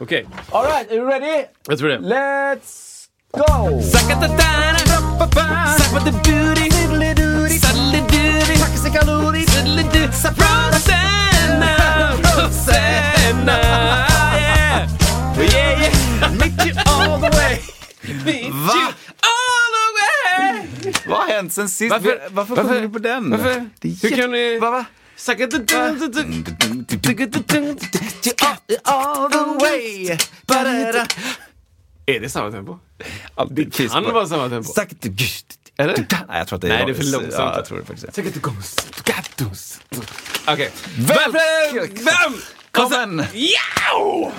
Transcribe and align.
Okej, 0.00 0.26
Alright, 0.52 0.90
are 0.90 0.94
you 0.96 1.06
ready? 1.08 1.44
jag 1.66 1.78
tror 1.78 1.88
det. 1.88 1.98
Let's 1.98 3.06
go! 3.32 3.80
Va? 18.52 18.92
Vad 21.06 21.18
har 21.18 21.26
hänt 21.28 21.52
sen 21.52 21.68
sist? 21.68 21.90
Varför- 21.90 22.08
Vi- 22.08 22.18
varför, 22.30 22.54
varför- 22.56 22.68
sjunger 22.68 22.82
du 22.82 22.88
på 22.88 22.98
den? 22.98 23.30
varför? 23.30 23.68
Det 23.80 23.88
är 23.88 23.92
Hur 24.02 24.08
jätte- 24.10 24.22
kan 24.22 24.30
ni- 24.32 24.58
Va, 24.58 24.70
va? 24.70 24.84
All 28.84 29.30
the 29.30 29.38
way. 29.38 30.18
Ba-da-da. 30.46 31.06
Är 32.06 32.20
det 32.20 32.28
samma 32.30 32.50
tempo? 32.50 32.78
Det 33.50 33.64
kan 33.88 34.04
vara 34.14 34.26
samma 34.26 34.48
tempo. 34.48 34.72
Eller? 35.78 35.94
Nej, 36.28 36.38
jag 36.38 36.48
tror 36.48 36.56
att 36.56 36.62
det 36.62 36.68
är 36.68 36.72
Nej, 36.72 36.86
det 36.86 36.92
är 36.92 36.94
för 36.94 37.04
långsamt. 37.04 37.34
Ja, 37.34 37.56
jag 37.56 37.64
tror 37.64 37.78
det 37.78 37.84
faktiskt. 37.84 38.06
Okej. 40.46 40.70
Vem? 40.98 41.32
Vem? 41.92 42.34
Kom 42.72 42.84
Och 42.84 42.90
så- 42.90 42.96
igen! 42.96 43.22
Jau! 43.34 44.30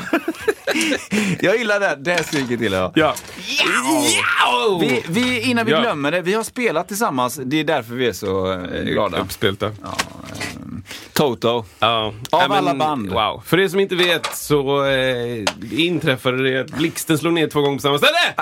Jag 1.41 1.57
gillar 1.57 1.79
det. 1.79 1.95
Det 1.99 2.23
skriket 2.27 2.61
gillar 2.61 2.77
jag. 2.77 2.91
Ja. 2.95 3.15
Jau! 3.47 4.79
Vi, 4.79 5.03
vi, 5.09 5.41
innan 5.41 5.65
vi 5.65 5.71
Ja. 5.71 5.81
glömmer 5.81 6.11
det, 6.11 6.21
vi 6.21 6.33
har 6.33 6.43
spelat 6.43 6.87
tillsammans. 6.87 7.39
Det 7.43 7.59
är 7.59 7.63
därför 7.63 7.93
vi 7.93 8.07
är 8.07 8.13
så 8.13 8.51
eh, 8.51 8.83
glada. 8.83 9.17
Uppspelta. 9.17 9.71
Toto. 11.13 11.65
Ja. 11.79 12.05
Av 12.05 12.13
Ja, 12.31 12.47
men, 12.47 12.51
alla 12.57 12.73
band. 12.75 13.09
Wow. 13.13 13.41
För 13.45 13.59
er 13.59 13.67
som 13.67 13.79
inte 13.79 13.95
vet 13.95 14.35
så 14.35 14.85
eh, 14.85 15.43
inträffade 15.71 16.51
det 16.51 16.61
att 16.61 16.71
blixten 16.77 17.17
slog 17.17 17.33
ner 17.33 17.47
två 17.47 17.61
gånger 17.61 17.77
på 17.77 17.81
samma 17.81 17.97
ställe. 17.97 18.17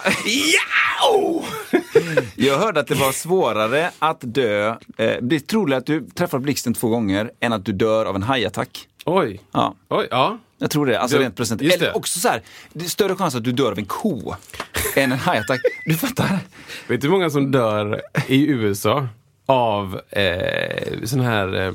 Jag 2.35 2.57
hörde 2.57 2.79
att 2.79 2.87
det 2.87 2.95
var 2.95 3.11
svårare 3.11 3.91
att 3.99 4.17
dö. 4.21 4.67
Eh, 4.69 4.75
det 5.21 5.35
är 5.35 5.39
troligt 5.39 5.77
att 5.77 5.85
du 5.85 6.07
träffar 6.15 6.39
blixten 6.39 6.73
två 6.73 6.87
gånger 6.89 7.31
än 7.39 7.53
att 7.53 7.65
du 7.65 7.71
dör 7.71 8.05
av 8.05 8.15
en 8.15 8.23
hajattack. 8.23 8.85
Oj. 9.05 9.39
Ja. 9.51 9.75
Oj, 9.89 10.07
ja. 10.11 10.37
Jag 10.57 10.71
tror 10.71 10.85
det, 10.85 10.99
alltså 10.99 11.17
Du- 11.17 11.23
rent 11.23 11.35
procent. 11.35 11.61
Eller 11.61 11.97
också 11.97 12.19
så 12.19 12.27
här, 12.27 12.41
det 12.73 12.85
är 12.85 12.89
större 12.89 13.15
chans 13.15 13.35
att 13.35 13.43
du 13.43 13.51
dör 13.51 13.71
av 13.71 13.77
en 13.79 13.85
ko 13.85 14.35
än 14.95 15.11
en 15.11 15.17
hajattack. 15.19 15.59
Du 15.85 15.93
fattar? 15.95 16.39
Vet 16.87 17.01
du 17.01 17.07
hur 17.07 17.11
många 17.11 17.29
som 17.29 17.51
dör 17.51 18.01
i 18.27 18.47
USA 18.47 19.07
av 19.45 20.01
eh, 20.09 21.03
sån 21.03 21.19
här 21.19 21.67
eh, 21.67 21.73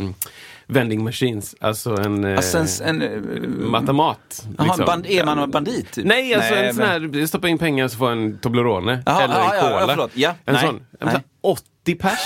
vending 0.66 1.04
machines? 1.04 1.54
Alltså 1.60 1.94
en... 1.96 2.24
Eh, 2.24 2.36
Alltså 2.36 2.58
en, 2.84 3.02
en, 3.02 3.02
eh, 3.02 3.48
Matamat. 3.68 4.44
Jaha, 4.58 4.66
liksom. 4.66 4.84
band, 4.86 5.06
är 5.06 5.24
man 5.24 5.38
en 5.38 5.50
bandit? 5.50 5.92
Typ? 5.92 6.04
Nej, 6.06 6.34
alltså 6.34 6.54
en 6.54 6.74
sån 6.74 6.84
men- 6.84 7.14
här, 7.14 7.26
stoppa 7.26 7.48
in 7.48 7.58
pengar 7.58 7.88
så 7.88 7.96
får 7.98 8.10
en 8.10 8.38
Toblerone. 8.38 9.02
Jaha, 9.06 9.22
eller 9.22 9.34
en 9.34 9.40
ja, 9.40 9.54
ja, 9.54 9.80
cola. 9.80 9.94
ja. 9.96 10.08
Ja, 10.14 10.34
en 10.44 10.54
nej, 10.54 10.62
sån. 10.66 10.76
En 10.76 10.84
nej. 11.06 11.12
sån 11.14 11.22
80 11.40 11.94
pers, 11.94 12.18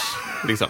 liksom. 0.49 0.69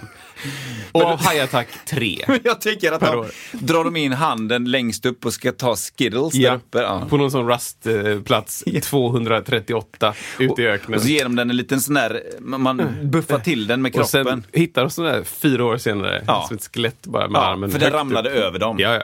Och 0.93 1.03
av 1.03 1.21
hajattack 1.25 1.69
3. 1.87 2.19
Jag 2.45 2.61
tycker 2.61 2.93
att 2.93 3.01
Per 3.01 3.13
de, 3.13 3.19
år. 3.19 3.31
drar 3.53 3.85
de 3.85 3.97
in 3.97 4.13
handen 4.13 4.65
längst 4.71 5.07
upp 5.07 5.27
och 5.27 5.33
ska 5.33 5.53
ta 5.53 5.77
Skittles 5.77 6.33
där 6.33 6.41
Ja, 6.41 6.55
uppe. 6.55 6.79
Ja. 6.79 7.07
på 7.11 7.17
någon 7.17 7.31
sån 7.31 7.47
rastplats 7.47 8.65
238 8.83 10.15
ute 10.39 10.63
i 10.63 10.67
öknen. 10.67 10.97
Och 10.99 11.03
så 11.03 11.09
ger 11.09 11.23
de 11.25 11.37
den 11.37 11.51
en 11.51 11.57
liten 11.57 11.81
sån 11.81 11.95
där, 11.95 12.23
man 12.41 12.97
buffar 13.03 13.39
till 13.39 13.67
den 13.67 13.83
med 13.83 13.97
Och 13.97 14.07
sen 14.09 14.25
kroppen. 14.25 14.45
hittar 14.53 14.83
de 14.83 14.91
sån 14.91 15.05
där 15.05 15.25
fyra 15.25 15.65
år 15.65 15.77
senare, 15.79 16.25
Ja. 16.27 16.45
som 16.49 16.57
ett 16.57 16.71
skelett 16.75 17.07
bara 17.07 17.29
med 17.29 17.39
Ja, 17.39 17.45
armen 17.45 17.71
för 17.71 17.79
den 17.79 17.93
ramlade 17.93 18.31
upp. 18.31 18.37
över 18.37 18.59
dem. 18.59 18.77
Ja, 18.79 18.95
ja. 18.95 19.03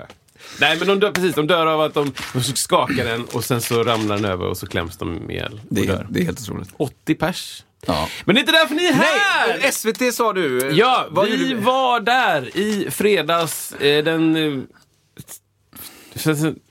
Nej, 0.60 0.76
men 0.78 0.88
de 0.88 1.00
dör 1.00 1.10
precis. 1.10 1.34
De 1.34 1.46
dör 1.46 1.66
av 1.66 1.80
att 1.80 1.94
de, 1.94 2.12
de 2.32 2.40
skakar 2.42 3.04
den 3.04 3.24
och 3.24 3.44
sen 3.44 3.60
så 3.60 3.82
ramlar 3.82 4.16
den 4.16 4.24
över 4.24 4.46
och 4.46 4.56
så 4.56 4.66
kläms 4.66 4.96
de 4.96 5.30
ihjäl. 5.30 5.60
Det 5.68 5.80
och 5.80 5.86
är, 5.86 5.90
dör. 5.92 6.06
det 6.10 6.20
är 6.20 6.24
helt 6.24 6.40
otroligt. 6.40 6.68
80 6.76 7.14
pers. 7.14 7.62
Ja. 7.86 8.08
Men 8.24 8.34
det 8.34 8.38
är 8.38 8.40
inte 8.40 8.52
därför 8.52 8.74
ni 8.74 8.86
är 8.86 8.92
här! 8.92 9.58
Nej, 9.62 9.72
SVT 9.72 10.14
sa 10.14 10.32
du. 10.32 10.70
Ja, 10.72 11.06
Vad 11.10 11.26
vi 11.26 11.48
gjorde 11.48 11.60
var 11.64 12.00
där 12.00 12.56
i 12.56 12.90
fredags. 12.90 13.72
Eh, 13.72 14.04
den... 14.04 14.36
Eh, 14.36 14.60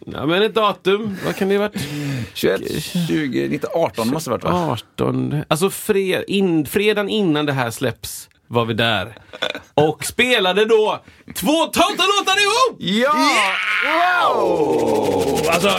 ja, 0.05 0.25
men 0.25 0.41
ett 0.41 0.53
datum, 0.55 1.17
vad 1.25 1.35
kan 1.35 1.49
det 1.49 1.55
ha 1.57 1.61
varit? 1.61 1.81
21, 2.33 2.61
20, 3.07 3.47
19, 3.49 3.69
18 3.73 4.07
måste 4.07 4.29
det 4.29 4.33
ha 4.47 4.65
varit 4.67 4.67
va? 4.67 4.77
18. 4.95 5.43
Alltså 5.47 5.69
fred, 5.69 6.23
in, 6.27 6.65
fredagen 6.65 7.09
innan 7.09 7.45
det 7.45 7.53
här 7.53 7.71
släpps 7.71 8.29
var 8.47 8.65
vi 8.65 8.73
där. 8.73 9.17
Och 9.73 10.05
spelade 10.05 10.65
då 10.65 10.99
två 11.35 11.65
Toto-låtar 11.65 12.37
ihop! 12.43 12.77
Ja! 12.79 13.13
Wow! 13.85 15.49
Alltså, 15.49 15.69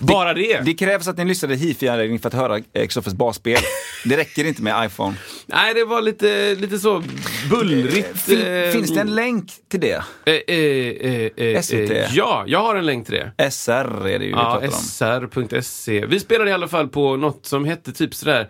bara 0.00 0.34
det. 0.34 0.60
Det 0.60 0.74
krävs 0.74 1.08
att 1.08 1.16
ni 1.18 1.24
lyssnade 1.24 1.54
hifi-anläggning 1.56 2.18
för 2.18 2.28
att 2.28 2.34
höra 2.34 2.60
Christoffers 2.74 3.12
basspel. 3.12 3.58
Det 4.04 4.16
räcker 4.16 4.44
inte 4.44 4.62
med 4.62 4.86
iPhone. 4.86 5.14
Nej, 5.46 5.74
det 5.74 5.84
var 5.84 6.02
lite, 6.02 6.54
lite 6.54 6.78
så 6.78 7.02
bullrigt. 7.50 8.20
Fin, 8.20 8.42
eh, 8.46 8.70
finns 8.70 8.94
det 8.94 9.00
en 9.00 9.14
länk 9.14 9.50
till 9.70 9.80
det? 9.80 10.02
eh, 10.26 10.34
eh, 10.34 10.56
eh, 10.56 11.46
eh, 11.54 11.60
SVT? 11.62 11.90
eh, 11.90 12.14
ja, 12.14 12.44
jag 12.46 12.58
har 12.62 12.74
en 12.76 12.86
länk 12.86 13.06
till 13.06 13.14
det. 13.36 13.50
SR 13.50 14.06
är 14.06 14.18
det 14.18 14.24
ju 14.24 14.30
vi 14.30 14.30
Ja, 14.30 14.60
pratar 14.60 14.66
om. 14.66 14.72
sr.se. 14.72 16.06
Vi 16.06 16.20
spelade 16.20 16.50
i 16.50 16.52
alla 16.52 16.68
fall 16.68 16.88
på 16.88 17.16
något 17.16 17.46
som 17.46 17.64
hette 17.64 17.92
typ 17.92 18.14
sådär 18.14 18.48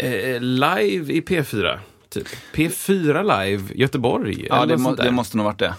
eh, 0.00 0.40
live 0.40 1.12
i 1.12 1.20
P4. 1.20 1.78
Typ. 2.10 2.26
P4 2.54 3.44
live 3.46 3.62
Göteborg. 3.74 4.46
Ja, 4.50 4.66
det, 4.66 4.76
må, 4.76 4.94
det 4.94 5.10
måste 5.10 5.36
nog 5.36 5.44
varit 5.46 5.58
det. 5.58 5.74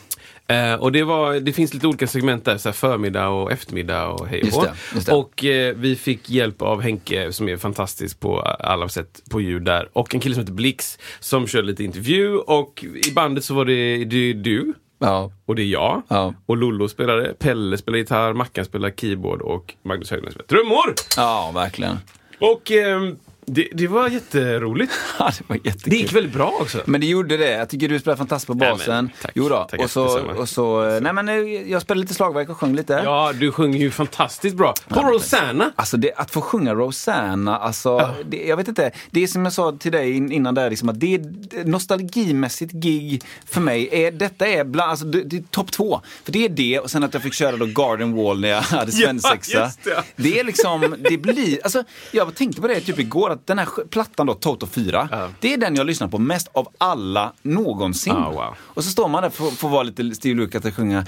Eh, 0.48 0.74
och 0.74 0.92
det, 0.92 1.04
var, 1.04 1.34
det 1.34 1.54
finns 1.54 1.74
lite 1.74 1.88
olika 1.88 2.08
segment 2.08 2.46
där, 2.46 2.58
så 2.58 2.72
förmiddag 2.72 3.28
och 3.28 3.52
eftermiddag 3.52 4.08
och 4.08 4.28
hej 4.28 4.52
och 4.54 4.68
det. 4.94 5.12
Och 5.12 5.46
eh, 5.46 5.76
vi 5.76 5.96
fick 5.96 6.30
hjälp 6.30 6.62
av 6.62 6.82
Henke 6.82 7.32
som 7.32 7.50
är 7.50 7.58
fantastisk 7.58 8.20
på 8.20 8.40
alla 8.42 8.90
sätt 8.90 9.22
på 9.30 9.42
ljud 9.42 9.64
där. 9.64 9.90
Och 9.94 10.16
en 10.16 10.20
kille 10.20 10.36
som 10.36 10.42
heter 10.42 10.54
Blix 10.54 10.98
som 11.20 11.48
kör 11.48 11.64
lite 11.64 11.84
intervju. 11.84 12.38
Och 12.38 12.86
i 13.10 13.12
bandet 13.12 13.44
så 13.44 13.54
var 13.54 13.66
det, 13.66 14.06
det 14.06 14.34
du. 14.34 14.74
Ja. 15.00 15.32
Och 15.46 15.56
det 15.56 15.62
är 15.62 15.68
jag. 15.68 16.02
Ja. 16.08 16.34
Och 16.46 16.58
Lollo 16.58 16.88
spelade, 16.88 17.34
Pelle 17.34 17.78
spelar 17.78 17.98
gitarr, 17.98 18.34
Mackan 18.34 18.66
spelar 18.66 18.90
keyboard 18.90 19.42
och 19.42 19.74
Magnus 19.84 20.12
Högner 20.12 20.32
spelar 20.32 20.48
trummor. 20.48 20.94
Ja, 21.18 21.52
verkligen. 21.56 21.98
Och 22.40 22.72
ehm, 22.72 23.18
det, 23.46 23.68
det 23.74 23.88
var 23.88 24.10
jätteroligt. 24.10 24.92
Ja, 25.20 25.32
det 25.38 25.44
var 25.50 25.56
jättekul. 25.56 25.90
Det 25.92 25.96
gick 25.96 26.14
väldigt 26.14 26.34
bra 26.34 26.54
också. 26.62 26.82
Men 26.86 27.02
det 27.02 27.08
gjorde 27.08 27.38
det. 27.38 27.52
Jag 27.52 27.70
tycker 27.70 27.90
du 27.90 28.00
spelar 28.00 28.18
fantastiskt 28.18 28.48
på 28.48 28.54
Nej, 28.54 28.72
basen. 28.72 29.10
tack. 29.22 29.32
jo 29.36 29.50
då. 29.50 29.64
Tackar 29.64 29.84
Och 29.84 29.92
så, 29.92 30.20
och 30.20 30.50
så, 30.50 31.00
nej 31.00 31.14
men 31.14 31.30
eh, 31.30 31.36
jag 31.72 31.82
spelade 31.82 32.02
lite 32.02 32.14
slagverk 32.14 32.50
och 32.50 32.58
sjöng 32.58 32.76
lite. 32.76 33.02
Ja, 33.04 33.34
du 33.40 33.52
sjunger 33.52 33.80
ju 33.80 33.92
fantastiskt 33.92 34.56
bra. 34.56 34.74
På 34.90 35.02
Rosanna. 35.02 35.72
Alltså 35.76 35.98
det, 35.98 36.14
att 36.14 36.32
få 36.32 36.42
sjunga 36.42 36.74
Rosanna, 36.74 37.58
alltså, 37.58 38.14
det, 38.30 38.38
jag 38.38 38.58
vet 38.58 38.68
inte. 38.68 38.92
Det 39.12 39.24
är 39.24 39.28
som 39.28 39.44
jag 39.46 39.54
sa 39.54 39.72
till 39.80 39.92
dig 39.92 40.12
in- 40.12 40.32
innan 40.32 40.56
där, 40.56 40.70
liksom, 40.70 40.90
att 40.90 41.00
det 41.00 41.16
är 41.16 41.66
nostalgimässigt 41.66 42.72
gig 42.74 43.24
för 43.46 43.62
mig. 43.62 43.90
Är, 43.92 44.12
detta 44.12 44.48
är, 44.48 44.64
bland, 44.64 44.92
alltså, 44.92 45.06
det, 45.06 45.24
det 45.24 45.38
är 45.38 45.44
topp 45.52 45.72
två. 45.72 46.02
För 46.24 46.32
det 46.32 46.46
är 46.46 46.50
det 46.50 46.80
och 46.80 46.92
sen 46.92 47.04
att 47.04 47.14
jag 47.14 47.24
fick 47.24 47.34
köra 47.34 47.58
då 47.58 47.66
Garden 47.66 48.16
Wall 48.16 48.40
när 48.40 48.50
jag 48.50 48.62
hade 48.62 48.92
svensexa. 49.06 49.60
just 49.60 49.84
det. 49.84 50.04
det 50.16 50.40
är 50.40 50.44
liksom, 50.44 50.96
det 51.10 51.18
blir, 51.18 51.60
alltså 51.64 51.84
jag 52.12 52.36
tänkte 52.36 52.62
på 52.62 52.68
det 52.68 52.80
typ 52.80 53.00
igår, 53.00 53.35
att 53.36 53.48
den 53.48 53.60
här 53.60 53.68
plattan 53.90 54.28
då, 54.28 54.34
Toto 54.34 54.68
4, 54.68 55.10
Ja. 55.12 55.30
det 55.40 55.54
är 55.54 55.58
den 55.58 55.76
jag 55.76 55.86
lyssnar 55.86 56.08
på 56.08 56.18
mest 56.18 56.48
av 56.54 56.68
alla 56.78 57.34
någonsin. 57.42 58.14
Ah, 58.14 58.32
wow. 58.32 58.56
Och 58.60 58.84
så 58.84 58.90
står 58.90 59.08
man 59.08 59.24
där 59.24 59.30
för 59.30 59.48
att 59.48 59.64
vara 59.64 59.84
lite 59.84 60.16
Steve 60.16 60.36
Lucas 60.36 60.66
och 60.66 60.76
sjunga. 60.76 61.06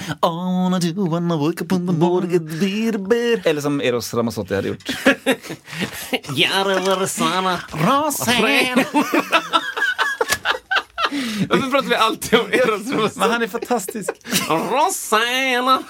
Eller 3.46 3.62
som 3.62 3.82
Eros 3.82 4.14
Ramazzotti 4.14 4.56
hade 4.56 4.68
gjort. 4.68 4.90
Rosanna. 7.00 7.60
Rosanna. 7.72 8.84
Varför 11.50 11.70
pratar 11.72 11.90
vi 11.90 11.96
alltid 11.96 12.40
om 12.40 12.46
Eros 12.52 12.86
Men 12.86 13.00
Rosanna? 13.00 13.34
han 13.34 13.42
är 13.42 13.48
fantastisk. 13.48 14.10
Rosanna. 14.50 15.84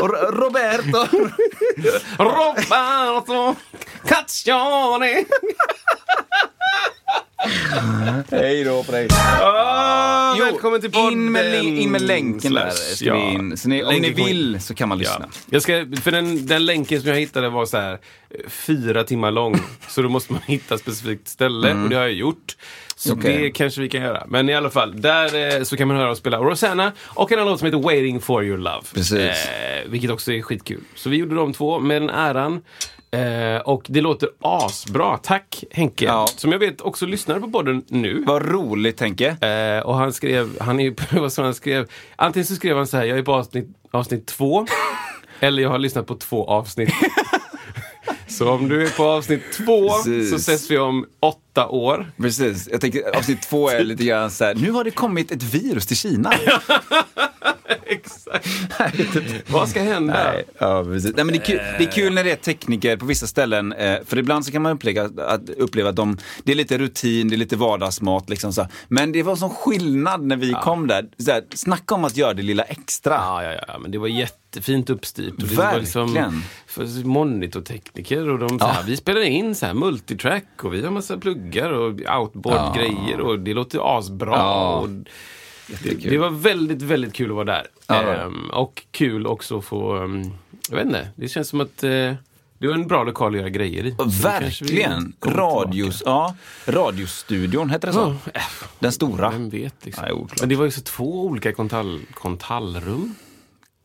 Och 0.00 0.08
Ro- 0.08 0.30
Roberto. 0.30 1.28
Roberto 2.18 3.54
Caccione. 4.08 5.24
Hej 8.30 8.64
då 8.64 8.82
på 8.84 8.92
dig. 8.92 9.08
Ah, 9.42 10.34
Jo, 10.38 10.44
välkommen 10.44 10.80
till 10.80 10.90
podden! 10.92 11.12
In 11.12 11.32
med, 11.32 11.64
li- 11.64 11.80
in 11.82 11.90
med 11.90 12.02
länken 12.02 12.54
där. 12.54 12.70
Ska 12.70 13.14
vi 13.14 13.20
in. 13.20 13.56
Så 13.56 13.68
ni, 13.68 13.82
om 13.84 13.94
ni 13.94 14.10
vill 14.10 14.60
så 14.60 14.74
kan 14.74 14.88
man 14.88 14.98
lyssna. 14.98 15.28
Ja. 15.32 15.38
Jag 15.50 15.62
ska, 15.62 15.72
för 16.02 16.10
den, 16.10 16.46
den 16.46 16.66
länken 16.66 17.00
som 17.00 17.10
jag 17.10 17.16
hittade 17.16 17.48
var 17.48 17.66
så 17.66 17.76
här 17.76 17.92
eh, 17.92 17.98
fyra 18.50 19.04
timmar 19.04 19.30
lång. 19.30 19.60
så 19.88 20.02
då 20.02 20.08
måste 20.08 20.32
man 20.32 20.42
hitta 20.46 20.74
ett 20.74 20.80
specifikt 20.80 21.28
ställe 21.28 21.74
och 21.74 21.88
det 21.90 21.96
har 21.96 22.02
jag 22.02 22.12
gjort. 22.12 22.56
Så. 22.98 23.12
Okej. 23.12 23.38
det 23.42 23.50
kanske 23.50 23.80
vi 23.80 23.88
kan 23.88 24.02
göra. 24.02 24.24
Men 24.28 24.48
i 24.48 24.54
alla 24.54 24.70
fall, 24.70 25.00
där 25.00 25.56
eh, 25.56 25.62
så 25.62 25.76
kan 25.76 25.88
man 25.88 25.96
höra 25.96 26.10
oss 26.10 26.18
spela 26.18 26.38
Rosanna 26.38 26.92
och 27.04 27.32
en 27.32 27.38
annan 27.38 27.50
låt 27.50 27.58
som 27.58 27.66
heter 27.66 27.78
Waiting 27.78 28.20
for 28.20 28.44
your 28.44 28.58
love. 28.58 28.82
Precis. 28.94 29.20
Eh, 29.20 29.88
vilket 29.88 30.10
också 30.10 30.32
är 30.32 30.42
skitkul. 30.42 30.80
Så 30.94 31.10
vi 31.10 31.16
gjorde 31.16 31.34
de 31.34 31.52
två 31.52 31.78
med 31.78 32.02
den 32.02 32.10
äran. 32.10 32.62
Eh, 33.10 33.60
och 33.60 33.82
det 33.88 34.00
låter 34.00 34.28
asbra. 34.40 35.16
Tack 35.18 35.64
Henke, 35.70 36.04
Ja. 36.04 36.26
som 36.36 36.52
jag 36.52 36.58
vet 36.58 36.80
också 36.80 37.06
lyssnar 37.06 37.40
på 37.40 37.50
podden 37.50 37.84
nu. 37.88 38.22
Vad 38.26 38.48
roligt 38.50 39.00
Henke. 39.00 39.28
Eh, 39.28 39.86
och 39.86 39.94
han 39.96 40.12
skrev, 40.12 40.50
han 40.60 40.80
är 40.80 40.94
vad 41.20 41.32
som 41.32 41.44
han 41.44 41.54
skrev, 41.54 41.88
antingen 42.16 42.46
så 42.46 42.54
skrev 42.54 42.76
han 42.76 42.86
så 42.86 42.96
här, 42.96 43.04
jag 43.04 43.18
är 43.18 43.22
på 43.22 43.34
avsnitt, 43.34 43.68
avsnitt 43.90 44.26
två, 44.26 44.66
eller 45.40 45.62
jag 45.62 45.70
har 45.70 45.78
lyssnat 45.78 46.06
på 46.06 46.14
två 46.14 46.46
avsnitt. 46.46 46.92
så 48.28 48.50
om 48.50 48.68
du 48.68 48.86
är 48.86 48.90
på 48.96 49.04
avsnitt 49.04 49.42
två 49.52 49.88
Precis. 49.90 50.30
så 50.30 50.36
ses 50.36 50.70
vi 50.70 50.78
om 50.78 51.06
åtta 51.20 51.40
år. 51.64 52.12
Precis. 52.16 52.68
Jag 52.72 52.80
tänker 52.80 53.16
avsnitt 53.16 53.42
två 53.42 53.70
är 53.70 53.84
lite 53.84 54.04
grann 54.04 54.30
så 54.30 54.44
här. 54.44 54.54
Nu 54.54 54.70
har 54.70 54.84
det 54.84 54.90
kommit 54.90 55.32
ett 55.32 55.42
virus 55.42 55.86
till 55.86 55.96
Kina. 55.96 56.32
Exakt. 57.86 58.48
vad 59.46 59.68
ska 59.68 59.82
hända? 59.82 60.12
Nej, 60.12 60.44
ja, 60.58 60.84
precis. 60.84 61.12
Nej, 61.16 61.24
men 61.24 61.32
det, 61.32 61.38
är 61.38 61.44
kul, 61.44 61.60
det 61.78 61.84
är 61.84 61.92
kul 61.92 62.14
när 62.14 62.24
det 62.24 62.30
är 62.30 62.36
tekniker 62.36 62.96
på 62.96 63.06
vissa 63.06 63.26
ställen. 63.26 63.72
Eh, 63.72 63.98
för 64.04 64.18
ibland 64.18 64.46
så 64.46 64.52
kan 64.52 64.62
man 64.62 64.72
uppleva 64.72 65.24
att, 65.26 65.50
uppleva 65.50 65.88
att 65.88 65.96
de, 65.96 66.18
det 66.44 66.52
är 66.52 66.56
lite 66.56 66.78
rutin, 66.78 67.28
det 67.28 67.34
är 67.34 67.38
lite 67.38 67.56
vardagsmat. 67.56 68.30
Liksom 68.30 68.52
så. 68.52 68.66
Men 68.88 69.12
det 69.12 69.22
var 69.22 69.36
sån 69.36 69.50
skillnad 69.50 70.22
när 70.22 70.36
vi 70.36 70.52
kom 70.52 70.86
där. 70.86 71.08
Så 71.18 71.30
här, 71.30 71.44
snacka 71.54 71.94
om 71.94 72.04
att 72.04 72.16
göra 72.16 72.34
det 72.34 72.42
lilla 72.42 72.62
extra. 72.62 73.14
Ja, 73.14 73.42
ja, 73.42 73.64
ja, 73.68 73.78
men 73.78 73.90
det 73.90 73.98
var 73.98 74.08
jättefint 74.08 74.90
uppstyrt. 74.90 75.34
Och 75.34 75.48
det 75.48 75.54
var 75.54 75.80
liksom 75.80 76.14
Verkligen. 76.14 76.42
för 76.66 77.06
monitortekniker 77.06 78.28
och 78.28 78.38
de, 78.38 78.58
så 78.58 78.66
här, 78.66 78.82
vi 78.82 78.96
spelade 78.96 79.26
in 79.26 79.54
så 79.54 79.66
här 79.66 79.74
multitrack 79.74 80.64
och 80.64 80.74
vi 80.74 80.82
har 80.82 80.90
massa 80.90 81.18
pluggar 81.18 81.45
och 81.72 82.20
outboard-grejer 82.20 83.20
och 83.20 83.38
det 83.38 83.54
låter 83.54 83.98
asbra. 83.98 84.30
Ja. 84.30 84.76
Och 84.76 84.88
det, 85.82 86.10
det 86.10 86.18
var 86.18 86.30
väldigt, 86.30 86.82
väldigt 86.82 87.14
kul 87.14 87.30
att 87.30 87.34
vara 87.34 87.44
där. 87.44 87.66
Ja. 87.86 88.02
Ehm, 88.14 88.50
och 88.50 88.82
kul 88.90 89.26
också 89.26 89.58
att 89.58 89.64
få, 89.64 89.96
um, 89.96 90.32
jag 90.70 90.76
vet 90.76 90.86
inte, 90.86 91.08
det 91.16 91.28
känns 91.28 91.48
som 91.48 91.60
att 91.60 91.84
eh, 91.84 91.90
det 92.58 92.66
var 92.66 92.74
en 92.74 92.86
bra 92.86 93.04
lokal 93.04 93.34
att 93.34 93.38
göra 93.40 93.48
grejer 93.48 93.86
i. 93.86 93.96
Verkligen. 94.22 95.12
Radios, 95.26 96.02
ja, 96.06 96.34
radiostudion, 96.66 97.70
hette 97.70 97.86
det 97.86 97.92
så? 97.92 98.16
Ja, 98.24 98.30
äh, 98.34 98.42
Den 98.78 98.92
stora. 98.92 99.30
vem 99.30 99.50
vet 99.50 99.74
liksom. 99.84 100.04
Nej. 100.08 100.26
Men 100.40 100.48
det 100.48 100.56
var 100.56 100.64
ju 100.64 100.70
så 100.70 100.80
två 100.80 101.24
olika 101.26 101.52
kontall, 101.52 102.00
kontallrum. 102.14 103.14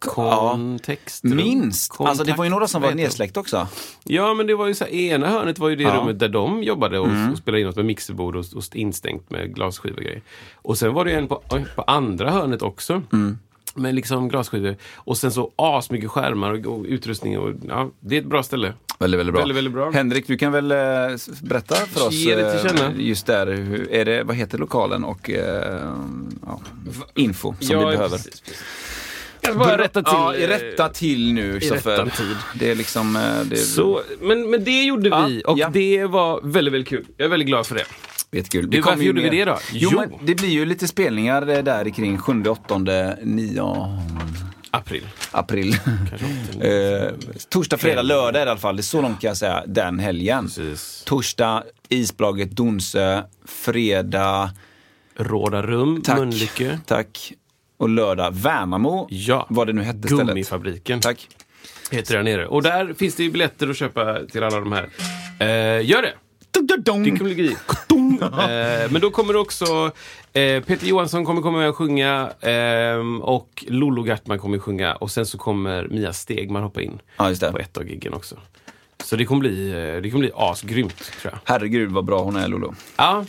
Kontextrum. 0.05 1.35
Minst. 1.35 1.93
Alltså 1.99 2.23
det 2.23 2.33
var 2.33 2.43
ju 2.43 2.49
några 2.49 2.67
som 2.67 2.81
var 2.81 2.91
nedsläckt 2.91 3.37
också. 3.37 3.67
Ja, 4.03 4.33
men 4.33 4.47
det 4.47 4.55
var 4.55 4.67
ju 4.67 4.73
så 4.75 4.83
här, 4.83 4.91
ena 4.91 5.27
hörnet 5.27 5.59
var 5.59 5.69
ju 5.69 5.75
det 5.75 5.83
Ja. 5.83 5.89
Mm. 5.89 6.01
rummet 6.01 6.19
där 6.19 6.29
de 6.29 6.63
jobbade 6.63 6.99
och, 6.99 7.07
och 7.31 7.37
spelade 7.37 7.61
in 7.61 7.67
något 7.67 7.75
med 7.75 7.85
mixerbord 7.85 8.35
och, 8.35 8.45
och 8.55 8.63
instängt 8.73 9.29
med 9.29 9.55
glasskivor 9.55 9.97
och 9.97 10.03
grejer. 10.03 10.21
Och 10.55 10.77
sen 10.77 10.93
var 10.93 11.05
det 11.05 11.11
ju 11.11 11.17
en 11.17 11.27
på, 11.27 11.41
oj, 11.49 11.65
på 11.75 11.81
andra 11.81 12.31
hörnet 12.31 12.61
också. 12.61 13.01
Mm. 13.13 13.37
Med 13.75 13.95
liksom 13.95 14.29
glasskivor. 14.29 14.75
Och 14.95 15.17
sen 15.17 15.31
så 15.31 15.51
asmycket 15.55 16.09
skärmar 16.11 16.51
och, 16.51 16.65
och 16.79 16.85
utrustning. 16.85 17.39
Och, 17.39 17.53
ja, 17.67 17.89
det 17.99 18.15
är 18.17 18.19
ett 18.21 18.27
bra 18.27 18.43
ställe. 18.43 18.73
Väldigt, 18.99 19.19
väldigt 19.19 19.33
bra. 19.33 19.41
Väldigt, 19.41 19.57
väldigt 19.57 19.73
bra. 19.73 19.91
Henrik, 19.91 20.27
du 20.27 20.37
kan 20.37 20.51
väl 20.51 20.71
eh, 20.71 20.77
berätta 21.41 21.75
för 21.75 22.07
oss 22.07 22.13
Ge 22.13 22.35
det 22.35 22.57
till 22.61 22.67
eh, 22.69 22.75
känna. 22.77 22.93
just 22.97 23.25
där, 23.25 23.47
hur, 23.47 23.91
är 23.91 24.05
det, 24.05 24.23
vad 24.23 24.35
heter 24.35 24.57
lokalen 24.57 25.03
och 25.03 25.29
eh, 25.29 25.91
ja, 26.45 26.59
info 27.15 27.53
som 27.59 27.79
vi 27.79 27.85
behöver. 27.85 28.09
precis, 28.09 28.41
precis. 28.41 28.63
Jag 29.41 29.51
ska 29.53 29.59
bara 29.59 29.77
rätta 29.77 30.03
till. 30.03 30.13
Ja, 30.41 30.47
rätta 30.47 30.89
till 30.89 31.33
nu 31.33 31.57
i 31.57 31.59
tid. 31.59 32.35
Det 32.59 32.71
är 32.71 32.75
liksom... 32.75 33.15
eh, 33.15 33.21
Det 33.45 33.55
är 33.55 33.59
Så, 33.59 34.01
men, 34.21 34.49
men 34.49 34.63
det 34.63 34.83
gjorde 34.83 35.09
Ja, 35.09 35.25
vi 35.27 35.43
och 35.47 35.59
ja. 35.59 35.69
det 35.73 36.05
var 36.05 36.41
väldigt, 36.43 36.73
väldigt 36.73 36.89
kul. 36.89 37.05
Jag 37.17 37.25
är 37.25 37.29
väldigt 37.29 37.47
glad 37.47 37.67
för 37.67 37.75
det. 37.75 37.85
jättekul. 38.37 38.69
Du, 38.69 38.81
varför 38.81 39.03
gjorde 39.03 39.21
vi 39.21 39.29
mer- 39.31 39.45
det 39.45 39.51
då? 39.51 39.57
Jo, 39.71 39.89
Jo. 39.93 39.99
men 39.99 40.25
det 40.25 40.35
blir 40.35 40.49
ju 40.49 40.65
lite 40.65 40.87
spelningar 40.87 41.49
eh, 41.49 41.63
där 41.63 41.89
kring 41.89 42.17
7, 42.17 42.43
8, 42.47 42.77
9 43.23 43.99
April. 44.71 45.07
april. 45.31 45.77
Kanske. 46.09 46.27
Eh, 46.67 47.11
torsdag, 47.49 47.77
fredag, 47.77 48.01
lördag 48.01 48.39
i 48.39 48.41
alla 48.49 48.57
fall. 48.57 48.75
Det 48.75 48.79
är 48.79 48.83
så 48.83 49.01
långt 49.01 49.21
kan 49.21 49.27
jag 49.27 49.37
säga, 49.37 49.63
den 49.67 49.99
helgen. 49.99 50.43
Precis. 50.45 51.03
Torsdag, 51.05 51.63
Isblaget, 51.89 52.51
Donsö. 52.51 53.21
Fredag, 53.45 54.51
Råda 55.15 55.61
rum, 55.61 56.01
tack. 56.01 56.17
Mölnlycke. 56.17 56.79
Tack. 56.85 57.33
Och 57.81 57.89
lördag, 57.89 58.31
Värnamo. 58.31 59.07
Ja. 59.09 59.45
Vad 59.49 59.67
det 59.67 59.73
nu 59.73 59.81
hette 59.83 60.07
stället. 60.07 60.27
Gummifabriken. 60.27 60.99
Tack. 61.01 61.27
Heter 61.91 62.15
där 62.15 62.23
nere. 62.23 62.47
Och 62.47 62.63
där 62.63 62.93
finns 62.93 63.15
det 63.15 63.23
ju 63.23 63.31
biljetter 63.31 63.69
att 63.69 63.77
köpa 63.77 64.19
till 64.31 64.43
alla 64.43 64.59
de 64.59 64.71
här. 64.71 64.89
Eh, 65.39 65.85
gör 65.85 66.01
det! 66.01 66.13
Det 66.51 67.17
kommer 67.17 67.23
bli 67.23 67.35
grejer. 67.35 67.57
eh, 68.85 68.91
men 68.91 69.01
då 69.01 69.09
kommer 69.11 69.35
också 69.35 69.65
eh, 70.33 70.63
Peter 70.63 70.87
Johansson 70.87 71.25
kommer 71.25 71.41
komma 71.41 71.57
med 71.57 71.69
och 71.69 71.75
sjunga 71.75 72.31
ehm, 72.41 73.21
och 73.21 73.65
Lollo 73.67 74.03
Gartman 74.03 74.39
kommer 74.39 74.59
sjunga 74.59 74.93
och 74.95 75.11
sen 75.11 75.25
så 75.25 75.37
kommer 75.37 75.87
Mia 75.87 76.13
Stegman 76.13 76.63
hoppa 76.63 76.81
in 76.81 76.99
Ja, 77.17 77.29
just 77.29 77.41
på 77.41 77.57
det. 77.57 77.63
ett 77.63 77.77
av 77.77 77.87
giggen 77.87 78.13
också. 78.13 78.35
Så 79.03 79.15
det 79.15 79.25
kommer 79.25 79.39
bli, 79.39 79.69
eh, 79.69 80.01
det 80.01 80.09
kommer 80.09 80.19
bli 80.19 80.31
asgrymt 80.35 81.11
tror 81.21 81.33
jag. 81.33 81.39
Herregud 81.53 81.91
vad 81.91 82.05
bra 82.05 82.23
hon 82.23 82.35
är 82.35 82.47
Lolo. 82.47 82.75
Ja, 82.97 83.25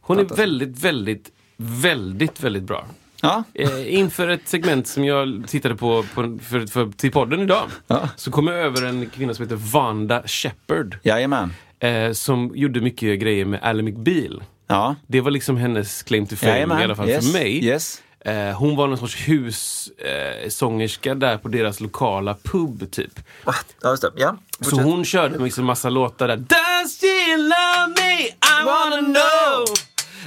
hon 0.00 0.18
är 0.18 0.24
väldigt, 0.24 0.78
väldigt, 0.84 1.30
väldigt, 1.56 2.40
väldigt 2.42 2.62
bra. 2.62 2.86
Ja, 3.24 3.44
Eh, 3.54 3.94
inför 3.94 4.28
ett 4.28 4.48
segment 4.48 4.86
som 4.86 5.04
jag 5.04 5.44
tittade 5.48 5.74
på, 5.74 6.04
på 6.14 6.38
för, 6.50 6.66
för, 6.66 6.90
till 6.96 7.12
podden 7.12 7.40
idag 7.40 7.70
Ja. 7.86 8.08
så 8.16 8.30
kom 8.30 8.46
jag 8.46 8.56
över 8.56 8.82
en 8.86 9.10
kvinna 9.10 9.34
som 9.34 9.42
heter 9.44 9.56
Vanda 9.56 10.22
Shepard 10.26 10.96
jajamän. 11.02 11.54
eh, 11.80 12.12
som 12.12 12.52
gjorde 12.54 12.80
mycket 12.80 13.20
grejer 13.20 13.44
med 13.44 13.60
Ally 13.62 13.82
McBeal. 13.82 14.42
Ja. 14.66 14.94
Det 15.06 15.20
var 15.20 15.30
liksom 15.30 15.56
hennes 15.56 16.02
claim 16.02 16.26
to 16.26 16.36
fame 16.36 16.52
Jajamän. 16.52 16.80
i 16.80 16.84
alla 16.84 16.96
fall 16.96 17.08
yes. 17.08 17.26
för 17.32 17.38
mig. 17.38 17.64
Yes. 17.64 18.02
Eh, 18.20 18.34
hon 18.58 18.76
var 18.76 18.86
någon 18.88 18.98
sorts 18.98 19.28
hussångerska 19.28 21.10
eh, 21.10 21.16
där 21.16 21.36
på 21.38 21.48
deras 21.48 21.80
lokala 21.80 22.36
pub 22.42 22.90
typ. 22.90 23.20
Ja, 23.46 23.54
just 23.90 24.02
det. 24.02 24.10
Ja. 24.16 24.36
Så 24.60 24.80
hon 24.80 25.04
körde 25.04 25.38
liksom 25.44 25.64
massa 25.64 25.90
låtar 25.90 26.28
där. 26.28 26.36
Does 26.36 27.00
she 27.00 27.36
love 27.36 27.94
me? 28.00 28.20
I 28.26 28.64
wanna 28.66 28.96
know. 29.06 29.64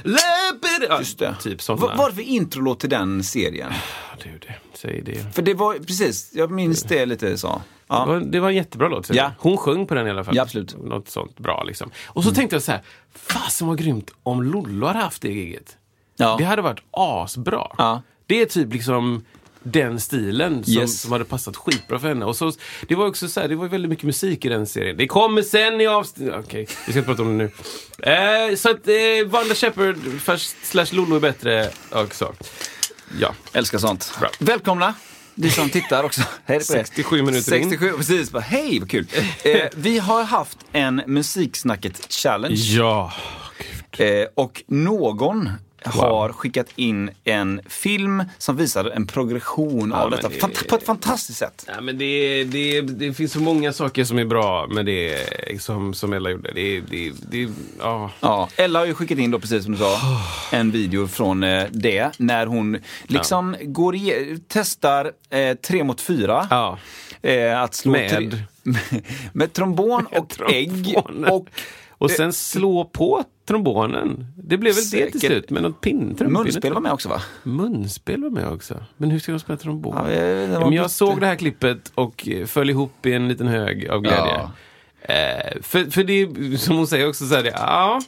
Ja, 0.04 0.98
Just 0.98 1.18
det. 1.18 1.36
Typ 1.42 1.62
sådana. 1.62 1.86
Vad 1.86 1.96
var 1.98 2.08
det 2.08 2.14
för 2.14 2.22
introlåt 2.22 2.80
till 2.80 2.90
den 2.90 3.24
serien? 3.24 3.72
Du, 4.22 4.30
det, 4.38 4.54
säg 4.74 5.02
det. 5.02 5.34
För 5.34 5.42
det 5.42 5.54
var 5.54 5.74
precis, 5.74 6.30
jag 6.34 6.50
minns 6.50 6.82
det 6.82 7.06
lite 7.06 7.38
så. 7.38 7.48
Det, 7.48 7.94
Ja. 7.94 8.04
var, 8.04 8.20
det 8.20 8.40
var 8.40 8.48
en 8.48 8.54
jättebra 8.56 8.88
låt. 8.88 9.10
Ja. 9.14 9.32
Hon 9.38 9.56
sjöng 9.56 9.86
på 9.86 9.94
den 9.94 10.06
i 10.06 10.10
alla 10.10 10.24
fall. 10.24 10.36
Ja, 10.36 10.42
absolut. 10.42 10.74
Mm. 10.74 10.86
Något 10.88 11.08
sånt 11.08 11.38
bra 11.38 11.62
liksom. 11.64 11.90
Och 12.06 12.24
så 12.24 12.30
tänkte 12.34 12.56
jag 12.56 12.62
så 12.62 12.72
här, 12.72 12.82
fasen 13.14 13.68
vad 13.68 13.78
grymt 13.78 14.10
om 14.22 14.42
Lollo 14.42 14.86
hade 14.86 14.98
haft 14.98 15.22
det 15.22 15.28
giget. 15.32 15.76
Ja. 16.16 16.34
Det 16.38 16.44
hade 16.44 16.62
varit 16.62 16.80
asbra. 16.90 17.66
Ja. 17.78 18.02
Det 18.26 18.42
är 18.42 18.46
typ 18.46 18.72
liksom 18.72 19.24
den 19.72 20.00
stilen 20.00 20.64
som, 20.64 20.72
Yes. 20.72 21.00
som 21.00 21.12
hade 21.12 21.24
passat 21.24 21.56
skitbra 21.56 21.98
för 21.98 22.08
henne. 22.08 22.24
Och 22.24 22.36
så, 22.36 22.52
det 22.88 22.94
var 22.94 23.06
också 23.06 23.28
så 23.28 23.40
här, 23.40 23.48
det 23.48 23.56
var 23.56 23.68
väldigt 23.68 23.88
mycket 23.90 24.04
musik 24.04 24.44
i 24.44 24.48
den 24.48 24.66
serien. 24.66 24.96
Det 24.96 25.06
kommer 25.06 25.42
sen 25.42 25.80
i 25.80 25.86
avsnitt... 25.86 26.32
Okej, 26.38 26.66
vi 26.86 26.92
ska 26.92 26.98
inte 26.98 27.02
prata 27.08 27.22
om 27.22 27.38
det 27.38 27.44
nu. 27.44 27.50
Eh, 28.12 28.56
så 28.56 28.70
att 28.70 28.88
eh, 28.88 28.94
Vanda 29.26 29.54
Shepard 29.54 29.96
slash 30.62 30.86
Lollo 30.90 31.16
är 31.16 31.20
bättre 31.20 31.70
också. 31.90 32.34
Ja. 33.20 33.34
Älskar 33.52 33.78
sånt. 33.78 34.12
Bra. 34.20 34.30
Välkomna! 34.38 34.94
Ni 35.34 35.50
som 35.50 35.70
tittar 35.70 36.04
också. 36.04 36.22
Hej 36.44 36.58
på 36.58 36.62
er. 36.62 36.66
67 36.84 37.16
minuter 37.22 37.54
in. 37.54 37.70
67, 37.70 37.92
precis. 37.96 38.30
Bara, 38.30 38.40
Hej, 38.40 38.78
vad 38.80 38.90
kul. 38.90 39.06
Eh, 39.44 39.68
vi 39.76 39.98
har 39.98 40.22
haft 40.24 40.58
en 40.72 41.02
Musiksnacket 41.06 42.12
challenge. 42.12 42.56
Ja. 42.56 43.12
Gud. 43.96 44.20
Eh, 44.22 44.26
och 44.34 44.62
någon 44.66 45.50
har 45.84 46.32
skickat 46.32 46.66
in 46.76 47.10
en 47.24 47.60
film 47.66 48.22
som 48.38 48.56
visar 48.56 48.84
en 48.84 49.06
progression 49.06 49.92
av 49.92 50.10
men 50.10 50.16
detta 50.16 50.28
det- 50.28 50.38
Fant- 50.40 50.68
på 50.68 50.76
ett 50.76 50.86
fantastiskt 50.86 51.38
sätt. 51.38 51.64
Ja, 51.66 51.80
men 51.80 51.98
det, 51.98 52.44
det, 52.44 52.80
det 52.80 53.14
finns 53.14 53.32
så 53.32 53.40
många 53.40 53.72
saker 53.72 54.04
som 54.04 54.18
är 54.18 54.24
bra 54.24 54.66
med 54.66 54.86
det 54.86 55.18
som, 55.62 55.94
som 55.94 56.12
Ella 56.12 56.30
gjorde. 56.30 56.52
Det, 56.54 56.80
det, 56.80 57.12
det, 57.30 57.48
ja. 57.78 58.10
Ja, 58.20 58.48
Ella 58.56 58.78
har 58.78 58.86
ju 58.86 58.94
skickat 58.94 59.18
in 59.18 59.30
då, 59.30 59.38
precis 59.38 59.64
som 59.64 59.72
du 59.72 59.78
sa, 59.78 59.96
en 60.52 60.70
video 60.70 61.06
från 61.06 61.42
eh, 61.42 61.64
det. 61.70 62.10
När 62.18 62.46
hon 62.46 62.78
liksom 63.06 63.56
går 63.62 63.96
i, 63.96 64.38
testar 64.48 65.12
eh, 65.30 65.54
tre 65.54 65.84
mot 65.84 66.00
fyra. 66.00 66.46
Ja. 66.50 66.78
Eh, 67.22 67.62
att 67.62 67.74
slå 67.74 67.92
Med? 67.92 68.42
Med 69.32 69.52
trombon 69.52 70.06
och 70.06 70.50
ägg. 70.52 70.92
Trombonen. 70.94 71.24
Och 71.32 71.46
Och 71.98 72.10
sen 72.10 72.32
slå 72.32 72.84
på 72.84 73.24
trombonen. 73.48 74.26
Det 74.36 74.58
blev 74.58 74.74
väl 74.74 74.82
det 74.84 74.88
Säkert. 74.88 75.12
till 75.12 75.20
slut 75.20 75.50
med 75.50 75.62
något 75.62 75.80
pin, 75.80 76.16
munspel 76.28 76.72
var 76.74 76.80
med 76.80 76.92
också 76.92 77.08
va? 77.08 77.22
Munspel 77.42 78.22
var 78.22 78.30
med 78.30 78.48
också. 78.48 78.74
Men 78.96 79.10
hur 79.10 79.18
ska 79.18 79.32
de 79.32 79.38
spela 79.40 79.56
trombon? 79.56 79.94
Ja, 79.96 80.12
Ja, 80.12 80.20
det 80.20 80.46
var 80.46 80.60
men 80.60 80.72
jag 80.72 80.82
lite- 80.82 80.88
såg 80.94 81.20
det 81.20 81.26
här 81.26 81.36
klippet 81.36 81.92
och 81.94 82.28
eh, 82.28 82.46
föll 82.46 82.70
ihop 82.70 83.06
i 83.06 83.12
en 83.12 83.28
liten 83.28 83.46
hög 83.48 83.88
av 83.88 84.00
glädje. 84.00 84.32
Ja. 84.38 84.50
Eh, 85.14 85.60
för, 85.62 85.90
för 85.90 86.04
det 86.04 86.12
är, 86.22 86.56
som 86.56 86.76
hon 86.76 86.86
säger 86.86 87.08
också 87.08 87.26
så 87.26 87.34
här, 87.34 87.42
det, 87.42 87.50
ja, 87.56 88.00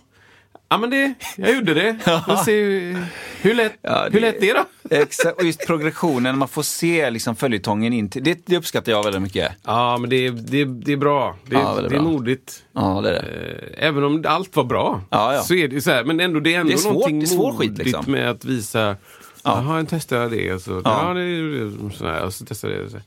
Ja, 0.73 0.79
men 0.79 0.91
det, 0.91 1.15
jag 1.37 1.55
gjorde 1.55 1.75
det. 1.75 1.97
Får 2.05 2.37
se 2.45 2.53
hur, 3.41 3.55
lätt, 3.55 3.73
Ja, 3.83 4.09
hur 4.13 4.21
lätt 4.21 4.41
det 4.41 4.53
då. 4.53 4.65
Exakt, 4.91 5.39
och 5.39 5.45
just 5.45 5.67
progressionen, 5.67 6.39
man 6.39 6.49
får 6.49 6.63
se 6.63 7.11
liksom 7.11 7.37
följetongen 7.37 7.93
in 7.93 8.11
till, 8.11 8.25
det, 8.25 8.47
det 8.47 8.57
uppskattar 8.57 8.93
jag 8.93 9.03
väldigt 9.05 9.23
mycket. 9.23 9.53
Ja, 9.65 9.99
men 9.99 10.11
det, 10.11 10.27
är- 10.27 10.31
det, 10.31 10.65
det 10.65 10.93
är 10.93 10.97
bra. 10.97 11.37
Det, 11.47 11.55
Ja, 11.57 11.75
det 11.81 11.87
är 11.87 11.91
bra. 11.91 12.03
modigt. 12.03 12.63
Ja, 12.73 13.01
det 13.05 13.09
är 13.09 13.13
det. 13.13 13.19
Eh, 13.79 13.89
Även 13.89 14.05
om 14.05 14.25
allt 14.29 14.57
var 14.57 14.65
bra, 14.65 15.01
Ja, 15.11 15.35
ja. 15.35 15.43
så 15.43 15.55
är 15.55 15.69
det 15.69 15.81
så 15.81 15.91
här. 15.91 16.05
Men 16.05 16.21
ändå, 16.21 16.41
det 16.41 16.55
är 16.55 16.61
ändå 16.61 16.69
Det 16.71 16.75
är 16.75 16.79
svårt, 16.79 16.93
någonting 16.93 17.21
det 17.21 17.25
är 17.25 17.29
svår 17.29 17.53
skit, 17.53 17.71
modigt 17.71 17.85
liksom. 17.87 18.13
med 18.13 18.31
att 18.31 18.45
visa 18.45 18.97
Jaha, 19.45 19.77
jag 19.77 19.89
testade 19.89 20.29
det. 20.37 20.55
Och 20.55 20.61
så, 20.61 20.83
ja. 20.85 21.15
det, 21.15 21.21
är- 21.21 21.91
så, 21.99 22.07
här, 22.07 22.23
och 22.25 22.35
så 22.35 22.45
testade 22.45 22.83
det. 22.85 22.91
Så, 22.91 22.99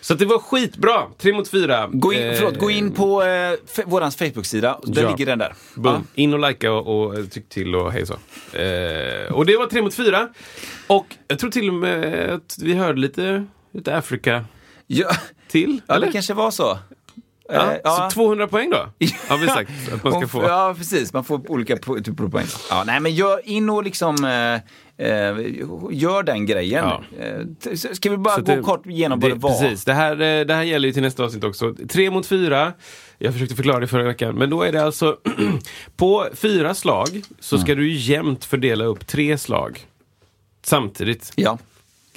så 0.00 0.14
det 0.14 0.24
var 0.26 0.38
skitbra. 0.38 1.02
Tre 1.18 1.32
mot 1.32 1.48
fyra. 1.48 1.88
Gå 1.92 2.12
in, 2.12 2.22
Eh, 2.22 2.34
förlåt, 2.34 2.58
gå 2.58 2.70
in 2.70 2.92
på 2.92 3.22
eh, 3.22 3.84
vårans 3.86 4.16
Facebook-sida, 4.16 4.80
där 4.82 5.02
Ja. 5.02 5.08
ligger 5.10 5.26
den 5.26 5.38
där. 5.38 5.54
Boom. 5.74 6.06
In 6.14 6.34
och 6.34 6.48
likea 6.50 6.72
och, 6.72 7.06
och 7.06 7.30
tyck 7.30 7.48
till 7.48 7.74
och 7.74 7.92
hej 7.92 8.06
så. 8.06 8.12
Eh, 8.58 9.32
och 9.32 9.46
det 9.46 9.56
var 9.56 9.66
tre 9.66 9.82
mot 9.82 9.94
fyra. 9.94 10.28
Och 10.86 11.06
jag 11.28 11.38
tror 11.38 11.50
till 11.50 11.68
och 11.68 11.74
med 11.74 12.30
att 12.30 12.56
vi 12.62 12.74
hörde 12.74 13.00
lite, 13.00 13.46
lite 13.72 13.96
Afrika 13.96 14.44
Ja, 14.86 15.10
till. 15.48 15.80
ja 15.86 15.94
eller? 15.94 16.06
det 16.06 16.12
kanske 16.12 16.34
var 16.34 16.50
så. 16.50 16.78
Ja, 17.48 17.72
Eh, 17.84 17.96
Så 17.96 18.10
200 18.10 18.48
poäng 18.48 18.70
då? 18.70 18.76
Har 19.28 19.38
vi 19.38 19.46
sagt 19.46 19.70
att 19.94 20.04
man 20.04 20.12
ska 20.12 20.28
få. 20.28 20.42
Ja, 20.42 20.74
precis. 20.78 21.12
Man 21.12 21.24
får 21.24 21.50
olika 21.50 21.74
po- 21.76 22.02
typer 22.02 22.24
av 22.24 22.30
poäng. 22.30 22.46
Ja, 22.70 22.84
nej, 22.86 23.00
men 23.00 23.14
gör 23.14 23.48
in 23.48 23.70
och 23.70 23.84
liksom 23.84 24.24
eh, 24.24 25.06
eh, 25.06 25.36
gör 25.90 26.22
den 26.22 26.46
grejen. 26.46 26.84
Ja. 26.84 27.02
Eh, 27.20 27.74
ska 27.92 28.10
vi 28.10 28.16
bara 28.16 28.34
Så 28.34 28.40
gå 28.42 28.54
det- 28.56 28.62
kort 28.62 28.86
igenom 28.86 29.20
vad 29.20 29.30
det, 29.30 29.34
var? 29.34 29.50
Precis, 29.50 29.84
det 29.84 29.94
här, 29.94 30.12
eh, 30.12 30.44
det 30.46 30.54
här 30.54 30.62
gäller 30.62 30.88
ju 30.88 30.92
till 30.92 31.02
nästa 31.02 31.24
avsnitt 31.24 31.44
också. 31.44 31.74
Tre 31.88 32.10
mot 32.10 32.26
fyra. 32.26 32.72
Jag 33.18 33.32
försökte 33.32 33.54
förklara 33.56 33.80
det 33.80 33.86
förra 33.86 34.02
veckan, 34.02 34.34
men 34.34 34.50
då 34.50 34.62
är 34.62 34.72
det 34.72 34.84
alltså 34.84 35.16
på 35.96 36.26
fyra 36.34 36.74
slag 36.74 37.22
så 37.40 37.58
ska 37.58 37.74
du 37.74 37.92
jämnt 37.92 38.44
fördela 38.44 38.84
upp 38.84 39.06
tre 39.06 39.38
slag 39.38 39.86
samtidigt. 40.62 41.32
Ja. 41.36 41.58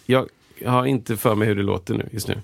Jag 0.06 0.28
har 0.66 0.86
inte 0.86 1.18
för 1.18 1.36
mig 1.36 1.48
hur 1.48 1.56
det 1.56 1.64
låter 1.64 1.94
nu 1.94 2.10
just 2.12 2.28
nu. 2.28 2.42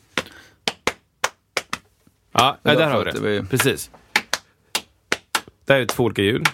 Ja, 2.34 2.58
var 2.62 2.75
där 2.75 2.88
har 2.90 3.06
vi 3.06 3.12
det. 3.12 3.20
det 3.20 3.34
ju- 3.34 3.46
Precis. 3.46 3.92
Där 5.66 5.75
är 5.80 5.86
två 5.86 6.04
olika 6.04 6.22
ljud. 6.22 6.48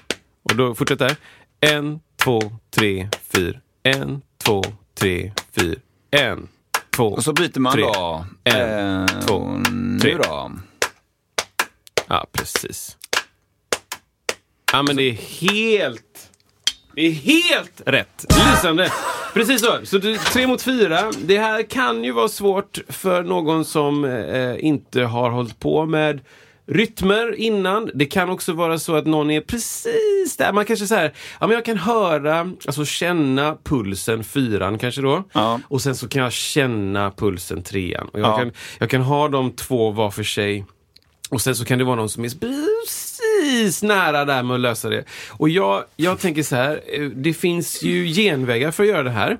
Och 0.43 0.55
då 0.55 0.75
fortsätter 0.75 1.15
En, 1.59 1.99
två, 2.15 2.41
tre, 2.71 3.09
fyra. 3.33 3.59
En, 3.83 4.21
två, 4.37 4.63
tre, 4.95 5.33
fyra. 5.51 5.79
En, 6.11 6.47
två, 6.95 7.07
Och 7.07 7.23
så 7.23 7.33
byter 7.33 7.59
man 7.59 7.73
tre. 7.73 7.83
då. 7.83 8.25
En, 8.43 8.99
Eh, 9.01 9.05
två, 9.19 9.61
tre. 10.01 10.13
Nu 10.13 10.17
då. 10.23 10.51
Ja, 12.07 12.27
precis. 12.31 12.97
Ja, 14.71 14.81
men 14.83 14.95
det 14.95 15.03
är 15.03 15.13
helt... 15.13 16.28
Det 16.95 17.01
är 17.07 17.11
helt 17.11 17.81
rätt! 17.85 18.25
Lysande! 18.29 18.91
Precis 19.33 19.61
så. 19.61 19.73
Så 19.83 19.97
det, 19.97 20.17
tre 20.17 20.47
mot 20.47 20.61
fyra. 20.61 21.11
Det 21.23 21.37
här 21.37 21.63
kan 21.63 22.03
ju 22.03 22.11
vara 22.11 22.27
svårt 22.27 22.79
för 22.89 23.23
någon 23.23 23.65
som 23.65 24.05
eh, 24.05 24.65
inte 24.65 25.01
har 25.03 25.29
hållit 25.29 25.59
på 25.59 25.85
med 25.85 26.19
rytmer 26.67 27.35
innan. 27.35 27.89
Det 27.93 28.05
kan 28.05 28.29
också 28.29 28.53
vara 28.53 28.79
så 28.79 28.95
att 28.95 29.05
någon 29.07 29.31
är 29.31 29.41
precis 29.41 30.37
där. 30.37 30.53
Man 30.53 30.65
kanske 30.65 30.87
så 30.87 30.95
här, 30.95 31.13
ja 31.39 31.47
men 31.47 31.53
jag 31.55 31.65
kan 31.65 31.77
höra, 31.77 32.39
alltså 32.65 32.85
känna 32.85 33.57
pulsen 33.63 34.23
fyran 34.23 34.77
kanske 34.77 35.01
då. 35.01 35.23
Ja. 35.33 35.59
Och 35.67 35.81
sen 35.81 35.95
så 35.95 36.07
kan 36.07 36.23
jag 36.23 36.31
känna 36.31 37.11
pulsen 37.11 37.63
trean. 37.63 38.07
Och 38.13 38.19
jag, 38.19 38.27
Ja. 38.27 38.37
kan, 38.37 38.51
jag 38.79 38.89
kan 38.89 39.01
ha 39.01 39.27
de 39.27 39.51
två 39.51 39.91
var 39.91 40.11
för 40.11 40.23
sig. 40.23 40.65
Och 41.29 41.41
sen 41.41 41.55
så 41.55 41.65
kan 41.65 41.77
det 41.77 41.83
vara 41.83 41.95
någon 41.95 42.09
som 42.09 42.25
är 42.25 42.29
precis 43.49 43.83
nära 43.83 44.25
där 44.25 44.43
med 44.43 44.55
att 44.55 44.59
lösa 44.61 44.89
det. 44.89 45.03
Och 45.29 45.49
jag, 45.49 45.83
jag 45.95 46.19
tänker 46.19 46.43
så 46.43 46.55
här, 46.55 46.81
eh, 46.93 47.01
det 47.01 47.33
finns 47.33 47.83
ju 47.83 48.05
genvägar 48.07 48.71
för 48.71 48.83
att 48.83 48.89
göra 48.89 49.03
det 49.03 49.09
här. 49.09 49.37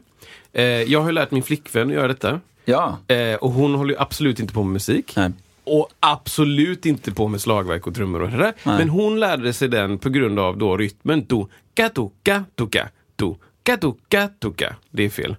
Eh, 0.54 0.64
Jag 0.66 1.00
har 1.00 1.08
ju 1.08 1.14
lärt 1.14 1.32
min 1.32 1.44
flickvän 1.44 1.88
att 1.88 1.94
göra 1.94 2.08
detta. 2.08 2.40
Ja. 2.66 2.98
Eh, 3.08 3.36
Och 3.36 3.52
hon 3.52 3.76
håller 3.76 3.94
ju 3.94 4.00
absolut 4.00 4.40
inte 4.40 4.54
på 4.54 4.64
med 4.64 4.74
musik. 4.74 5.14
Nej. 5.16 5.32
Och 5.64 5.90
absolut 6.00 6.86
inte 6.86 7.12
på 7.12 7.28
med 7.28 7.42
slagverk 7.42 7.88
och 7.88 7.96
trummor 7.96 8.22
och 8.22 8.32
sådär. 8.32 8.54
Men 8.64 8.90
hon 8.90 9.20
lärde 9.20 9.54
sig 9.54 9.68
den 9.68 9.98
på 9.98 10.10
grund 10.10 10.40
av 10.40 10.58
då 10.58 10.78
rytmen. 10.78 11.26
Do-ka, 11.26 11.90
do-ka, 11.96 12.44
do-ka, 12.56 12.88
do-ka, 13.16 13.36
do-ka, 13.78 14.30
do-ka. 14.40 14.76
Det 14.92 15.06
är 15.06 15.10
fel. 15.10 15.36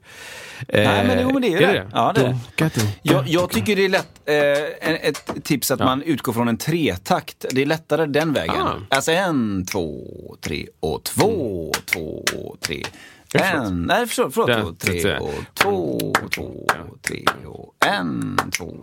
Nej, 0.68 1.06
men 1.06 1.18
jo, 1.22 1.32
men 1.32 1.42
det 1.42 1.54
är 1.54 1.60
det. 1.60 1.90
Ja, 1.92 2.12
det 2.14 2.20
är 2.20 2.24
det. 2.24 2.30
Do-ka, 2.30 2.68
do-ka, 2.74 2.86
Jag, 3.02 3.28
jag 3.28 3.50
tycker 3.50 3.76
det 3.76 3.84
är 3.84 3.88
lätt, 3.88 4.20
eh, 4.24 4.90
ett 5.08 5.44
tips 5.44 5.70
att 5.70 5.78
man 5.78 6.02
utgår 6.02 6.32
från 6.32 6.48
en 6.48 6.56
tretakt. 6.56 7.44
Det 7.50 7.62
är 7.62 7.66
lättare 7.66 8.06
den 8.06 8.32
vägen. 8.32 8.62
Ah. 8.62 8.74
Alltså 8.88 9.12
en, 9.12 9.66
två, 9.66 10.06
tre 10.40 10.66
och 10.80 11.04
två, 11.04 11.72
två, 11.84 12.24
tre. 12.60 12.82
En, 13.34 13.82
nej 13.82 14.06
förlåt, 14.06 14.34
förlåt. 14.34 14.80
Tre 14.80 15.18
och 15.18 15.34
två, 15.54 15.98
två, 16.34 16.66
tre 17.02 17.24
och 17.46 17.74
en, 17.86 18.38
två, 18.58 18.76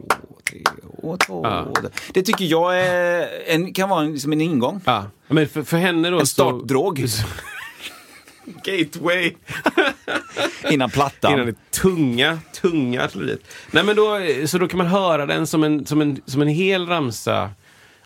tre 0.49 0.63
och 0.97 1.19
två. 1.19 1.41
Ja. 1.43 1.67
Det 2.13 2.21
tycker 2.21 2.45
jag 2.45 2.79
är 2.79 3.27
en, 3.47 3.73
kan 3.73 3.89
vara 3.89 4.03
en, 4.03 4.11
liksom 4.11 4.31
en 4.31 4.41
ingång. 4.41 4.81
Ja, 4.85 5.05
men 5.27 5.47
för, 5.47 5.63
för 5.63 5.77
henne 5.77 6.09
då 6.09 6.19
En 6.19 6.25
så... 6.27 6.65
Gateway. 8.63 9.35
innan 10.69 10.89
plattan. 10.89 11.33
Innan 11.33 11.45
det 11.45 11.71
tunga, 11.71 12.39
tunga 12.61 13.03
artilleriet. 13.03 13.41
Nej 13.71 13.83
men 13.83 13.95
då, 13.95 14.19
så 14.45 14.57
då 14.57 14.67
kan 14.67 14.77
man 14.77 14.87
höra 14.87 15.25
den 15.25 15.47
som 15.47 15.63
en, 15.63 15.85
som 15.85 16.01
en, 16.01 16.21
som 16.25 16.41
en 16.41 16.47
hel 16.47 16.87
ramsa. 16.87 17.51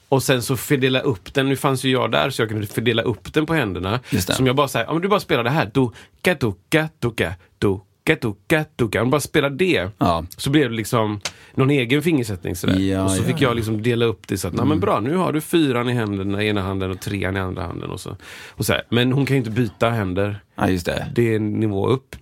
Och 0.10 0.24
sen 0.24 0.41
så 0.41 0.57
fördela 0.57 1.00
upp 1.00 1.33
den. 1.33 1.50
Nu 1.50 1.55
fanns 1.55 1.83
ju 1.83 1.91
jag 1.91 2.12
där 2.12 2.29
så 2.29 2.41
jag 2.41 2.50
kunde 2.50 2.67
fördela 2.67 3.01
upp 3.01 3.33
den 3.33 3.45
på 3.45 3.53
händerna. 3.53 4.00
Som 4.36 4.48
jag 4.48 4.55
bara 4.55 4.67
säger, 4.67 4.86
ja 4.86 4.93
men 4.93 5.01
du 5.01 5.07
bara 5.07 5.19
spelar 5.19 5.43
det 5.43 5.50
här. 5.50 5.65
Do-ka, 5.65 6.33
do-ka, 6.33 6.88
do-ka, 7.00 7.33
do-ka, 7.60 7.81
do-ka, 8.15 8.65
do-ka. 8.75 9.01
Om 9.01 9.08
du 9.08 9.12
bara 9.12 9.22
spelar 9.22 9.50
det. 9.50 9.89
Ja. 9.98 10.25
Så 10.38 10.50
blev 10.50 10.70
det 10.70 10.75
liksom 10.75 11.20
någon 11.53 11.70
egen 11.70 12.01
fingersättning 12.01 12.56
sådär. 12.56 12.80
Ja, 12.80 13.03
och 13.03 13.12
så 13.12 13.22
ja, 13.22 13.24
fick 13.24 13.41
ja. 13.41 13.48
jag 13.48 13.56
liksom 13.56 13.82
dela 13.82 14.06
upp 14.06 14.27
det 14.27 14.38
så 14.38 14.48
att, 14.48 14.53
mm. 14.53 14.68
men 14.68 14.80
bra, 14.80 15.00
nu 15.00 15.15
har 15.15 15.34
du 15.34 15.41
fyran 15.41 15.89
i 15.89 15.94
händerna 15.94 16.44
i 16.44 16.48
ena 16.48 16.62
handen 16.62 16.91
och 16.91 17.00
trean 17.00 17.38
i 17.38 17.39
andra 17.39 17.62
handen. 17.62 17.89
Och 17.89 18.00
så. 18.00 18.18
Och 18.50 18.65
så 18.65 18.74
här. 18.74 18.84
Men 18.89 19.12
hon 19.12 19.25
kan 19.25 19.36
ju 19.36 19.38
inte 19.38 19.51
byta 19.51 19.89
händer 19.89 20.39
Ja, 20.56 20.70
just 20.70 20.86
det. 20.86 21.12
det 21.15 21.32
är 21.32 21.36
en 21.36 21.60
nivå 21.60 21.88
upp. 21.88 22.15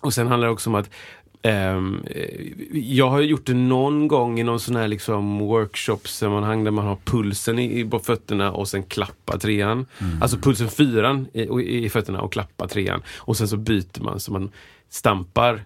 Och 0.00 0.14
sen 0.14 0.26
handlar 0.26 0.48
det 0.48 0.52
också 0.52 0.70
om 0.70 0.74
att 0.74 0.90
eh, 1.42 1.82
jag 2.72 3.10
har 3.10 3.20
gjort 3.20 3.46
det 3.46 3.54
någon 3.54 4.08
gång 4.08 4.40
i 4.40 4.42
någon 4.42 4.60
sån 4.60 4.76
här 4.76 4.88
liksom 4.88 5.38
workshop-sammanhang 5.38 6.64
där 6.64 6.70
man 6.70 6.86
har 6.86 6.98
pulsen 7.04 7.58
i, 7.58 7.80
i 7.80 7.90
fötterna 8.02 8.52
och 8.52 8.68
sen 8.68 8.82
klappar 8.82 9.38
trean. 9.38 9.86
Alltså 10.20 10.36
pulsen 10.36 10.68
fyran 10.68 11.26
i, 11.32 11.84
i 11.84 11.88
fötterna 11.88 12.20
och 12.20 12.32
klappar 12.32 12.66
trean. 12.66 13.02
Och 13.16 13.36
sen 13.36 13.48
så 13.48 13.56
byter 13.56 14.02
man 14.02 14.20
så 14.20 14.32
man 14.32 14.50
stampar 14.88 15.64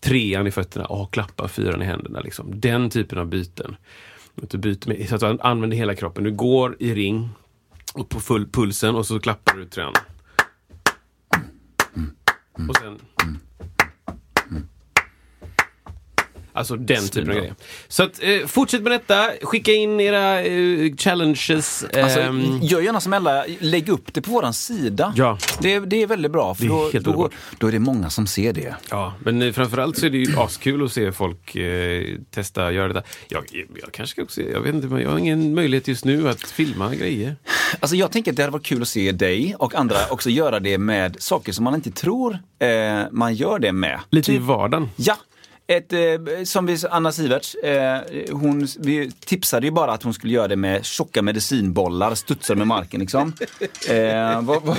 trean 0.00 0.46
i 0.46 0.50
fötterna 0.50 0.84
och 0.84 1.12
klappar 1.12 1.48
fyran 1.48 1.82
i 1.82 1.84
händerna. 1.84 2.20
Liksom. 2.20 2.60
Den 2.60 2.90
typen 2.90 3.18
av 3.18 3.26
byten. 3.26 3.76
Att 4.42 4.50
du 4.50 4.58
byter 4.58 4.88
med, 4.88 5.08
så 5.08 5.14
att 5.14 5.20
du 5.20 5.38
använder 5.40 5.76
hela 5.76 5.94
kroppen. 5.94 6.24
Du 6.24 6.32
går 6.32 6.76
i 6.78 6.94
ring 6.94 7.28
och 7.94 8.08
på 8.08 8.20
full 8.20 8.50
pulsen 8.50 8.94
och 8.94 9.06
så 9.06 9.20
klappar 9.20 9.56
du 9.56 9.66
trean. 9.66 9.94
Och 12.68 12.76
sen... 12.76 12.98
Alltså 16.60 16.76
den 16.76 17.08
typen 17.08 17.30
av 17.30 17.36
grejer. 17.36 17.54
Så 17.88 18.02
att, 18.02 18.22
eh, 18.22 18.46
fortsätt 18.46 18.82
med 18.82 18.92
detta. 18.92 19.30
Skicka 19.42 19.72
in 19.72 20.00
era 20.00 20.42
eh, 20.42 20.96
challenges. 20.96 21.84
Alltså, 21.84 22.20
ehm, 22.20 22.58
gör 22.62 22.80
gärna 22.80 23.00
som 23.00 23.12
Ella, 23.12 23.44
lägg 23.58 23.88
upp 23.88 24.14
det 24.14 24.22
på 24.22 24.30
våran 24.30 24.54
sida. 24.54 25.12
Ja. 25.16 25.38
Det, 25.60 25.78
det 25.78 26.02
är 26.02 26.06
väldigt 26.06 26.32
bra, 26.32 26.54
för 26.54 26.64
Det 26.92 26.98
är 26.98 27.00
då, 27.00 27.12
då, 27.12 27.30
då 27.58 27.66
är 27.66 27.72
det 27.72 27.78
många 27.78 28.10
som 28.10 28.26
ser 28.26 28.52
det. 28.52 28.74
Ja, 28.90 29.14
men 29.20 29.42
eh, 29.42 29.52
framförallt 29.52 29.98
så 29.98 30.06
är 30.06 30.10
det 30.10 30.18
ju 30.18 30.38
askul 30.38 30.84
att 30.84 30.92
se 30.92 31.12
folk 31.12 31.56
eh, 31.56 32.02
testa 32.30 32.72
göra 32.72 32.88
detta. 32.88 33.06
Jag, 33.28 33.44
jag 33.82 33.92
kanske 33.92 34.12
ska 34.12 34.22
också, 34.22 34.42
jag 34.42 34.60
vet 34.60 34.74
inte, 34.74 34.86
men 34.86 35.02
jag 35.02 35.10
har 35.10 35.18
ingen 35.18 35.54
möjlighet 35.54 35.88
just 35.88 36.04
nu 36.04 36.28
att 36.28 36.40
filma 36.42 36.94
grejer. 36.94 37.36
Alltså 37.80 37.96
jag 37.96 38.12
tänker 38.12 38.30
att 38.30 38.36
det 38.36 38.42
hade 38.42 38.52
varit 38.52 38.66
kul 38.66 38.82
att 38.82 38.88
se 38.88 39.12
dig 39.12 39.54
och 39.58 39.74
andra 39.74 39.96
också 40.10 40.30
göra 40.30 40.60
det 40.60 40.78
med 40.78 41.16
saker 41.18 41.52
som 41.52 41.64
man 41.64 41.74
inte 41.74 41.90
tror 41.90 42.38
eh, 42.58 43.02
man 43.10 43.34
gör 43.34 43.58
det 43.58 43.72
med. 43.72 44.00
Lite 44.10 44.32
i 44.32 44.36
Typ- 44.36 44.44
vardagen. 44.46 44.90
Ja, 44.96 45.16
ett, 45.70 45.92
eh, 45.92 46.44
som 46.44 46.66
vi, 46.66 46.76
Anna 46.90 47.12
Siverts, 47.12 47.54
eh, 47.54 48.00
hon, 48.32 48.66
vi 48.78 49.10
tipsade 49.10 49.66
ju 49.66 49.70
bara 49.72 49.92
att 49.92 50.02
hon 50.02 50.14
skulle 50.14 50.32
göra 50.32 50.48
det 50.48 50.56
med 50.56 50.84
tjocka 50.84 51.22
medicinbollar, 51.22 52.14
studsar 52.14 52.54
med 52.54 52.66
marken 52.66 53.00
liksom. 53.00 53.32
Eh, 53.90 54.40
vad, 54.42 54.62
vad, 54.62 54.76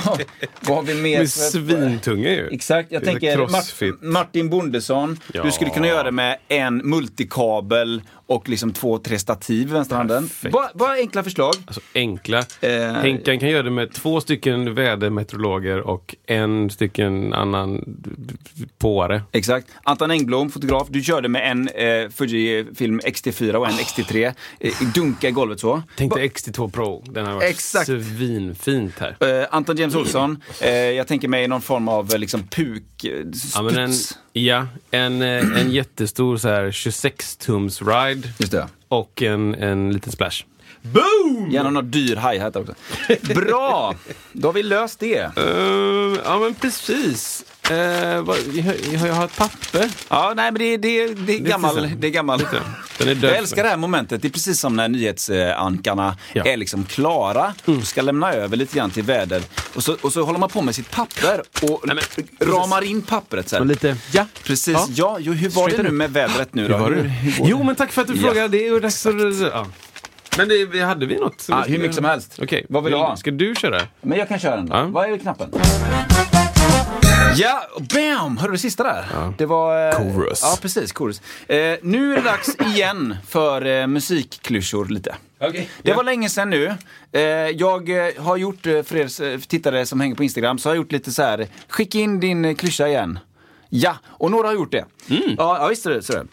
vad 0.60 0.76
har 0.76 0.82
vi 0.82 0.94
mer? 0.94 1.18
Med 1.18 1.30
svintunga 1.30 2.30
ju. 2.30 2.48
Exakt, 2.52 2.92
jag 2.92 3.04
tänker. 3.04 3.36
Mart- 3.38 4.02
Martin 4.02 4.50
Bondesson. 4.50 5.18
Ja. 5.34 5.42
Du 5.42 5.52
skulle 5.52 5.70
kunna 5.70 5.86
göra 5.86 6.02
det 6.02 6.10
med 6.12 6.38
en 6.48 6.76
multikabel 6.76 8.02
och 8.34 8.48
liksom 8.48 8.72
två, 8.72 8.98
tre 8.98 9.18
stativ 9.18 9.68
i 9.68 9.72
vänsterhanden. 9.72 10.28
Bara, 10.52 10.68
bara 10.74 10.92
enkla 10.92 11.22
förslag. 11.22 11.54
Alltså 11.66 11.80
enkla. 11.94 12.38
Eh, 12.60 12.70
Henkan 12.92 13.38
kan 13.38 13.48
göra 13.48 13.62
det 13.62 13.70
med 13.70 13.92
två 13.92 14.20
stycken 14.20 14.74
vädermeteorologer 14.74 15.80
och 15.80 16.14
en 16.26 16.70
stycken 16.70 17.32
annan 17.34 17.84
påare. 18.78 19.22
Exakt. 19.32 19.66
Anton 19.82 20.10
Engblom, 20.10 20.50
fotograf. 20.50 20.86
Du 20.90 21.02
körde 21.02 21.28
med 21.28 21.50
en 21.50 21.68
eh, 21.68 22.08
Fujifilm 22.10 23.00
X-T4 23.04 23.54
och 23.54 23.66
en 23.68 23.78
X-T3. 23.78 24.34
Eh, 24.60 24.72
dunka 24.94 25.28
i 25.28 25.30
golvet 25.30 25.60
så. 25.60 25.82
Tänkte 25.96 26.20
X-T2 26.20 26.70
Pro. 26.70 27.04
Den 27.10 27.26
har 27.26 27.34
varit 27.34 27.50
Exakt. 27.50 27.86
svinfint 27.86 28.94
här. 28.98 29.40
Eh, 29.40 29.46
Anton 29.50 29.76
James 29.76 29.94
Olsson. 29.94 30.42
Eh, 30.60 30.70
jag 30.70 31.06
tänker 31.06 31.28
mig 31.28 31.48
någon 31.48 31.62
form 31.62 31.88
av 31.88 32.12
eh, 32.12 32.18
liksom 32.18 32.42
puk... 32.48 33.04
Eh, 33.04 33.10
Ja, 33.54 33.70
studs. 33.70 34.18
Ja, 34.32 34.66
en, 34.90 35.22
eh, 35.22 35.60
en 35.60 35.70
jättestor 35.70 36.36
så 36.36 36.48
här 36.48 36.70
26-tums 36.70 37.82
ride 38.06 38.28
Just 38.38 38.52
det. 38.52 38.68
och 38.88 39.22
en, 39.22 39.54
en 39.54 39.92
liten 39.92 40.12
splash. 40.12 40.44
Boom! 40.82 41.50
Gärna 41.50 41.70
någon 41.70 41.90
dyr 41.90 42.16
hi-hat 42.16 42.56
också. 42.56 42.74
Bra! 43.34 43.94
Då 44.32 44.48
har 44.48 44.52
vi 44.52 44.62
löst 44.62 45.00
det. 45.00 45.18
Eh, 45.36 46.20
ja, 46.24 46.38
men 46.38 46.54
precis. 46.54 47.44
Uh, 47.72 48.22
vad, 48.22 48.36
jag, 48.52 48.74
jag, 49.08 49.14
har 49.14 49.24
ett 49.24 49.36
papper. 49.36 49.90
Ja, 50.08 50.32
nej 50.36 50.44
men 50.52 50.54
det, 50.58 50.76
det, 50.76 51.14
det 51.14 51.34
är 51.34 51.38
gammal... 51.38 51.88
Det 51.96 52.06
är 52.06 52.10
gammal. 52.10 52.38
Den 52.98 53.08
är 53.08 53.14
död. 53.14 53.30
Jag 53.30 53.38
älskar 53.38 53.62
det 53.62 53.68
här 53.68 53.76
momentet. 53.76 54.22
Det 54.22 54.28
är 54.28 54.32
precis 54.32 54.60
som 54.60 54.76
när 54.76 54.88
nyhetsankarna 54.88 56.16
Ja. 56.32 56.44
är 56.44 56.56
liksom 56.56 56.84
klara 56.84 57.54
och 57.64 57.84
ska 57.86 58.02
lämna 58.02 58.32
över 58.32 58.56
lite 58.56 58.76
grann 58.76 58.90
till 58.90 59.02
väder. 59.02 59.42
Och 59.74 59.82
så, 59.82 59.96
och 60.00 60.12
så 60.12 60.22
håller 60.22 60.38
man 60.38 60.48
på 60.48 60.62
med 60.62 60.74
sitt 60.74 60.90
papper 60.90 61.42
och 61.62 61.80
Nej, 61.84 61.96
men- 62.38 62.48
ramar 62.52 62.82
in 62.82 63.02
pappret. 63.02 63.48
Så 63.48 63.56
här. 63.56 63.64
Lite, 63.64 63.96
ja. 64.12 64.26
Precis. 64.44 64.74
Ja. 64.74 64.86
Ja, 64.90 65.16
jo, 65.20 65.32
hur 65.32 65.48
var 65.50 65.64
det 65.68 65.72
Straighten 65.72 65.84
nu 65.84 65.90
med 65.98 66.10
vädret 66.12 66.54
nu 66.54 66.68
då? 66.68 66.76
Hur 66.76 66.96
det? 66.96 67.02
Hur 67.02 67.46
Jo, 67.46 67.62
men 67.62 67.74
tack 67.74 67.92
för 67.92 68.02
att 68.02 68.08
du 68.08 68.14
Ja. 68.14 68.22
frågar. 68.22 68.48
Det 68.48 68.66
är 68.66 68.80
dags. 68.80 69.06
Ja. 69.52 69.66
Men 70.36 70.48
det, 70.48 70.80
hade 70.80 71.06
vi 71.06 71.18
något? 71.18 71.46
Ja, 71.48 71.64
hur 71.66 71.78
mycket 71.78 71.94
som 71.96 72.04
helst. 72.04 72.38
Okej. 72.42 72.66
Vad 72.68 72.84
vill 72.84 72.92
du 72.92 72.98
ha? 72.98 73.16
Ska 73.16 73.30
du 73.30 73.54
köra? 73.54 73.80
Men 74.00 74.18
jag 74.18 74.28
kan 74.28 74.38
köra 74.38 74.56
den 74.56 74.66
då. 74.66 74.74
Ja. 74.76 74.84
Vad 74.86 75.12
är 75.12 75.18
knappen? 75.18 75.50
Ja, 77.36 77.62
bam! 77.94 78.36
Hörde 78.36 78.52
du 78.52 78.56
det 78.56 78.58
sista 78.58 78.82
där? 78.82 79.32
Det 79.38 79.46
var... 79.46 79.88
eh, 79.88 79.96
Chorus. 79.96 80.40
Ja, 80.42 80.58
precis. 80.62 80.92
Chorus. 80.94 81.20
Eh, 81.46 81.56
nu 81.82 82.12
är 82.12 82.16
det 82.16 82.22
dags 82.22 82.56
igen 82.74 83.16
för 83.28 83.66
eh, 83.66 83.86
musikklyschor 83.86 84.86
lite. 84.86 85.14
Okej. 85.40 85.70
Det 85.82 85.92
var 85.92 86.04
länge 86.04 86.28
sedan 86.28 86.50
nu. 86.50 86.74
Eh, 87.12 87.20
jag 87.48 88.06
eh, 88.06 88.22
har 88.22 88.36
gjort, 88.36 88.66
eh, 88.66 88.82
för 88.82 88.96
er 88.96 89.38
tittare 89.46 89.86
som 89.86 90.00
hänger 90.00 90.14
på 90.14 90.22
Instagram, 90.24 90.58
så 90.58 90.68
har 90.68 90.74
jag 90.74 90.82
gjort 90.82 90.92
lite 90.92 91.12
så 91.12 91.22
här. 91.22 91.46
skicka 91.68 91.98
in 91.98 92.20
din 92.20 92.56
klyscha 92.56 92.88
igen. 92.88 93.18
Ja, 93.68 93.96
och 94.06 94.30
några 94.30 94.48
har 94.48 94.54
gjort 94.54 94.72
det. 94.72 94.84
Mm. 95.10 95.22
Ja, 95.38 95.58
ja, 95.60 95.66
visst 95.68 95.86
är 95.86 95.90
det 95.90 96.02
så. 96.02 96.24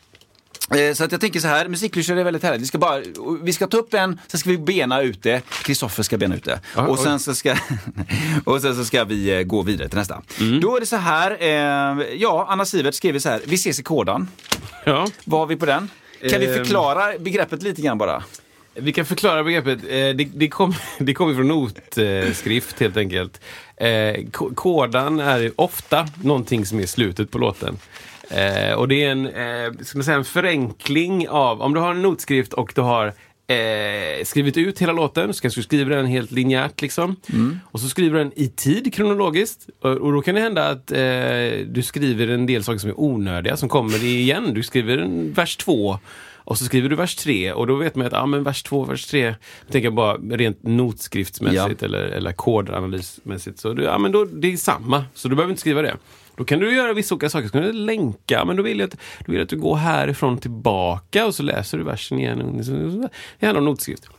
Eh, 0.77 0.93
Så 0.93 1.03
att 1.03 1.11
jag 1.11 1.21
tänker 1.21 1.39
så 1.39 1.47
här, 1.47 1.67
musikklyschor 1.67 2.17
är 2.17 2.23
väldigt 2.23 2.43
härligt. 2.43 2.61
Vi 2.61 2.65
ska, 2.65 2.77
bara, 2.77 3.01
vi 3.43 3.53
ska 3.53 3.67
ta 3.67 3.77
upp 3.77 3.93
en, 3.93 4.19
sen 4.27 4.39
ska 4.39 4.49
vi 4.49 4.57
bena 4.57 5.01
ut 5.01 5.23
det. 5.23 5.41
Kristoffer 5.63 6.03
ska 6.03 6.17
bena 6.17 6.35
ut 6.35 6.43
det. 6.43 6.59
Ja, 6.75 6.87
och, 6.87 6.99
sen 6.99 7.13
oj. 7.13 7.19
så 7.19 7.35
ska, 7.35 7.55
och 8.45 8.61
sen 8.61 8.75
så 8.75 8.85
ska 8.85 9.03
vi 9.03 9.37
eh, 9.37 9.41
gå 9.43 9.61
vidare 9.61 9.89
till 9.89 9.97
nästa. 9.97 10.21
Mm. 10.39 10.59
Då 10.61 10.75
är 10.75 10.79
det 10.79 10.85
så 10.85 10.95
här, 10.95 11.37
eh, 11.39 12.07
ja, 12.17 12.45
Anna 12.49 12.65
Sivert 12.65 12.93
skriver 12.93 13.19
så 13.19 13.29
här, 13.29 13.41
vi 13.45 13.55
ses 13.55 13.79
i 13.79 13.83
kodan. 13.83 14.27
Ja. 14.85 15.07
Vad 15.25 15.39
har 15.39 15.47
vi 15.47 15.55
på 15.55 15.65
den? 15.65 15.89
Kan 16.29 16.39
vi 16.39 16.47
Ehm. 16.47 16.53
förklara 16.53 17.13
begreppet 17.19 17.63
lite 17.63 17.81
grann 17.81 17.97
bara? 17.97 18.23
Vi 18.73 18.93
kan 18.93 19.05
förklara 19.05 19.43
begreppet. 19.43 19.79
Eh, 19.83 19.89
Det, 19.89 20.27
det 20.33 20.47
kommer 20.47 20.77
det 20.99 21.13
kommer 21.13 21.33
från 21.35 21.47
notskrift 21.47 22.79
helt 22.79 22.97
enkelt. 22.97 23.41
Eh, 23.77 24.23
k- 24.31 24.49
Kodan 24.55 25.19
är 25.19 25.51
ofta 25.55 26.07
någonting 26.23 26.65
som 26.65 26.79
är 26.79 26.85
slutet 26.85 27.31
på 27.31 27.37
låten. 27.37 27.77
Eh, 28.29 28.73
och 28.73 28.87
det 28.87 29.03
är 29.03 29.11
en, 29.11 29.25
eh, 29.25 29.83
ska 29.83 29.97
man 29.97 30.03
säga, 30.05 30.17
en 30.17 30.25
förenkling 30.25 31.29
av, 31.29 31.61
om 31.61 31.73
du 31.73 31.79
har 31.79 31.91
en 31.91 32.01
notskrift 32.01 32.53
och 32.53 32.71
du 32.75 32.81
har 32.81 33.13
eh, 33.47 34.23
skrivit 34.23 34.57
ut 34.57 34.79
hela 34.79 34.93
låten, 34.93 35.33
så 35.33 35.41
kanske 35.41 35.59
du 35.59 35.63
skriver 35.63 35.95
den 35.95 36.05
helt 36.05 36.31
linjärt 36.31 36.81
liksom. 36.81 37.15
Och 37.63 37.79
så 37.79 37.87
skriver 37.87 38.17
du 38.17 38.23
den 38.23 38.33
i 38.35 38.47
tid 38.47 38.93
kronologiskt. 38.93 39.69
Och, 39.81 39.91
och 39.91 40.13
då 40.13 40.21
kan 40.21 40.35
det 40.35 40.41
hända 40.41 40.69
att 40.69 40.91
eh, 40.91 40.97
du 41.67 41.81
skriver 41.83 42.27
en 42.27 42.45
del 42.45 42.63
saker 42.63 42.79
som 42.79 42.89
är 42.89 42.99
onödiga, 42.99 43.57
som 43.57 43.69
kommer 43.69 44.03
igen. 44.03 44.53
Du 44.53 44.63
skriver 44.63 44.97
en 44.97 45.33
vers 45.33 45.57
två 45.57 45.99
och 46.49 46.57
så 46.57 46.65
skriver 46.65 46.89
du 46.89 46.95
vers 46.95 47.15
tre 47.15 47.53
och 47.53 47.67
då 47.67 47.75
vet 47.75 47.95
man 47.95 48.07
att 48.07 48.13
ah, 48.13 48.25
men 48.25 48.43
vers 48.43 48.63
två, 48.63 48.83
vers 48.83 49.05
tre, 49.05 49.21
jag 49.21 49.71
tänker 49.71 49.89
bara 49.89 50.17
rent 50.17 50.63
notskriftsmässigt 50.63 51.83
eller, 51.83 52.03
eller 52.03 52.31
kodanalysmässigt. 52.31 53.59
Så 53.59 53.73
du, 53.73 53.83
ja, 53.83 53.97
men 53.97 54.11
då, 54.11 54.25
det 54.25 54.53
är 54.53 54.57
samma, 54.57 55.05
så 55.13 55.27
du 55.27 55.35
behöver 55.35 55.51
inte 55.51 55.61
skriva 55.61 55.81
det. 55.81 55.95
Då 56.39 56.45
kan 56.45 56.59
du 56.59 56.75
göra 56.75 56.93
vissa 56.93 57.15
olika 57.15 57.29
saker. 57.29 57.47
Så 57.47 57.51
kan 57.51 57.61
du 57.61 57.73
länka, 57.73 58.45
men 58.45 58.55
då 58.55 58.63
vill 58.63 58.79
jag 58.79 58.87
att, 58.87 58.99
då 59.25 59.31
vill 59.31 59.41
att 59.41 59.49
du 59.49 59.57
går 59.57 59.75
härifrån 59.75 60.37
tillbaka 60.37 61.25
och 61.25 61.35
så 61.35 61.43
läser 61.43 61.77
du 61.77 61.83
versen 61.83 62.19
igen. 62.19 63.09
Det 63.39 63.45
handlar 63.45 63.59
om 63.59 63.65
notskrift. 63.65 64.09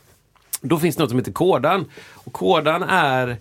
Då 0.61 0.79
finns 0.79 0.95
det 0.95 1.03
något 1.03 1.09
som 1.09 1.19
heter 1.19 1.31
kodan. 1.31 1.85
Och 2.13 2.33
kodan 2.33 2.83
är 2.83 3.37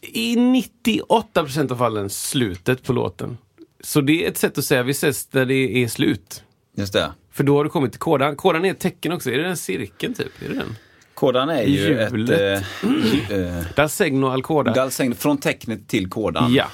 i 0.00 0.36
98% 0.36 1.72
av 1.72 1.76
fallen 1.76 2.10
slutet 2.10 2.82
på 2.82 2.92
låten. 2.92 3.38
Så 3.80 4.00
det 4.00 4.24
är 4.24 4.28
ett 4.28 4.38
sätt 4.38 4.58
att 4.58 4.64
säga 4.64 4.82
vi 4.82 4.90
ses 4.90 5.26
där 5.26 5.46
det 5.46 5.82
är 5.82 5.88
slut. 5.88 6.42
Just 6.76 6.92
det. 6.92 7.12
För 7.32 7.44
då 7.44 7.56
har 7.56 7.64
du 7.64 7.70
kommit 7.70 7.92
till 7.92 8.00
kodan. 8.00 8.36
Kodan 8.36 8.64
är 8.64 8.70
ett 8.70 8.78
tecken 8.78 9.12
också. 9.12 9.30
Är 9.30 9.38
det 9.38 9.44
den 9.44 9.56
cirkeln 9.56 10.14
typ? 10.14 10.42
Är 10.42 10.48
det 10.48 10.54
den? 10.54 10.76
Kodan 11.14 11.48
är 11.48 11.62
ju 11.62 11.98
ett... 11.98 12.12
Hjulet. 12.12 12.40
Eh, 12.40 13.38
eh, 13.38 13.64
Där 13.76 13.88
segno 13.88 14.26
al 14.26 14.42
koda. 14.42 14.74
Dalsäng, 14.74 15.14
från 15.14 15.38
tecknet 15.38 15.88
till 15.88 16.10
kodan. 16.10 16.54
Ja. 16.54 16.66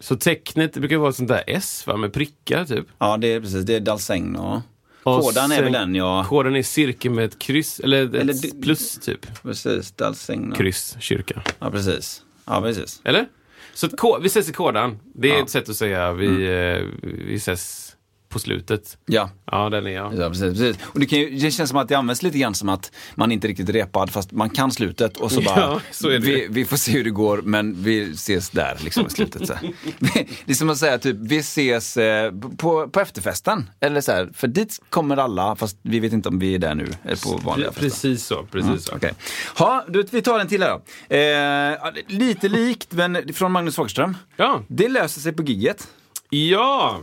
Så 0.00 0.16
tecknet 0.16 0.72
det 0.72 0.80
brukar 0.80 0.96
vara 0.96 1.10
ett 1.10 1.16
sånt 1.16 1.28
där 1.28 1.42
S 1.46 1.84
va, 1.86 1.96
med 1.96 2.12
prickar 2.12 2.64
typ. 2.64 2.86
Ja, 2.98 3.16
det 3.16 3.32
är 3.32 3.40
precis. 3.40 3.64
Det 3.64 3.74
är 3.76 3.80
Dalsängno. 3.80 4.62
Och 5.02 5.20
Kodan 5.22 5.52
är 5.52 5.62
väl 5.62 5.72
den, 5.72 5.94
ja. 5.94 6.24
Koden 6.28 6.56
är 6.56 6.62
cirkel 6.62 7.10
med 7.10 7.24
ett 7.24 7.38
kryss, 7.38 7.80
eller 7.80 8.04
ett 8.04 8.14
Eller 8.14 8.62
plus 8.62 8.98
typ. 8.98 9.42
Precis, 9.42 9.90
Dalsängno. 9.92 10.54
Kryss, 10.54 10.96
kyrka. 11.00 11.42
Ja, 11.58 11.70
precis. 11.70 12.22
Ja, 12.44 12.60
precis. 12.60 13.00
Eller? 13.04 13.26
Så 13.74 14.18
vi 14.22 14.26
ses 14.26 14.48
i 14.48 14.52
kodan. 14.52 14.98
Det 15.14 15.28
är 15.28 15.30
Ja. 15.30 15.34
Mm. 15.34 15.44
ett 15.44 15.50
sätt 15.50 15.68
att 15.68 15.76
säga 15.76 16.12
vi, 16.12 16.26
eh, 16.26 16.84
vi 17.02 17.34
ses 17.34 17.92
på 18.28 18.38
slutet. 18.38 18.98
Ja. 19.06 19.30
Ja, 19.44 19.70
den 19.70 19.86
är 19.86 19.90
jag. 19.90 20.14
Ja, 20.14 20.28
precis, 20.28 20.58
precis. 20.58 20.76
Och 20.82 21.00
det, 21.00 21.06
kan 21.06 21.18
ju, 21.18 21.30
det 21.30 21.50
känns 21.50 21.70
som 21.70 21.78
att 21.78 21.88
det 21.88 21.94
används 21.94 22.22
lite 22.22 22.38
grann 22.38 22.54
som 22.54 22.68
att 22.68 22.92
man 23.14 23.32
inte 23.32 23.48
riktigt 23.48 23.68
repad 23.68 24.10
fast 24.10 24.32
man 24.32 24.50
kan 24.50 24.70
slutet 24.70 25.16
och 25.16 25.32
så 25.32 25.40
Ja, 25.44 25.54
bara, 25.54 25.80
så 25.90 26.08
är 26.08 26.12
det. 26.12 26.18
Vi, 26.18 26.46
vi 26.50 26.64
får 26.64 26.76
se 26.76 26.92
hur 26.92 27.04
det 27.04 27.10
går 27.10 27.42
men 27.44 27.82
vi 27.82 28.10
ses 28.10 28.50
där 28.50 28.78
liksom 28.80 29.06
i 29.06 29.10
slutet. 29.10 29.46
Så. 29.46 29.54
det 29.98 30.50
är 30.52 30.54
som 30.54 30.70
att 30.70 30.78
säga 30.78 30.98
typ, 30.98 31.16
vi 31.20 31.38
ses 31.38 31.96
eh, 31.96 32.32
på, 32.58 32.88
på 32.88 33.00
efterfesten. 33.00 33.70
Eller 33.80 34.00
så 34.00 34.12
här, 34.12 34.30
för 34.34 34.48
dit 34.48 34.80
kommer 34.90 35.16
alla 35.16 35.56
fast 35.56 35.78
vi 35.82 36.00
vet 36.00 36.12
inte 36.12 36.28
om 36.28 36.38
vi 36.38 36.54
är 36.54 36.58
där 36.58 36.74
nu. 36.74 36.86
På 37.24 37.36
vanliga 37.36 37.72
festen. 37.72 37.90
Precis 37.90 38.26
så. 38.26 38.42
Precis 38.42 38.84
så. 38.84 38.94
Okej. 38.94 39.12
Ha, 39.56 39.84
du, 39.88 40.06
vi 40.10 40.22
tar 40.22 40.40
en 40.40 40.48
till 40.48 40.62
här 40.62 40.70
då. 40.70 40.82
Eh, 41.16 41.20
ja, 41.20 41.92
lite 42.06 42.48
likt 42.48 42.92
men 42.92 43.34
från 43.34 43.52
Magnus 43.52 43.76
Fagerström. 43.76 44.16
Ja. 44.36 44.62
Det 44.68 44.88
löser 44.88 45.20
sig 45.20 45.32
på 45.32 45.42
gigget. 45.42 45.88
Ja! 46.30 47.00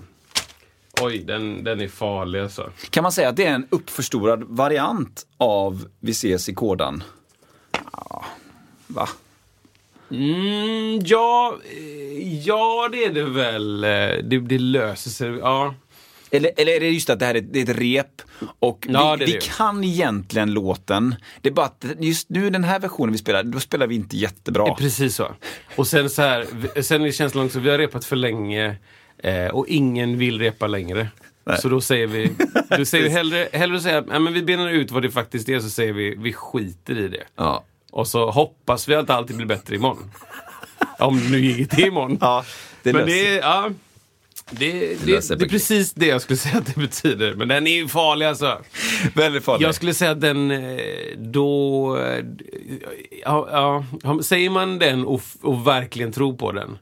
Oj, 1.01 1.17
den, 1.17 1.63
den 1.63 1.81
är 1.81 1.87
farlig 1.87 2.39
alltså. 2.39 2.69
Kan 2.89 3.03
man 3.03 3.11
säga 3.11 3.29
att 3.29 3.35
det 3.35 3.45
är 3.45 3.53
en 3.53 3.67
uppförstorad 3.69 4.43
variant 4.47 5.25
av 5.37 5.87
Vi 5.99 6.11
ses 6.11 6.49
i 6.49 6.53
kodan? 6.53 7.03
Ja, 7.91 8.25
va? 8.87 9.09
Mm, 10.11 11.01
ja, 11.05 11.57
eh, 11.71 12.37
ja, 12.47 12.89
det 12.91 13.03
är 13.05 13.13
det 13.13 13.23
väl. 13.23 13.83
Eh, 13.83 13.89
Det, 14.23 14.39
det 14.39 14.57
löser 14.59 15.09
sig. 15.09 15.27
Ja. 15.29 15.73
Eller, 16.31 16.51
eller 16.57 16.71
är 16.71 16.79
det 16.79 16.89
just 16.89 17.09
att 17.09 17.19
det 17.19 17.25
här 17.25 17.35
är, 17.35 17.41
det 17.41 17.59
är 17.59 17.63
ett 17.63 17.77
rep 17.77 18.21
och 18.59 18.85
Ja, 18.89 19.15
vi, 19.15 19.17
det 19.17 19.23
är 19.23 19.27
vi 19.27 19.33
det. 19.33 19.49
kan 19.57 19.83
egentligen 19.83 20.53
låten. 20.53 21.15
Det 21.41 21.49
är 21.49 21.53
bara 21.53 21.65
att 21.65 21.85
just 21.99 22.29
nu 22.29 22.49
den 22.49 22.63
här 22.63 22.79
versionen 22.79 23.11
vi 23.11 23.17
spelar, 23.17 23.43
då 23.43 23.59
spelar 23.59 23.87
vi 23.87 23.95
inte 23.95 24.17
jättebra. 24.17 24.75
Precis 24.75 25.15
så. 25.15 25.27
Och 25.75 25.87
sen 25.87 26.09
så 26.09 26.21
här, 26.21 26.81
sen 26.81 27.05
är 27.05 27.11
känslan 27.11 27.45
också, 27.45 27.59
vi 27.59 27.69
har 27.69 27.77
repat 27.77 28.05
för 28.05 28.15
länge 28.15 28.75
eh, 29.17 29.47
och 29.47 29.67
ingen 29.67 30.17
vill 30.17 30.39
repa 30.39 30.67
längre. 30.67 31.07
Nej. 31.45 31.57
Så 31.61 31.69
då 31.69 31.81
säger 31.81 32.07
vi, 32.07 32.31
du 32.77 32.85
säger 32.85 33.09
hellre, 33.17 33.47
hellre 33.53 33.79
säga, 33.81 34.03
ja, 34.09 34.19
men 34.19 34.33
vi 34.33 34.43
benar 34.43 34.69
ut 34.69 34.91
vad 34.91 35.01
det 35.01 35.11
faktiskt 35.11 35.49
är, 35.49 35.59
så 35.59 35.69
säger 35.69 35.93
vi, 35.93 36.15
vi 36.19 36.33
skiter 36.33 36.97
i 36.99 37.07
det. 37.07 37.23
Ja. 37.35 37.63
Och 37.91 38.07
så 38.07 38.31
hoppas 38.31 38.87
vi 38.87 38.95
att 38.95 39.09
allt 39.09 39.27
blir 39.27 39.45
bättre 39.45 39.75
imorgon. 39.75 40.11
Om 40.99 41.19
det 41.19 41.29
nu 41.31 41.39
gick 41.39 41.69
till 41.69 41.85
imorgon. 41.85 42.17
Ja, 42.21 42.45
det 42.83 42.93
men 42.93 43.01
löser 43.05 43.15
det, 43.23 43.37
är- 43.37 43.41
ja, 43.41 43.69
det, 44.49 44.95
det, 45.05 45.11
löser 45.11 45.35
det, 45.35 45.45
är 45.45 45.49
precis 45.49 45.93
det 45.93 46.05
jag 46.05 46.21
skulle 46.21 46.37
säga 46.45 46.57
att 46.57 46.65
det 46.65 46.81
betyder. 46.81 47.33
Men 47.33 47.47
den 47.47 47.67
är 47.67 47.75
ju 47.75 47.87
farlig 47.87 48.25
alltså. 48.25 48.61
Väldigt 49.15 49.43
farligt. 49.43 49.61
Jag 49.61 49.75
skulle 49.75 49.93
säga 49.93 50.11
att 50.11 50.21
den 50.21 50.51
eh, 50.51 50.79
då... 51.17 51.99
Ja, 53.23 53.47
ja, 54.03 54.19
säger 54.23 54.49
man 54.49 54.79
den 54.79 55.05
och, 55.05 55.21
och 55.41 55.67
verkligen 55.67 56.11
tror 56.11 56.33
på 56.37 56.51
den. 56.51 56.77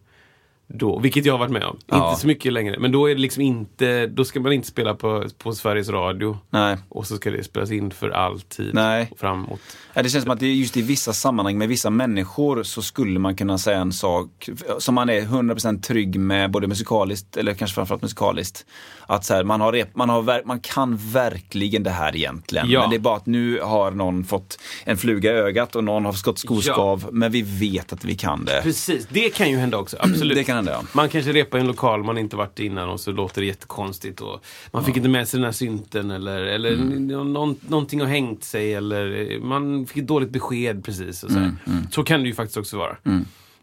Då, 0.75 0.99
vilket 0.99 1.25
jag 1.25 1.33
har 1.33 1.39
varit 1.39 1.51
med 1.51 1.63
om. 1.63 1.77
Ja. 1.85 2.09
Inte 2.09 2.21
så 2.21 2.27
mycket 2.27 2.53
längre. 2.53 2.79
Men 2.79 2.91
då 2.91 3.09
är 3.09 3.15
det 3.15 3.21
liksom 3.21 3.41
inte... 3.41 4.07
Då 4.07 4.25
ska 4.25 4.39
man 4.39 4.53
inte 4.53 4.67
spela 4.67 4.95
på, 4.95 5.25
på 5.37 5.53
Sveriges 5.53 5.89
Radio. 5.89 6.37
Nej. 6.49 6.77
Och 6.89 7.07
så 7.07 7.15
ska 7.15 7.31
det 7.31 7.43
spelas 7.43 7.71
in 7.71 7.91
för 7.91 8.09
alltid. 8.09 8.73
Nej. 8.73 9.07
Och 9.11 9.19
framåt. 9.19 9.59
Ja, 9.93 10.03
det 10.03 10.09
känns 10.09 10.23
som 10.23 10.31
att 10.33 10.39
det 10.39 10.45
är 10.45 10.53
just 10.53 10.77
i 10.77 10.81
vissa 10.81 11.13
sammanhang 11.13 11.57
med 11.57 11.67
vissa 11.67 11.89
människor 11.89 12.63
så 12.63 12.81
skulle 12.81 13.19
man 13.19 13.35
kunna 13.35 13.57
säga 13.57 13.77
en 13.77 13.91
sak 13.93 14.49
som 14.79 14.95
man 14.95 15.09
är 15.09 15.21
100% 15.21 15.81
trygg 15.81 16.19
med, 16.19 16.51
både 16.51 16.67
musikaliskt 16.67 17.37
eller 17.37 17.53
kanske 17.53 17.75
framförallt 17.75 18.01
musikaliskt. 18.01 18.65
Att 19.07 19.25
så 19.25 19.33
här, 19.33 19.43
man, 19.43 19.61
har 19.61 19.71
rep, 19.71 19.95
man, 19.95 20.09
har, 20.09 20.45
man 20.45 20.59
kan 20.59 20.97
verkligen 20.97 21.83
det 21.83 21.89
här 21.89 22.15
egentligen. 22.15 22.69
Ja. 22.69 22.81
Men 22.81 22.89
det 22.89 22.95
är 22.95 22.99
bara 22.99 23.15
att 23.15 23.25
nu 23.25 23.59
har 23.61 23.91
någon 23.91 24.23
fått 24.23 24.59
en 24.83 24.97
fluga 24.97 25.31
i 25.31 25.33
ögat 25.35 25.75
och 25.75 25.83
någon 25.83 26.05
har 26.05 26.13
skott 26.13 26.39
skoskav. 26.39 27.09
Men 27.11 27.31
vi 27.31 27.41
vet 27.41 27.93
att 27.93 28.05
vi 28.05 28.15
kan 28.15 28.45
det. 28.45 28.59
Precis, 28.63 29.07
det 29.09 29.29
kan 29.29 29.49
ju 29.49 29.57
hända 29.57 29.77
också. 29.77 29.97
Absolut. 29.99 30.37
Det 30.37 30.43
kan 30.43 30.55
hända 30.55 30.71
ja. 30.71 30.83
Man 30.93 31.09
kanske 31.09 31.31
repar 31.31 31.57
i 31.57 31.61
en 31.61 31.67
lokal 31.67 32.03
man 32.03 32.17
inte 32.17 32.35
varit 32.35 32.59
i 32.59 32.65
innan 32.65 32.89
och 32.89 32.99
så 32.99 33.11
låter 33.11 33.41
det 33.41 33.47
jättekonstigt. 33.47 34.21
Och 34.21 34.43
man 34.71 34.85
fick 34.85 34.97
inte 34.97 35.09
med 35.09 35.27
sig 35.27 35.37
den 35.37 35.45
här 35.45 35.51
synten 35.51 36.11
eller, 36.11 36.41
eller 36.41 36.73
Mm. 36.73 37.33
någon, 37.33 37.55
någonting 37.67 38.01
har 38.01 38.07
hängt 38.07 38.43
sig 38.43 38.73
eller 38.73 39.39
man 39.39 39.82
fick 39.87 39.97
ett 39.97 40.07
dåligt 40.07 40.29
besked 40.29 40.85
precis. 40.85 41.23
Och 41.23 41.31
så, 41.31 41.39
här. 41.39 41.55
Mm, 41.67 41.87
så 41.91 42.03
kan 42.03 42.21
det 42.21 42.27
ju 42.27 42.33
faktiskt 42.35 42.57
också 42.57 42.77
vara. 42.77 42.97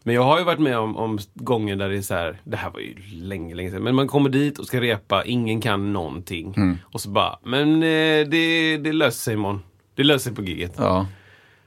Men 0.03 0.15
jag 0.15 0.23
har 0.23 0.39
ju 0.39 0.43
varit 0.43 0.59
med 0.59 0.77
om, 0.77 0.97
om 0.97 1.19
gånger 1.33 1.75
där 1.75 1.89
det 1.89 1.97
är 1.97 2.01
så 2.01 2.13
här, 2.13 2.41
det 2.43 2.57
här 2.57 2.69
var 2.69 2.79
ju 2.79 2.95
länge, 3.13 3.55
länge 3.55 3.71
sedan, 3.71 3.83
men 3.83 3.95
man 3.95 4.07
kommer 4.07 4.29
dit 4.29 4.59
och 4.59 4.65
ska 4.65 4.81
repa, 4.81 5.25
ingen 5.25 5.61
kan 5.61 5.93
någonting. 5.93 6.53
Mm. 6.57 6.77
Och 6.83 7.01
så 7.01 7.09
bara, 7.09 7.39
men 7.43 7.75
eh, 7.75 8.27
det, 8.27 8.77
det 8.77 8.93
löser 8.93 9.19
sig 9.19 9.33
imorgon. 9.33 9.61
Det 9.95 10.03
löser 10.03 10.23
sig 10.23 10.35
på 10.35 10.41
giget. 10.41 10.73
ja. 10.77 11.07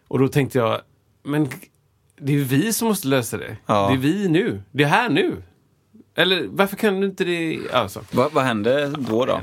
Och 0.08 0.18
då 0.18 0.28
tänkte 0.28 0.58
jag, 0.58 0.80
men 1.22 1.48
det 2.16 2.32
är 2.32 2.36
ju 2.36 2.44
vi 2.44 2.72
som 2.72 2.88
måste 2.88 3.08
lösa 3.08 3.36
det. 3.36 3.56
Ja. 3.66 3.88
Det 3.88 3.94
är 3.94 3.98
vi 3.98 4.28
nu. 4.28 4.62
Det 4.70 4.84
är 4.84 4.88
här 4.88 5.10
nu. 5.10 5.42
Eller 6.14 6.46
varför 6.48 6.76
kan 6.76 7.00
du 7.00 7.06
inte 7.06 7.24
det? 7.24 7.60
Alltså. 7.72 8.04
Vad, 8.12 8.32
vad 8.32 8.44
hände 8.44 8.92
då 8.98 9.26
då? 9.26 9.40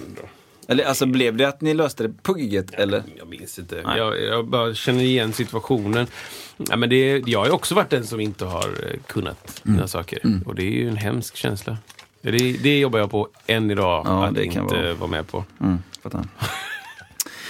Eller 0.71 0.84
alltså 0.84 1.05
blev 1.05 1.38
det 1.38 1.45
att 1.47 1.62
ni 1.62 1.73
löste 1.73 2.03
det 2.03 2.13
på 2.23 2.39
gigget 2.39 2.73
eller? 2.73 3.03
Jag 3.17 3.27
minns 3.27 3.60
inte. 3.60 3.81
Jag, 3.97 4.21
jag 4.23 4.47
bara 4.47 4.73
känner 4.73 5.03
igen 5.03 5.34
situationen. 5.34 6.07
Ja, 6.57 6.75
men 6.75 6.89
det, 6.89 7.23
jag 7.25 7.39
har 7.39 7.45
ju 7.45 7.51
också 7.51 7.75
varit 7.75 7.89
den 7.89 8.05
som 8.07 8.19
inte 8.19 8.45
har 8.45 8.63
eh, 8.69 8.99
kunnat 9.07 9.62
Mm. 9.65 9.75
mina 9.75 9.88
saker. 9.88 10.19
Och 10.45 10.55
det 10.55 10.63
är 10.63 10.71
ju 10.71 10.88
en 10.89 10.97
hemsk 10.97 11.36
känsla. 11.36 11.77
Det, 12.21 12.31
det 12.63 12.79
jobbar 12.79 12.99
jag 12.99 13.12
på 13.12 13.27
än 13.47 13.71
idag 13.71 14.03
Ja, 14.05 14.25
att 14.27 14.38
inte 14.38 14.62
vara. 14.62 14.93
vara 14.93 15.10
med 15.10 15.27
på. 15.27 15.45
Mm, 15.60 15.77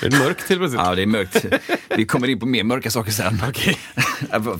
Det 0.02 0.08
är 0.08 0.20
mörkt 0.20 0.50
helt 0.50 0.62
plötsligt. 0.62 0.82
Ja, 0.86 0.96
det 0.96 1.02
är 1.02 1.06
mörkt. 1.06 1.46
Vi 1.98 2.06
kommer 2.06 2.28
in 2.28 2.40
på 2.40 2.46
mer 2.46 2.64
mörka 2.64 2.92
saker 2.92 3.12
sen. 3.12 3.42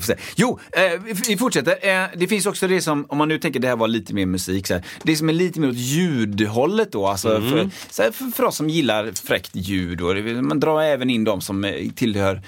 Se. 0.02 0.14
Jo, 0.36 0.60
eh, 0.72 1.00
vi- 1.28 1.36
fortsätter. 1.36 2.02
Eh, 2.02 2.08
det 2.16 2.26
finns 2.26 2.46
också 2.46 2.68
det 2.68 2.80
som, 2.80 3.06
om 3.08 3.18
man 3.18 3.28
nu 3.28 3.38
tänker 3.38 3.60
det 3.60 3.68
här 3.68 3.76
var 3.76 3.88
lite 3.88 4.14
mer 4.14 4.26
musik, 4.26 4.66
så 4.66 4.74
här, 4.74 4.82
det 5.02 5.16
som 5.16 5.28
är 5.28 5.32
lite 5.32 5.60
mer 5.60 5.68
åt 5.68 5.74
ljudhållet 5.76 6.92
då. 6.92 7.06
Alltså 7.06 7.36
Mm. 7.36 7.50
för, 7.50 7.70
så 7.90 8.02
här, 8.02 8.10
för, 8.10 8.24
för 8.36 8.44
oss 8.44 8.56
som 8.56 8.68
gillar 8.70 9.12
fräckt 9.26 9.50
ljud. 9.56 10.00
Och 10.00 10.16
man 10.44 10.60
drar 10.60 10.82
även 10.82 11.10
in 11.10 11.24
de 11.24 11.40
som 11.40 11.64
eh, 11.64 11.90
tillhör 11.96 12.42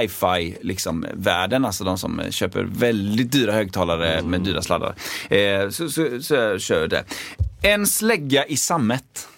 hi-fi 0.00 0.56
liksom, 0.60 1.06
världen, 1.14 1.64
alltså 1.64 1.84
de 1.84 1.98
som 1.98 2.22
köper 2.30 2.62
väldigt 2.62 3.32
dyra 3.32 3.52
högtalare 3.52 4.12
Mm. 4.18 4.30
med 4.30 4.40
dyra 4.40 4.62
sladdar. 4.62 4.94
Så, 5.70 5.88
så, 5.88 6.22
så 6.22 6.34
jag 6.34 6.60
kör 6.60 6.88
det. 6.88 7.04
En 7.62 7.86
slägga 7.86 8.44
i 8.46 8.56
sammet. 8.56 9.28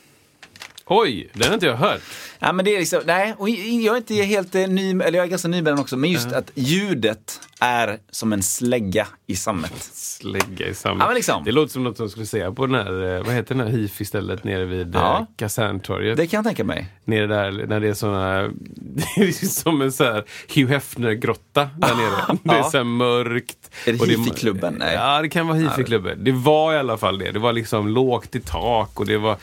Oj, 0.88 1.31
den 1.33 1.46
har 1.46 1.55
inte 1.55 1.66
jag 1.66 1.77
hört. 1.77 2.01
Ja, 2.38 2.53
men 2.53 2.64
det 2.64 2.74
är 2.74 2.79
liksom, 2.79 3.01
nej, 3.07 3.35
och 3.38 3.48
jag 3.51 3.94
är 3.94 3.96
inte 3.96 4.14
helt 4.14 4.55
eh, 4.55 4.68
ny, 4.68 4.90
eller 4.90 5.18
jag 5.18 5.24
är 5.24 5.31
ganska 5.31 5.48
ny 5.48 5.62
med 5.62 5.72
den 5.72 5.79
också, 5.81 5.96
men 5.96 6.11
just 6.11 6.33
att 6.33 6.51
ljudet 6.55 7.40
är 7.61 7.98
som 8.11 8.33
en 8.33 8.42
slägga 8.42 9.07
i 9.27 9.37
sammet. 9.37 9.72
Slägga 9.92 10.66
i 10.66 10.74
samma. 10.74 11.01
Ja, 11.05 11.07
men 11.07 11.14
liksom. 11.14 11.44
Det 11.44 11.53
låter 11.53 11.72
som 11.72 11.85
något 11.85 11.96
de 11.96 12.11
skulle 12.11 12.27
säga 12.27 12.53
på 12.53 12.66
den 12.66 12.74
här, 12.74 13.16
eh, 13.16 13.24
vad 13.24 13.35
heter 13.35 13.55
den 13.55 13.66
här 13.66 13.72
hifi-stället 13.74 14.44
nere 14.44 14.64
vid 14.64 14.94
Ja. 14.94 15.01
ja. 15.01 15.27
Kaserntorget. 15.37 16.16
Det 16.16 16.27
kan 16.27 16.38
jag 16.38 16.44
tänka 16.44 16.64
mig. 16.64 16.87
Nere 17.05 17.27
där, 17.27 17.66
när 17.66 17.81
det 17.81 17.88
är 17.88 17.94
såna, 17.94 18.42
det 19.16 19.20
är 19.20 19.46
som 19.46 19.83
en 19.83 19.92
så 19.92 20.05
här 20.05 20.24
Hugh 20.55 20.70
Hefner-grotta 20.70 21.70
där 21.77 21.94
nere. 21.94 22.38
Det 22.42 22.55
är 22.55 22.62
så 22.62 22.77
här 22.77 22.85
mörkt. 22.85 23.70
Är 23.87 23.92
det 23.92 24.07
hifi-klubben? 24.07 24.83
Ja, 24.94 25.22
det 25.22 25.29
kan 25.29 25.46
vara 25.46 25.59
hifi-klubben. 25.59 26.24
Det 26.24 26.33
var 26.33 26.74
i 26.74 26.79
alla 26.79 26.96
fall 26.96 27.18
det. 27.18 27.31
Det 27.31 27.38
var 27.38 27.53
liksom 27.53 27.88
lågt 27.88 28.35
i 28.35 28.40
tak 28.40 29.01
och 29.01 29.07
det 29.07 29.18
var 29.18 29.37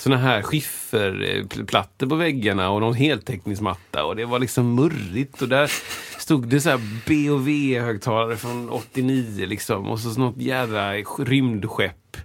såna 0.00 0.16
här 0.16 0.42
skifferplattor 0.42 2.06
eh, 2.06 2.08
på 2.08 2.14
väggarna 2.14 2.70
och 2.70 2.80
någon 2.80 2.94
heltäckningsmatta. 2.94 4.04
Och 4.04 4.16
det 4.16 4.24
var 4.24 4.38
liksom 4.38 4.74
murrigt. 4.74 5.42
Och 5.42 5.48
där 5.48 5.70
stod 6.18 6.48
det 6.48 6.60
så 6.60 6.70
här 6.70 6.80
BOV-högtalare 7.06 8.36
från 8.36 8.70
89 8.70 9.46
liksom. 9.46 9.86
Och 9.86 10.00
så 10.00 10.20
något 10.20 10.36
jädra 10.36 10.92
rymdskepp 11.18 12.16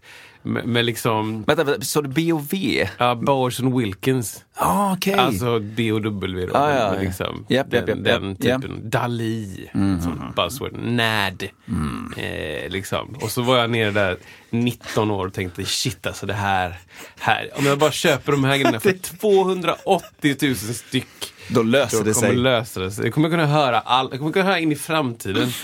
med, 0.46 0.66
med 0.66 0.86
liksom 0.86 1.44
Vänta, 1.44 1.82
sa 1.82 2.02
du 2.02 2.10
BOV? 2.10 2.54
Ja, 2.98 3.16
Bowers 3.16 3.60
and 3.60 3.78
Wilkins. 3.78 4.46
Ah, 4.56 4.94
okej. 4.94 5.14
Alltså 5.14 5.60
B-O-W 5.60 6.46
då. 6.46 6.58
Ah, 6.58 6.70
ja, 6.72 6.96
ja. 6.96 7.02
liksom, 7.02 7.46
japp, 7.50 7.72
den, 7.72 7.88
japp, 7.88 8.04
den 8.04 8.30
japp, 8.30 8.44
japp. 8.44 8.62
typen. 8.62 8.90
Dali, 8.90 9.70
som 9.74 10.34
buzzword. 10.36 10.74
NAD. 10.74 11.44
Mm. 11.68 12.14
Eh, 12.18 12.70
liksom. 12.70 13.16
Och 13.22 13.32
så 13.32 13.42
var 13.42 13.58
jag 13.58 13.70
nere 13.70 13.92
där 13.92 14.18
19 14.50 15.12
år 15.12 15.28
och 15.28 15.34
tänkte 15.34 15.66
shit 15.66 16.08
alltså 16.08 16.26
det 16.26 16.34
här, 16.34 16.78
här. 17.20 17.50
Om 17.56 17.66
jag 17.66 17.80
bara 17.80 17.92
köper 17.92 18.32
de 18.32 18.44
här 18.44 18.58
grejerna 18.58 18.80
för 18.80 18.92
280 19.20 20.36
000 20.42 20.56
styck. 20.56 21.35
Då 21.48 21.64
löser 21.64 21.98
Då 21.98 22.04
det 22.04 22.14
sig. 22.14 22.36
lösa 22.36 22.80
det 22.80 22.92
sig. 22.92 23.06
Jag 23.06 23.14
kommer 23.14 23.30
kunna 23.30 23.46
höra 23.46 23.80
all, 23.80 24.08
jag 24.12 24.20
kommer 24.20 24.32
kunna 24.32 24.46
höra 24.46 24.60
in 24.60 24.72
i 24.72 24.76
framtiden. 24.76 25.50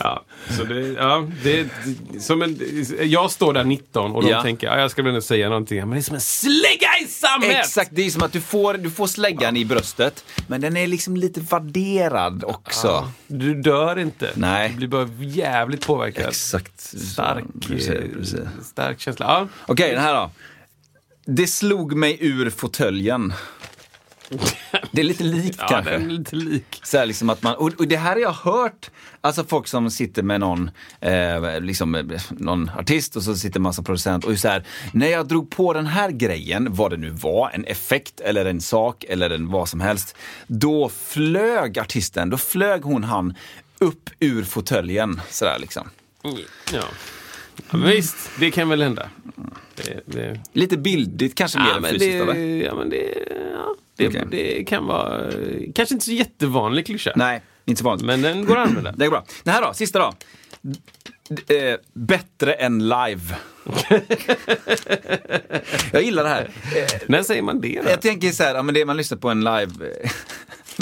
Ja, 0.00 0.24
så 0.56 0.64
det, 0.64 0.80
ja, 0.88 1.26
det, 1.42 1.66
det, 2.12 2.20
som 2.20 2.42
en, 2.42 2.58
jag 3.00 3.30
står 3.30 3.52
där 3.52 3.64
19 3.64 4.12
och 4.12 4.22
de 4.22 4.28
Ja. 4.30 4.42
tänker 4.42 4.66
ja, 4.66 4.78
jag 4.80 4.90
ska 4.90 5.02
väl 5.02 5.08
ändå 5.08 5.20
säga 5.20 5.48
någonting. 5.48 5.78
Men 5.80 5.90
det 5.90 5.96
är 5.96 6.02
som 6.02 6.14
en 6.14 6.20
slägga 6.20 6.88
i 7.02 7.06
sammet! 7.08 7.50
Exakt, 7.50 7.90
det 7.92 8.06
är 8.06 8.10
som 8.10 8.22
att 8.22 8.32
du 8.32 8.40
får, 8.40 8.74
du 8.74 8.90
får 8.90 9.06
släggan 9.06 9.56
i 9.56 9.64
bröstet, 9.64 10.24
men 10.46 10.60
den 10.60 10.76
är 10.76 10.86
liksom 10.86 11.16
lite 11.16 11.40
vadderad 11.40 12.44
också. 12.44 12.86
Ja, 12.86 13.12
du 13.26 13.54
dör 13.62 13.98
inte. 13.98 14.30
Nej. 14.34 14.68
Du 14.70 14.76
blir 14.76 14.88
bara 14.88 15.08
jävligt 15.20 15.86
påverkad. 15.86 16.28
Exakt. 16.28 16.80
Stark, 16.80 17.44
Precis, 17.66 17.88
eh, 17.88 18.02
precis. 18.18 18.40
stark 18.64 19.00
känsla. 19.00 19.26
Ja. 19.26 19.48
Okej, 19.66 19.90
den 19.92 20.02
här 20.02 20.14
då. 20.14 20.30
Det 21.26 21.46
slog 21.46 21.96
mig 21.96 22.16
ur 22.20 22.50
fåtöljen. 22.50 23.32
Det 24.92 25.00
är 25.00 25.04
lite 25.04 25.24
likt 25.24 25.58
Ja, 25.60 25.66
kanske. 25.68 25.98
lite 25.98 26.36
lik. 26.36 26.80
Så 26.82 27.04
liksom 27.04 27.30
att 27.30 27.42
man, 27.42 27.54
och, 27.54 27.88
det 27.88 27.96
här 27.96 28.10
har 28.12 28.20
jag 28.20 28.32
hört, 28.32 28.90
alltså 29.20 29.44
folk 29.44 29.66
som 29.66 29.90
sitter 29.90 30.22
med 30.22 30.40
någon, 30.40 30.70
eh, 31.00 31.60
liksom, 31.60 31.94
eh, 31.94 32.22
någon 32.30 32.70
artist 32.78 33.16
och 33.16 33.22
så 33.22 33.34
sitter 33.34 33.60
man 33.60 33.74
som 33.74 33.84
producent 33.84 34.24
och 34.24 34.38
så 34.38 34.48
här, 34.48 34.64
när 34.92 35.08
jag 35.08 35.28
drog 35.28 35.50
på 35.50 35.72
den 35.72 35.86
här 35.86 36.10
grejen, 36.10 36.68
vad 36.70 36.90
det 36.90 36.96
nu 36.96 37.10
var, 37.10 37.50
en 37.50 37.64
effekt 37.64 38.20
eller 38.20 38.44
en 38.44 38.60
sak 38.60 39.04
eller 39.08 39.30
en 39.30 39.48
vad 39.48 39.68
som 39.68 39.80
helst, 39.80 40.16
då 40.46 40.88
flög 40.88 41.78
artisten, 41.78 42.30
då 42.30 42.36
flög 42.36 42.82
hon 42.82 43.04
han 43.04 43.34
upp 43.78 44.10
ur 44.20 44.44
fåtöljen 44.44 45.20
sådär 45.30 45.58
liksom. 45.58 45.90
Ja. 46.22 46.82
ja 47.70 47.78
visst, 47.78 48.16
det 48.38 48.50
kan 48.50 48.68
väl 48.68 48.82
hända. 48.82 49.10
Det, 49.74 50.00
det, 50.06 50.40
Lite 50.52 50.76
bildigt 50.76 51.34
kanske 51.34 51.58
mer 51.58 51.68
ja, 51.68 51.76
än 51.76 51.84
fysiskt 51.84 52.26
det, 52.26 52.58
ja, 52.58 52.74
men 52.74 52.90
det, 52.90 53.14
ja, 53.52 53.74
det, 53.96 54.08
Okej. 54.08 54.24
det 54.30 54.64
kan 54.64 54.86
vara, 54.86 55.24
eh, 55.28 55.72
kanske 55.74 55.94
inte 55.94 56.04
så 56.04 56.12
jättevanlig 56.12 56.86
klyscha. 56.86 57.12
Nej, 57.16 57.42
inte 57.64 57.78
så 57.78 57.84
vanligt. 57.84 58.06
Men 58.06 58.22
den 58.22 58.44
går 58.44 58.56
att 58.56 58.68
använda. 58.68 58.92
Det 58.96 59.04
går 59.04 59.10
bra. 59.10 59.24
Den 59.44 59.54
här 59.54 59.62
då, 59.62 59.72
sista 59.74 59.98
då. 59.98 60.14
Eh, 61.54 61.76
bättre 61.92 62.52
än 62.52 62.78
live. 62.88 63.20
jag 65.92 66.02
gillar 66.02 66.22
det 66.22 66.28
här. 66.28 66.50
Eh, 66.76 67.00
När 67.08 67.22
säger 67.22 67.42
man 67.42 67.60
det 67.60 67.80
då? 67.84 67.90
jag 67.90 68.00
tänker 68.00 68.30
så 68.32 68.42
här, 68.42 68.54
ja, 68.54 68.62
men 68.62 68.74
det, 68.74 68.84
man 68.84 68.96
lyssnar 68.96 69.18
på 69.18 69.28
en 69.30 69.40
live... 69.44 69.70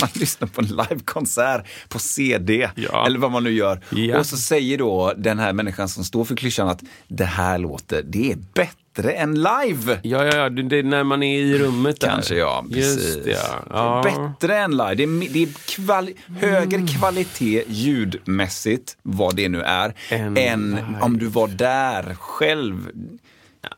Man 0.01 0.09
lyssnar 0.15 0.49
på 0.49 0.61
en 0.61 0.67
livekonsert 0.67 1.67
på 1.89 1.99
CD, 1.99 2.71
Ja. 2.75 3.07
eller 3.07 3.19
vad 3.19 3.31
man 3.31 3.45
nu 3.45 3.51
gör. 3.53 3.81
Ja. 3.91 4.19
Och 4.19 4.27
så 4.27 4.37
säger 4.37 4.79
då 4.79 5.13
den 5.17 5.39
här 5.39 5.53
människan 5.53 5.89
som 5.89 6.05
står 6.05 6.25
för 6.25 6.37
klyschan 6.37 6.69
att 6.69 6.83
det 7.09 7.25
här 7.25 7.59
låter, 7.59 8.03
det 8.03 8.33
är 8.33 8.37
bättre 8.55 8.79
än 9.03 9.35
live. 9.35 9.99
Ja, 10.03 10.25
ja, 10.25 10.37
ja, 10.37 10.49
det, 10.49 10.79
är 10.79 10.83
när 10.83 11.05
man 11.05 11.23
är 11.23 11.39
i 11.41 11.59
rummet 11.59 12.01
där. 12.01 12.09
Kanske 12.09 12.35
ja, 12.35 12.65
precis. 12.73 13.05
Just 13.07 13.25
det, 13.25 13.31
ja. 13.31 13.63
ja. 13.71 14.03
Bättre 14.39 14.59
än 14.59 14.71
live. 14.71 14.95
Det 14.95 15.03
är, 15.03 15.33
det 15.33 15.43
är 15.43 15.47
kvali- 15.47 16.17
högre 16.41 16.87
kvalitet 16.87 17.65
ljudmässigt, 17.69 18.97
vad 19.03 19.37
det 19.37 19.49
nu 19.49 19.63
är, 19.63 19.95
Än 20.11 20.37
än 20.37 20.79
om 21.03 21.19
du 21.19 21.27
var 21.27 21.49
där 21.49 22.15
själv. 22.15 22.89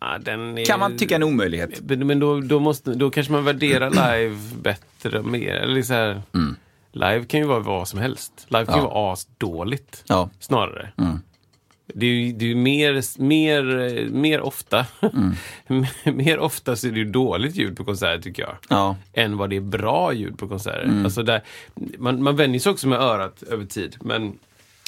Ja, 0.00 0.18
är... 0.26 0.64
Kan 0.66 0.80
man 0.80 0.96
tycka 0.98 1.16
en 1.16 1.22
omöjlighet. 1.22 1.80
Men 1.90 2.20
då, 2.20 2.40
då, 2.40 2.60
måste, 2.60 2.94
då 2.94 3.10
kanske 3.10 3.32
man 3.32 3.44
värderar 3.44 3.90
live 3.90 4.36
bättre 4.62 5.18
och 5.18 5.24
mer. 5.24 5.54
Eller 5.54 5.82
så 5.82 5.94
här, 5.94 6.22
Live 6.92 7.24
kan 7.24 7.40
ju 7.40 7.46
vara 7.46 7.60
vad 7.60 7.88
som 7.88 7.98
helst. 7.98 8.32
Live 8.48 8.66
kan 8.66 8.74
ju 8.74 8.80
Mm. 8.80 8.90
Ja. 8.92 9.00
vara 9.00 9.12
asdåligt. 9.12 10.04
Ja. 10.06 10.30
Mm. 10.98 11.20
Det 11.98 12.06
är 12.06 12.10
ju, 12.10 12.32
det 12.32 12.44
är 12.44 12.48
ju 12.48 12.54
mer, 12.54 13.20
mer, 13.22 13.64
mer 14.10 14.40
ofta. 14.40 14.86
Mm. 15.12 15.86
mer 16.16 16.38
ofta 16.38 16.76
så 16.76 16.86
är 16.86 16.92
det 16.92 16.98
ju 16.98 17.04
dåligt 17.04 17.56
ljud 17.56 17.76
på 17.76 17.84
konserter 17.84 18.22
tycker 18.22 18.42
jag. 18.42 18.56
Ja. 18.68 18.96
Än 19.12 19.36
vad 19.36 19.50
det 19.50 19.56
är 19.56 19.60
bra 19.60 20.12
ljud 20.12 20.38
på 20.38 20.48
konserter. 20.48 20.84
Mm. 20.84 21.04
Alltså 21.04 21.22
där, 21.22 21.42
man, 21.98 22.22
man 22.22 22.36
vänjer 22.36 22.60
sig 22.60 22.72
också 22.72 22.88
med 22.88 23.00
örat 23.00 23.42
över 23.42 23.64
tid. 23.64 23.96
Men 24.00 24.38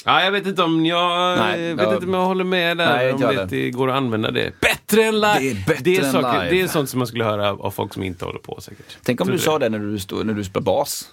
ja, 0.05 0.23
jag 0.23 0.31
vet 0.31 0.47
inte 0.47 0.63
om 0.63 0.85
jag, 0.85 1.37
Nej, 1.39 1.73
vet 1.73 1.85
ja. 1.85 1.93
inte 1.93 2.05
om 2.05 2.13
jag 2.13 2.25
håller 2.25 2.43
med 2.43 2.77
där. 2.77 2.95
Nej, 2.95 3.13
om 3.13 3.21
det, 3.21 3.45
det 3.45 3.71
går 3.71 3.89
att 3.89 3.95
använda 3.95 4.31
det. 4.31 4.51
Bättre 4.59 5.03
än 5.03 5.15
live! 5.15 5.39
Det 5.39 5.49
är 5.49 5.65
bättre 5.67 5.83
det 5.83 5.97
är, 5.97 6.03
än 6.03 6.11
saker, 6.11 6.43
live. 6.43 6.49
det 6.49 6.61
är 6.61 6.67
sånt 6.67 6.89
som 6.89 6.97
man 6.97 7.07
skulle 7.07 7.23
höra 7.23 7.51
av, 7.51 7.71
folk 7.71 7.93
som 7.93 8.03
inte 8.03 8.25
håller 8.25 8.39
på 8.39 8.61
säkert. 8.61 8.97
Tänk 9.03 9.21
om 9.21 9.27
Tror 9.27 9.37
du 9.37 9.43
sa 9.43 9.59
det 9.59 9.69
när 9.69 9.79
du, 9.79 9.99
stod, 9.99 10.25
när 10.25 10.33
du 10.33 10.43
spelar 10.43 10.63
bas. 10.63 11.09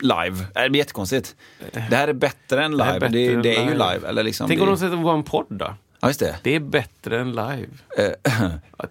Live. 0.00 0.46
Det 0.54 0.70
blir 0.70 0.80
jättekonstigt. 0.80 1.36
Det 1.72 1.80
här 1.96 2.08
är 2.08 2.12
bättre 2.12 2.64
än 2.64 2.70
Det 2.70 2.76
live. 2.76 2.90
är 2.90 3.00
Det, 3.00 3.00
bättre 3.00 3.32
än 3.34 3.42
det 3.42 3.56
är 3.56 3.64
ju 3.64 3.72
live. 3.72 3.94
live. 3.94 4.08
Eller 4.08 4.22
liksom, 4.22 4.48
Tänk 4.48 4.60
det, 4.60 4.66
om 4.66 4.76
de 4.78 4.90
det 4.90 4.96
var 4.96 5.14
en 5.14 5.22
podd 5.22 5.46
då? 5.48 5.74
Ja, 6.00 6.08
just 6.08 6.20
det. 6.20 6.36
Det 6.42 6.54
är 6.54 6.60
bättre 6.60 7.20
än 7.20 7.30
live. 7.30 7.66
Eh, 7.98 8.10
Ja, 8.78 8.84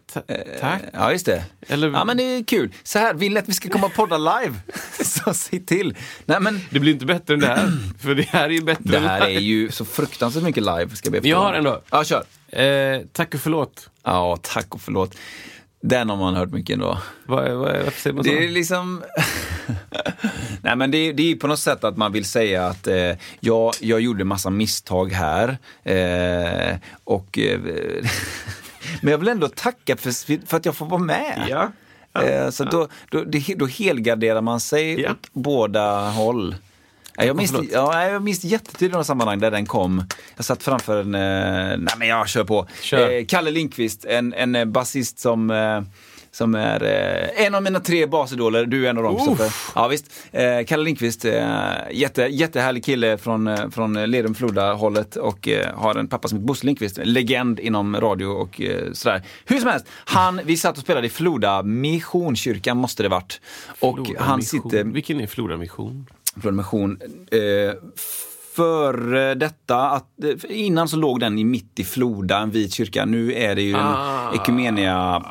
tack. 0.59 0.81
Ja, 0.93 1.11
just 1.11 1.25
det. 1.25 1.43
Eller- 1.67 1.91
Ja, 1.91 2.05
men 2.05 2.17
det 2.17 2.23
är 2.23 2.43
kul. 2.43 2.71
Så 2.83 2.99
här, 2.99 3.13
vill 3.13 3.33
ni 3.33 3.39
att 3.39 3.49
vi 3.49 3.53
ska 3.53 3.69
komma 3.69 3.85
och 3.87 3.93
podda 3.93 4.17
live? 4.17 4.53
Så 5.03 5.33
se 5.33 5.59
till. 5.59 5.97
Nej, 6.25 6.39
men 6.39 6.61
Det 6.69 6.79
blir 6.79 6.91
inte 6.93 7.05
bättre 7.05 7.33
än 7.33 7.39
det 7.39 7.47
här. 7.47 7.71
För 7.99 8.15
det 8.15 8.23
här 8.29 8.43
är 8.45 8.49
ju 8.49 8.61
bättre 8.61 8.83
det 8.83 8.97
än 8.97 9.03
här 9.03 9.27
live. 9.27 9.39
är 9.39 9.43
ju 9.43 9.71
så 9.71 9.85
fruktansvärt 9.85 10.43
mycket 10.43 10.63
live. 10.63 10.89
Ska 10.95 11.09
jag 11.13 11.23
be 11.23 11.29
Jag 11.29 11.37
har 11.37 11.53
en 11.53 11.63
då. 11.63 11.81
Ja, 11.91 12.03
kör. 12.03 12.23
Eh, 12.61 13.01
tack 13.11 13.33
och 13.33 13.39
förlåt. 13.39 13.89
Ja, 14.03 14.37
tack 14.41 14.75
och 14.75 14.81
förlåt. 14.81 15.15
Den 15.87 16.09
har 16.09 16.17
man 16.17 16.35
hört 16.35 16.49
mycket 16.49 16.73
ändå. 16.73 16.97
Vad, 17.25 17.51
vad, 17.51 17.57
varför 17.59 18.01
säger 18.01 18.13
man 18.13 18.23
så? 18.23 18.29
Det 18.29 18.45
är 18.45 18.49
liksom... 18.49 19.03
Nej 20.61 20.75
men 20.75 20.91
det, 20.91 21.11
det 21.13 21.31
är 21.31 21.35
på 21.35 21.47
något 21.47 21.59
sätt 21.59 21.83
att 21.83 21.97
man 21.97 22.11
vill 22.11 22.25
säga 22.25 22.67
att 22.67 22.87
eh, 22.87 23.11
jag, 23.39 23.73
jag 23.81 24.01
gjorde 24.01 24.23
massa 24.23 24.49
misstag 24.49 25.11
här. 25.11 25.57
Eh, 25.83 26.77
och... 27.03 27.39
Eh, 27.39 27.59
men 29.01 29.11
jag 29.11 29.17
vill 29.17 29.27
ändå 29.27 29.47
tacka 29.47 29.97
för, 29.97 30.45
för 30.47 30.57
att 30.57 30.65
jag 30.65 30.75
får 30.75 30.85
vara 30.85 31.01
med. 31.01 31.47
Ja. 31.49 31.71
Eh, 32.21 32.49
så 32.49 32.63
Då, 32.63 32.87
då, 33.09 33.23
det, 33.23 33.55
då 33.57 33.65
helgarderar 33.65 34.41
man 34.41 34.59
sig 34.59 35.01
Ja. 35.01 35.11
åt 35.11 35.29
båda 35.33 36.09
håll. 36.09 36.55
Ja, 37.17 37.23
Jag 37.23 37.35
minns, 37.35 37.51
förlåt. 37.51 37.67
ja, 37.71 38.07
jag 38.09 38.21
minns 38.21 38.43
jättetydligt 38.43 38.91
några 38.93 39.03
sammanhang 39.03 39.39
där 39.39 39.51
den 39.51 39.65
kom. 39.65 40.03
Jag 40.35 40.45
satt 40.45 40.63
framför 40.63 41.01
en, 41.01 41.15
eh, 41.15 41.77
nej 41.77 41.93
men 41.97 42.07
jag 42.07 42.27
kör 42.29 42.43
på. 42.43 42.67
Kör. 42.81 43.11
Eh, 43.11 43.25
Kalle 43.25 43.51
Lindqvist, 43.51 44.05
en, 44.05 44.33
en 44.33 44.55
eh, 44.55 44.65
basist 44.65 45.19
som 45.19 45.51
eh, 45.51 45.81
som 46.31 46.55
är 46.55 46.83
eh, 46.83 47.45
en 47.45 47.55
av 47.55 47.63
mina 47.63 47.79
tre 47.79 48.05
basidoler, 48.05 48.65
du 48.65 48.85
är 48.85 48.89
en 48.89 48.97
av 48.97 49.03
dem 49.03 49.15
Uff. 49.15 49.21
Stoffe. 49.21 49.49
Ja 49.75 49.87
visst. 49.87 50.05
Eh, 50.31 50.65
Kalle 50.67 50.83
Lindqvist, 50.83 51.25
eh, 51.25 51.43
jätte, 51.91 52.21
jättehärlig 52.21 52.85
kille 52.85 53.17
från, 53.17 53.47
eh, 53.47 53.69
från 53.69 53.93
Lerum 53.93 54.35
Floda 54.35 54.73
hållet 54.73 55.15
och 55.15 55.47
eh, 55.47 55.75
har 55.75 55.95
en 55.95 56.07
pappa 56.07 56.27
som 56.27 56.37
heter 56.37 56.47
Bosse 56.47 56.65
Lindqvist, 56.65 56.99
legend 57.03 57.59
inom 57.59 57.95
radio 58.01 58.25
och 58.25 58.61
eh, 58.61 58.91
sådär. 58.93 59.23
Hur 59.45 59.59
som 59.59 59.69
helst, 59.69 59.85
han, 60.05 60.41
vi 60.43 60.57
satt 60.57 60.77
och 60.77 60.83
spelade 60.83 61.07
i 61.07 61.09
Floda 61.09 61.63
Missionskyrkan 61.63 62.77
måste 62.77 63.03
det 63.03 63.09
varit. 63.09 63.41
Och 63.79 63.95
Flora 64.05 64.23
han 64.23 64.39
Mission. 64.39 64.61
sitter, 64.69 64.83
Vilken 64.83 65.19
är 65.21 65.27
Flora 65.27 65.57
Mission? 65.57 66.07
Mission, 66.43 66.97
eh, 67.31 67.73
före 68.55 69.35
detta, 69.35 69.89
att, 69.89 70.23
eh, 70.23 70.35
innan 70.49 70.87
så 70.87 70.97
låg 70.97 71.19
den 71.19 71.39
i 71.39 71.43
mitt 71.43 71.79
i 71.79 71.83
Floda, 71.83 72.37
en 72.39 72.51
vit 72.51 72.73
kyrka. 72.73 73.05
Nu 73.05 73.33
är 73.33 73.55
det 73.55 73.61
ju 73.61 73.73
en 73.73 73.79
Ah. 73.79 74.33
ekumenia 74.33 75.23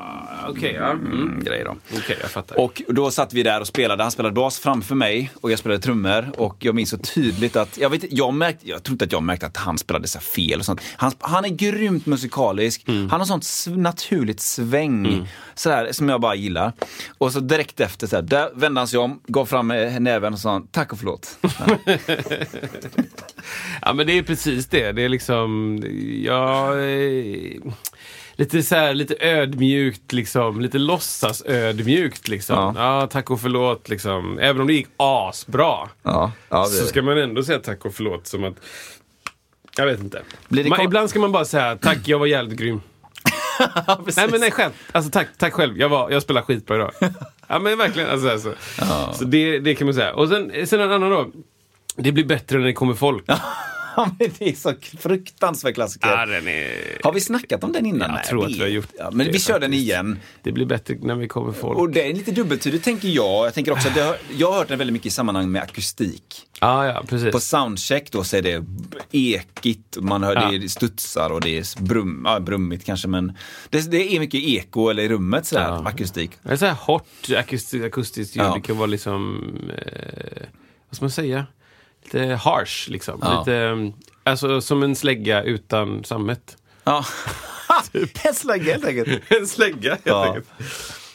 Okej, 0.48 0.72
ja. 0.72 0.90
Mm. 0.90 1.12
mm, 1.12 1.44
grej 1.44 1.64
då. 1.64 1.76
Okej, 1.96 2.16
jag 2.20 2.30
fattar. 2.30 2.60
Och 2.60 2.82
då 2.88 3.10
satt 3.10 3.32
vi 3.32 3.42
där 3.42 3.60
och 3.60 3.66
spelade. 3.66 4.02
Han 4.02 4.10
spelade 4.12 4.34
bas 4.34 4.58
framför 4.58 4.94
mig 4.94 5.30
och 5.40 5.52
jag 5.52 5.58
spelade 5.58 5.80
trummor. 5.80 6.30
Och 6.36 6.56
jag 6.58 6.74
minns 6.74 6.90
så 6.90 6.98
tydligt 6.98 7.56
att, 7.56 7.78
jag, 7.78 7.90
vet, 7.90 8.04
jag, 8.12 8.34
märkte, 8.34 8.68
jag 8.68 8.82
tror 8.82 8.94
inte 8.94 9.04
att 9.04 9.12
jag 9.12 9.22
märkte 9.22 9.46
att 9.46 9.56
han 9.56 9.78
spelade 9.78 10.08
så 10.08 10.20
fel 10.20 10.58
och 10.58 10.64
sånt. 10.64 10.80
Han, 10.96 11.12
han 11.18 11.44
är 11.44 11.48
grymt 11.48 12.06
musikalisk. 12.06 12.88
Mm. 12.88 13.10
Han 13.10 13.20
har 13.20 13.26
sånt 13.26 13.76
naturligt 13.76 14.40
sväng. 14.40 15.28
Sådär, 15.54 15.92
som 15.92 16.08
jag 16.08 16.20
bara 16.20 16.34
gillar. 16.34 16.72
Och 17.18 17.32
så 17.32 17.40
direkt 17.40 17.80
efter, 17.80 18.06
så 18.06 18.20
där 18.20 18.50
vände 18.54 18.80
han 18.80 18.88
sig 18.88 18.98
om, 18.98 19.20
gav 19.26 19.46
fram 19.46 19.70
eh, 19.70 20.00
näven 20.00 20.32
och 20.32 20.38
sa 20.38 20.62
tack 20.70 20.92
och 20.92 20.98
förlåt. 20.98 21.38
Ja 23.82 23.92
men 23.92 24.06
det 24.06 24.18
är 24.18 24.22
precis 24.22 24.66
det. 24.66 24.92
Det 24.92 25.02
är 25.02 25.08
liksom, 25.08 25.82
ja, 26.24 26.78
eh, 26.78 27.60
lite 28.36 28.62
så 28.62 28.74
här, 28.74 28.94
lite 28.94 29.16
ödmjukt 29.20 30.12
liksom. 30.12 30.60
Lite 30.60 30.78
låtsas 30.78 31.42
ödmjukt 31.46 32.28
liksom. 32.28 32.56
Ja. 32.56 33.00
Ja. 33.00 33.06
tack 33.06 33.30
och 33.30 33.40
förlåt 33.40 33.88
liksom. 33.88 34.38
Även 34.38 34.60
om 34.60 34.66
det 34.66 34.72
gick 34.72 34.88
asbra. 34.96 35.88
Ja, 36.02 36.32
ja, 36.48 36.64
Så 36.64 36.86
ska 36.86 37.02
man 37.02 37.18
ändå 37.18 37.42
säga 37.42 37.58
tack 37.58 37.84
och 37.84 37.94
förlåt 37.94 38.26
som 38.26 38.44
att 38.44 38.54
jag 39.76 39.86
vet 39.86 40.00
inte. 40.00 40.22
Det 40.48 40.68
man, 40.68 40.80
ibland 40.80 41.10
ska 41.10 41.18
man 41.18 41.32
bara 41.32 41.44
säga 41.44 41.76
tack, 41.76 41.98
jag 42.04 42.18
var 42.18 42.26
jävligt 42.26 42.58
grym. 42.58 42.80
nej 44.16 44.28
men 44.30 44.40
nej 44.40 44.50
skämt. 44.50 44.74
Alltså 44.92 45.10
tack, 45.10 45.28
tack 45.38 45.52
själv. 45.52 45.78
Jag, 45.78 45.88
var, 45.88 46.10
jag 46.10 46.22
spelar 46.22 46.42
skitbra 46.42 46.76
idag. 46.76 46.90
ja 47.46 47.58
men 47.58 47.78
verkligen. 47.78 48.10
Alltså, 48.10 48.28
alltså. 48.28 48.54
Så 49.12 49.24
det, 49.24 49.58
det 49.58 49.74
kan 49.74 49.86
man 49.86 49.94
säga. 49.94 50.14
Och 50.14 50.28
sen, 50.28 50.66
sen 50.66 50.80
en 50.80 50.92
annan 50.92 51.10
då. 51.10 51.30
Det 51.96 52.12
blir 52.12 52.24
bättre 52.24 52.58
när 52.58 52.66
det 52.66 52.72
kommer 52.72 52.94
folk. 52.94 53.24
Ja, 53.96 54.10
men 54.18 54.30
det 54.38 54.48
är 54.48 54.54
så 54.54 54.74
fruktansvärt 54.98 55.74
klassiker. 55.74 56.08
Ja, 56.08 56.26
den 56.26 56.48
är... 56.48 56.98
Har 57.02 57.12
vi 57.12 57.20
snackat 57.20 57.64
om 57.64 57.72
den 57.72 57.86
innan? 57.86 58.00
Jag 58.00 58.10
Nej, 58.14 58.24
tror 58.24 58.44
att 58.46 58.52
vi 58.52 58.60
har 58.60 58.66
gjort 58.68 58.88
ja, 58.98 59.10
Men 59.12 59.26
det 59.26 59.32
vi 59.32 59.38
kör 59.40 59.52
den 59.60 59.62
faktiskt. 59.70 59.82
igen. 59.82 60.18
Det 60.42 60.52
blir 60.52 60.66
bättre 60.66 60.96
när 61.02 61.14
vi 61.14 61.28
kommer 61.28 61.52
folk. 61.52 61.78
Och 61.78 61.90
det 61.90 62.10
är 62.10 62.14
lite 62.14 62.30
dubbeltydigt 62.32 62.84
tänker 62.84 63.08
jag. 63.08 63.46
Jag 63.46 63.54
tänker 63.54 63.72
också 63.72 63.88
att 63.88 63.96
har, 63.96 64.16
jag 64.36 64.50
har 64.52 64.58
hört 64.58 64.68
den 64.68 64.78
väldigt 64.78 64.92
mycket 64.92 65.06
i 65.06 65.10
sammanhang 65.10 65.50
med 65.52 65.62
akustik. 65.62 66.46
Ja, 66.60 66.86
ja, 66.86 67.02
precis. 67.08 67.32
På 67.32 67.40
soundcheck 67.40 68.10
då 68.10 68.24
så 68.24 68.36
är 68.36 68.42
det 68.42 68.64
ekigt, 69.12 69.96
man 70.00 70.22
hör 70.22 70.34
Ja. 70.34 70.50
det 70.58 70.68
studsar 70.68 71.30
och 71.30 71.40
det 71.40 71.58
är 71.58 71.82
brum, 71.82 72.22
ja, 72.26 72.40
brummigt 72.40 72.84
kanske 72.86 73.08
men 73.08 73.32
det, 73.70 73.90
det 73.90 74.16
är 74.16 74.20
mycket 74.20 74.40
eko 74.42 74.88
eller 74.88 75.02
i 75.02 75.08
rummet 75.08 75.46
sådär, 75.46 75.62
Ja. 75.64 75.88
akustik. 75.88 76.30
Det 76.42 76.52
är 76.52 76.56
så 76.56 76.66
här 76.66 76.74
hårt 76.74 77.06
akustiskt, 77.36 77.84
akustiskt 77.86 78.36
ljud. 78.36 78.46
Det 78.54 78.60
kan 78.60 78.76
vara 78.76 78.86
liksom, 78.86 79.44
eh, 79.78 80.42
vad 80.88 80.96
ska 80.96 81.04
man 81.04 81.10
säga? 81.10 81.46
Lite 82.04 82.24
harsh 82.34 82.90
liksom. 82.90 83.18
Ja. 83.22 83.38
Lite, 83.38 83.56
eh, 83.56 83.76
alltså 84.24 84.60
som 84.60 84.82
en 84.82 84.96
slägga 84.96 85.42
utan 85.42 86.04
sammet. 86.04 86.56
Ja. 86.84 87.04
en 88.24 88.34
slägga 88.34 88.72
helt 88.72 88.84
enkelt. 88.84 89.22
en 89.28 89.46
slägga 89.46 89.90
helt 89.90 90.00
Ja. 90.06 90.24
enkelt. 90.26 90.46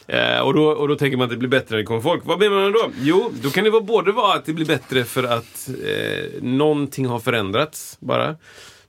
Eh, 0.06 0.38
och, 0.38 0.54
då, 0.54 0.66
och 0.66 0.88
då 0.88 0.96
tänker 0.96 1.16
man 1.16 1.24
att 1.24 1.30
det 1.30 1.36
blir 1.36 1.48
bättre 1.48 1.66
när 1.70 1.78
det 1.78 1.84
kommer 1.84 2.00
folk. 2.00 2.22
Vad 2.24 2.38
menar 2.38 2.60
man 2.62 2.72
då? 2.72 2.90
Jo, 3.00 3.32
då 3.42 3.50
kan 3.50 3.64
det 3.64 3.70
vara 3.70 3.82
både 3.82 4.12
vara 4.12 4.34
att 4.34 4.44
det 4.44 4.52
blir 4.52 4.66
bättre 4.66 5.04
för 5.04 5.24
att 5.24 5.68
eh, 5.84 6.42
någonting 6.42 7.06
har 7.06 7.18
förändrats 7.18 7.96
bara. 8.00 8.36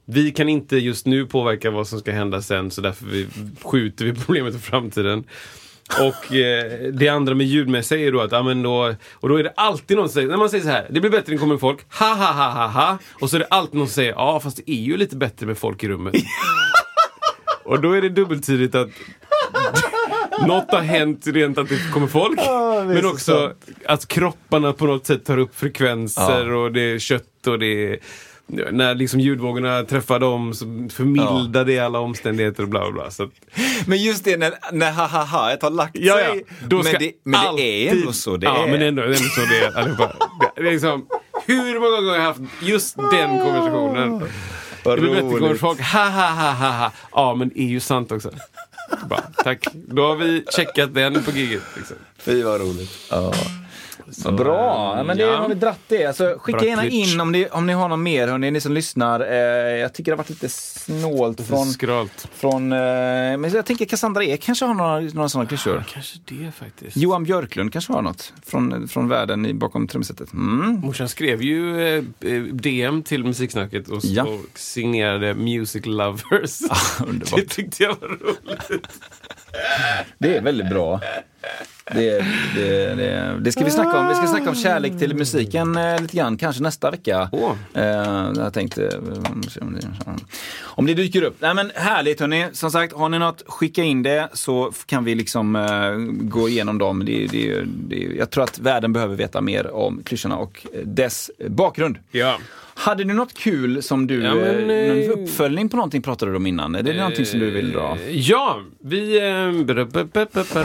Vi 0.05 0.31
kan 0.31 0.49
inte 0.49 0.77
just 0.77 1.05
nu 1.05 1.25
påverka 1.25 1.71
vad 1.71 1.87
som 1.87 1.99
ska 1.99 2.11
hända 2.11 2.41
sen 2.41 2.71
så 2.71 2.81
därför 2.81 3.05
vi 3.05 3.27
skjuter 3.63 4.05
vi 4.05 4.13
problemet 4.25 4.53
på 4.53 4.59
framtiden. 4.59 5.23
Och 5.99 6.33
eh, 6.35 6.91
det 6.93 7.07
andra 7.09 7.35
med 7.35 7.47
ljudmässiga 7.47 8.07
är 8.07 8.11
då 8.11 8.21
att, 8.21 8.31
ja 8.31 8.43
men 8.43 8.63
då, 8.63 8.95
och 9.13 9.29
då 9.29 9.35
är 9.35 9.43
det 9.43 9.53
alltid 9.55 9.97
någon 9.97 10.09
som 10.09 10.13
säger, 10.13 10.27
när 10.27 10.37
man 10.37 10.49
säger 10.49 10.63
så 10.63 10.69
här, 10.69 10.87
det 10.89 10.99
blir 11.01 11.11
bättre 11.11 11.31
det 11.33 11.37
kommer 11.37 11.57
folk, 11.57 11.79
ha 11.99 12.13
ha 12.13 12.31
ha 12.31 12.49
ha 12.49 12.67
ha. 12.67 12.97
Och 13.21 13.29
så 13.29 13.35
är 13.35 13.39
det 13.39 13.47
alltid 13.49 13.75
någon 13.75 13.87
som 13.87 13.93
säger, 13.93 14.11
ja 14.11 14.39
fast 14.39 14.57
det 14.57 14.71
är 14.71 14.81
ju 14.81 14.97
lite 14.97 15.15
bättre 15.15 15.45
med 15.45 15.57
folk 15.57 15.83
i 15.83 15.87
rummet. 15.87 16.15
och 17.63 17.81
då 17.81 17.91
är 17.91 18.01
det 18.01 18.09
dubbeltydigt 18.09 18.75
att 18.75 18.89
något 20.47 20.71
har 20.71 20.81
hänt 20.81 21.27
rent 21.27 21.57
att 21.57 21.69
det 21.69 21.91
kommer 21.93 22.07
folk. 22.07 22.37
Det 22.39 22.43
är 22.45 22.85
men 22.85 23.01
så 23.01 23.09
också 23.09 23.31
sant. 23.47 23.69
att 23.85 24.07
kropparna 24.07 24.73
på 24.73 24.85
något 24.85 25.05
sätt 25.05 25.25
tar 25.25 25.37
upp 25.37 25.55
frekvenser 25.59 26.47
Ja. 26.47 26.55
och 26.55 26.71
det 26.71 26.81
är 26.81 26.99
kött 26.99 27.47
och 27.47 27.59
det 27.59 27.65
är 27.93 27.99
när 28.71 28.95
liksom 28.95 29.19
ljudvågorna 29.19 29.83
träffar 29.83 30.19
dem 30.19 30.53
så 30.53 30.65
förmildrar 30.93 31.65
det 31.65 31.79
alla 31.79 31.99
omständigheter 31.99 32.63
och 32.63 32.69
bla 32.69 32.91
bla. 32.91 33.11
Så 33.11 33.29
Men 33.85 33.97
just 33.97 34.23
det 34.23 34.37
när, 34.37 34.53
när 34.71 34.91
ha-ha-ha 34.91 35.57
har 35.61 35.69
lagt 35.69 35.95
ja, 35.95 36.19
ja, 36.19 36.31
sig. 36.31 36.45
då 36.67 36.83
men 36.83 36.95
det, 36.99 37.11
men 37.23 37.41
det 37.41 37.47
alltid, 37.47 37.87
är 37.87 37.91
ändå 37.91 38.13
så. 38.13 38.37
Det 38.37 38.45
ja, 38.45 38.65
är. 38.65 38.71
men 38.71 38.81
ändå, 38.81 39.01
ändå 39.01 39.15
så 39.15 39.41
det 39.41 39.65
är 39.65 39.77
allihopa. 39.77 40.15
Det 40.55 40.61
är 40.61 40.71
liksom, 40.71 41.07
hur 41.45 41.79
många 41.79 41.95
gånger 41.95 42.09
har 42.09 42.17
jag 42.17 42.23
haft 42.23 42.39
just 42.61 42.95
den 42.95 43.29
konversationen? 43.39 44.21
Vad 44.83 44.97
Det 44.97 45.01
blir 45.01 45.11
bättre 45.11 45.21
kommer 45.21 45.47
roligt. 45.47 45.59
folk, 45.61 45.81
ha 45.81 46.09
ha 46.09 46.27
ha 46.27 46.51
ha 46.51 46.69
ha. 46.71 46.91
Ja, 47.11 47.35
men 47.35 47.49
det 47.49 47.59
är 47.59 47.67
ju 47.67 47.79
sant 47.79 48.11
också. 48.11 48.31
Bara, 49.09 49.21
tack. 49.21 49.67
Då 49.73 50.07
har 50.07 50.15
vi 50.15 50.45
checkat 50.55 50.93
den 50.93 51.23
på 51.23 51.31
giget. 51.31 51.63
Liksom. 51.75 51.95
Fy 52.17 52.43
vad 52.43 52.61
roligt. 52.61 52.91
Ja. 53.09 53.33
Vad 54.17 54.35
bra, 54.35 54.93
ja, 54.97 55.03
men 55.03 55.17
det 55.17 55.23
ja. 55.23 55.35
har 55.37 55.49
vi 55.49 55.55
dratt 55.55 55.79
det. 55.87 56.05
Alltså, 56.05 56.35
skicka 56.39 56.59
Bra 56.59 56.67
gärna 56.67 56.81
klitsch. 56.81 57.13
in 57.13 57.21
om 57.21 57.31
ni, 57.31 57.47
om 57.51 57.65
ni 57.67 57.73
har 57.73 57.89
något 57.89 57.99
mer, 57.99 58.27
hörni, 58.27 58.51
ni 58.51 58.61
som 58.61 58.73
lyssnar. 58.73 59.19
Eh, 59.19 59.37
jag 59.77 59.93
tycker 59.93 60.11
det 60.11 60.15
har 60.15 60.17
varit 60.17 60.29
lite 60.29 60.49
snålt 60.49 61.41
från... 61.47 61.65
Skralt. 61.65 62.27
från 62.33 62.71
eh, 62.71 62.77
men 62.77 63.51
jag 63.53 63.65
tänker 63.65 63.85
Cassandra 63.85 64.23
Ek 64.23 64.41
kanske 64.41 64.65
har 64.65 64.73
några, 64.73 64.99
några 64.99 65.29
sådana 65.29 65.47
klyschor. 65.47 65.83
Kanske 65.93 66.19
det 66.25 66.51
faktiskt. 66.51 66.97
Johan 66.97 67.23
Björklund 67.23 67.73
kanske 67.73 67.93
har 67.93 68.01
något 68.01 68.33
från, 68.45 68.87
från 68.87 69.07
världen 69.07 69.45
i, 69.45 69.53
bakom 69.53 69.87
trumsetet. 69.87 70.33
Mm. 70.33 70.79
Morsan 70.83 71.09
skrev 71.09 71.41
ju 71.41 71.81
eh, 71.81 72.03
eh, 72.19 72.41
DM 72.43 73.03
till 73.03 73.23
Musiksnacket 73.23 73.87
och, 73.89 73.99
Ja. 74.03 74.23
och 74.23 74.59
signerade 74.59 75.33
Music 75.33 75.85
Lovers. 75.85 76.61
underbart. 77.07 77.35
det 77.35 77.49
tyckte 77.49 77.83
jag 77.83 77.95
var 78.01 78.07
roligt. 78.07 78.89
Det 80.17 80.37
är 80.37 80.41
väldigt 80.41 80.69
bra. 80.69 81.01
Det, 81.85 82.25
det, 82.55 82.95
det, 82.95 83.37
det 83.41 83.51
ska 83.51 83.63
vi 83.63 83.71
snacka 83.71 83.99
om. 83.99 84.07
Vi 84.07 84.15
ska 84.15 84.27
snacka 84.27 84.49
om 84.49 84.55
kärlek 84.55 84.99
till 84.99 85.15
musiken 85.15 85.77
eh, 85.77 86.01
lite 86.01 86.17
grann, 86.17 86.37
kanske 86.37 86.63
nästa 86.63 86.91
vecka. 86.91 87.29
Eh, 87.73 87.83
jag 88.35 88.53
tänkte, 88.53 88.85
eh, 88.85 90.15
om 90.61 90.85
det, 90.85 90.93
dyker 90.93 91.21
upp. 91.21 91.35
Nej 91.39 91.53
men 91.53 91.71
härligt 91.75 92.19
hörni. 92.19 92.47
Som 92.53 92.71
sagt, 92.71 92.93
har 92.93 93.09
ni 93.09 93.19
något, 93.19 93.43
skicka 93.47 93.83
in 93.83 94.03
det 94.03 94.29
så 94.33 94.71
kan 94.85 95.03
vi 95.03 95.15
liksom 95.15 95.55
eh, 95.55 95.91
gå 96.29 96.49
igenom 96.49 96.77
dem. 96.77 97.07
Jag 98.17 98.29
tror 98.29 98.43
att 98.43 98.59
världen 98.59 98.93
behöver 98.93 99.15
veta 99.15 99.41
mer 99.41 99.71
om 99.71 100.03
klyschorna 100.03 100.37
och 100.37 100.67
dess 100.83 101.31
bakgrund. 101.47 101.97
Ja. 102.11 102.37
Hade 102.73 103.03
du 103.03 103.13
något 103.13 103.33
kul 103.33 103.83
som 103.83 104.07
du, 104.07 104.23
Ja, 104.23 104.35
men, 104.35 104.69
eh, 104.69 104.87
någon 104.87 105.01
eh, 105.03 105.09
uppföljning 105.09 105.69
på 105.69 105.75
någonting 105.77 106.01
pratade 106.01 106.31
du 106.31 106.35
om 106.35 106.47
innan? 106.47 106.75
Är 106.75 106.83
det 106.83 106.93
någonting 106.97 107.25
som 107.25 107.39
du 107.39 107.51
vill 107.51 107.71
dra? 107.71 107.97
Eh, 108.07 108.19
Ja, 108.19 108.61
vi... 108.83 109.17
Eh, 109.17 109.51
bra, 109.65 109.85
bra, 109.85 110.03
bra, 110.03 110.25
bra, 110.33 110.43
bra. 110.53 110.63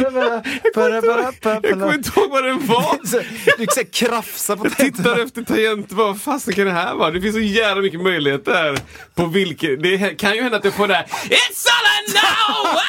Jag 0.00 1.72
kommer 1.72 1.94
inte 1.94 2.20
ihåg 2.20 2.30
vad 2.30 2.44
den 2.44 2.66
var. 2.66 2.98
Du 3.58 3.66
kan 3.66 3.84
krafsa 3.84 4.56
på 4.56 4.70
Tittar 4.70 5.18
efter 5.18 5.42
tangent, 5.42 5.92
vad 5.92 6.20
fasen 6.20 6.54
kan 6.54 6.64
det 6.66 6.72
här 6.72 6.94
vara? 6.94 7.10
Det 7.10 7.20
finns 7.20 7.34
så 7.34 7.40
jävla 7.40 7.82
mycket 7.82 8.00
möjligheter. 8.00 8.78
På 9.14 9.26
vilket, 9.26 9.82
det 9.82 10.18
kan 10.18 10.34
ju 10.34 10.42
hända 10.42 10.56
att 10.58 10.64
jag 10.64 10.74
får 10.74 10.88
det 10.88 10.94
här 10.94 11.04
It's 11.04 11.66
all 11.70 11.86
I 11.86 12.12
know! 12.12 12.20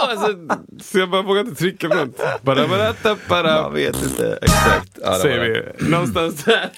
Wow! 0.00 0.10
Alltså, 0.10 0.56
så 0.92 0.98
jag 0.98 1.10
bara 1.10 1.22
vågar 1.22 1.40
inte 1.40 1.54
trycka 1.54 1.88
på 1.88 1.94
något. 1.94 2.20
Jag 3.64 3.70
vet 3.70 4.02
inte 4.02 4.38
exakt. 4.42 4.98
Ja, 5.02 5.14
Säger 5.14 5.38
vi. 5.78 5.88
Någonstans 5.90 6.44
där. 6.44 6.70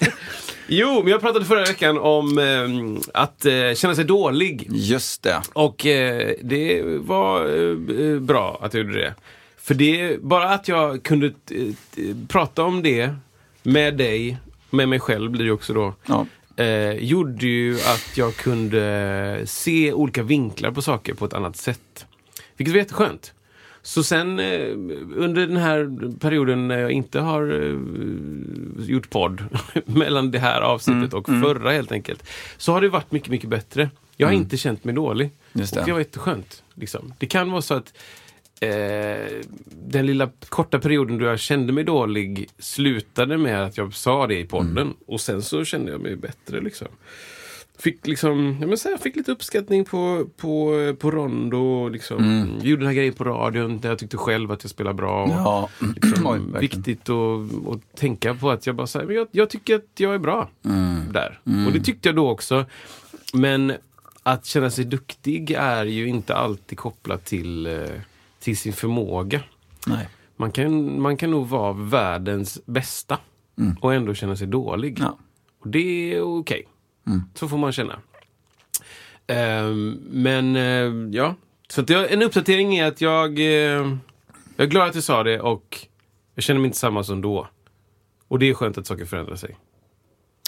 Jo, 0.67 0.99
men 1.03 1.11
jag 1.11 1.21
pratade 1.21 1.45
förra 1.45 1.63
veckan 1.63 1.97
om 1.97 2.37
eh, 2.37 3.11
att 3.13 3.45
eh, 3.45 3.73
känna 3.75 3.95
sig 3.95 4.05
dålig. 4.05 4.67
Just 4.69 5.23
det. 5.23 5.41
Och 5.53 5.85
eh, 5.85 6.33
det 6.41 6.81
var 6.85 7.45
eh, 7.45 8.19
bra 8.19 8.59
att 8.61 8.73
jag 8.73 8.83
gjorde 8.83 8.99
det. 8.99 9.13
För 9.71 9.75
det, 9.75 10.21
bara 10.21 10.49
att 10.49 10.67
jag 10.67 11.03
kunde 11.03 11.27
eh, 11.27 12.15
prata 12.27 12.63
om 12.63 12.83
det 12.83 13.15
med 13.63 13.97
dig, 13.97 14.37
med 14.69 14.89
mig 14.89 14.99
själv 14.99 15.31
blir 15.31 15.45
det 15.45 15.51
också 15.51 15.73
då. 15.73 15.93
Ja. 16.05 16.25
Eh, 16.63 16.91
gjorde 16.91 17.45
ju 17.45 17.75
att 17.75 18.17
jag 18.17 18.35
kunde 18.35 19.41
se 19.45 19.93
olika 19.93 20.23
vinklar 20.23 20.71
på 20.71 20.81
saker 20.81 21.13
på 21.13 21.25
ett 21.25 21.33
annat 21.33 21.57
sätt. 21.57 22.05
Vilket 22.57 22.73
var 22.73 22.79
jätteskönt. 22.79 23.33
Så 23.81 24.03
sen 24.03 24.39
eh, 24.39 24.71
under 25.15 25.47
den 25.47 25.57
här 25.57 26.09
perioden 26.19 26.67
när 26.67 26.77
jag 26.77 26.91
inte 26.91 27.19
har 27.19 27.43
eh, 27.63 28.85
gjort 28.85 29.09
podd, 29.09 29.43
mellan 29.85 30.31
det 30.31 30.39
här 30.39 30.61
avsnittet 30.61 31.13
och 31.13 31.25
förra 31.25 31.71
helt 31.71 31.91
enkelt, 31.91 32.23
så 32.57 32.71
har 32.71 32.81
det 32.81 32.89
varit 32.89 33.11
mycket, 33.11 33.29
mycket 33.29 33.49
bättre. 33.49 33.89
Jag 34.17 34.27
har 34.27 34.33
inte 34.33 34.57
känt 34.57 34.83
mig 34.83 34.95
dålig. 34.95 35.29
Just 35.53 35.73
Och 35.73 35.79
det. 35.79 35.85
det 35.85 35.91
var 35.91 35.99
jätteskönt. 35.99 36.63
Liksom. 36.73 37.13
Det 37.17 37.25
kan 37.25 37.51
vara 37.51 37.61
så 37.61 37.73
att 37.73 37.93
eh, 38.61 39.41
den 39.89 40.05
lilla 40.05 40.29
korta 40.49 40.79
perioden 40.79 41.17
då 41.17 41.25
jag 41.25 41.39
kände 41.39 41.73
mig 41.73 41.83
dålig 41.83 42.49
slutade 42.59 43.37
med 43.37 43.63
att 43.63 43.77
jag 43.77 43.93
sa 43.93 44.27
det 44.27 44.39
i 44.39 44.45
podden. 44.45 44.93
Och 45.07 45.21
sen 45.21 45.41
så 45.41 45.65
kände 45.65 45.91
jag 45.91 46.01
mig 46.01 46.15
bättre. 46.15 46.61
Liksom. 46.61 46.87
Fick, 47.79 48.07
liksom, 48.07 48.57
ja, 48.61 48.67
men 48.67 48.77
så 48.77 48.89
här, 48.89 48.97
fick 48.97 49.15
lite 49.15 49.31
uppskattning 49.31 49.85
på, 49.85 50.25
på, 50.37 50.73
på 50.99 51.11
Rondo. 51.11 51.89
Liksom. 51.89 52.47
Gjorde 52.61 52.81
den 52.81 52.87
här 52.87 52.93
grejen 52.95 53.13
på 53.13 53.23
radion 53.23 53.79
där 53.79 53.89
jag 53.89 53.99
tyckte 53.99 54.17
själv 54.17 54.51
att 54.51 54.63
jag 54.63 54.69
spelade 54.71 54.93
bra. 54.95 55.23
Och, 55.23 55.29
Ja. 55.29 55.69
liksom, 55.95 56.27
Oj, 56.53 56.59
viktigt 56.59 57.09
att, 57.09 57.67
att 57.67 57.95
tänka 57.97 58.33
på 58.35 58.49
att 58.51 58.67
jag 58.67 58.75
bara 58.75 58.87
säger, 58.87 59.05
men 59.05 59.15
jag, 59.15 59.27
jag 59.31 59.49
tycker 59.49 59.75
att 59.75 59.85
jag 59.97 60.13
är 60.13 60.19
bra 60.19 60.49
där. 61.13 61.39
Och 61.67 61.73
det 61.73 61.79
tyckte 61.79 62.09
jag 62.09 62.15
då 62.15 62.29
också. 62.29 62.65
Men 63.33 63.73
att 64.23 64.45
känna 64.45 64.69
sig 64.69 64.85
duktig 64.85 65.51
är 65.51 65.85
ju 65.85 66.07
inte 66.07 66.35
alltid 66.35 66.77
kopplat 66.77 67.25
till, 67.25 67.65
eh, 67.65 67.73
till 68.41 68.57
sin 68.57 68.73
förmåga. 68.73 69.41
Nej. 69.87 70.09
Man 70.35 70.51
kan, 70.51 71.01
man 71.01 71.17
kan 71.17 71.31
nog 71.31 71.47
vara 71.47 71.73
världens 71.73 72.61
bästa 72.65 73.19
och 73.81 73.93
ändå 73.93 74.13
känna 74.13 74.35
sig 74.35 74.47
dålig. 74.47 74.99
Ja. 74.99 75.17
Och 75.59 75.67
det 75.67 76.13
är 76.13 76.21
okej. 76.21 76.67
Så 77.33 77.47
får 77.47 77.57
man 77.57 77.71
känna. 77.71 77.99
Ehm, 79.27 79.99
men 80.09 80.55
eh, 80.55 81.15
ja, 81.17 81.35
så 81.69 81.83
jag, 81.87 82.11
en 82.11 82.21
uppdatering 82.21 82.75
är 82.75 82.85
att 82.85 83.01
jag, 83.01 83.39
eh, 83.39 83.45
jag 84.55 84.65
är 84.65 84.65
glad 84.65 84.89
att 84.89 84.95
jag 84.95 85.03
sa 85.03 85.23
det 85.23 85.39
och 85.39 85.87
jag 86.35 86.43
känner 86.43 86.59
mig 86.59 86.65
inte 86.65 86.77
samma 86.77 87.03
som 87.03 87.21
då. 87.21 87.47
Och 88.27 88.39
det 88.39 88.49
är 88.49 88.53
skönt 88.53 88.77
att 88.77 88.87
saker 88.87 89.05
förändrar 89.05 89.35
sig. 89.35 89.57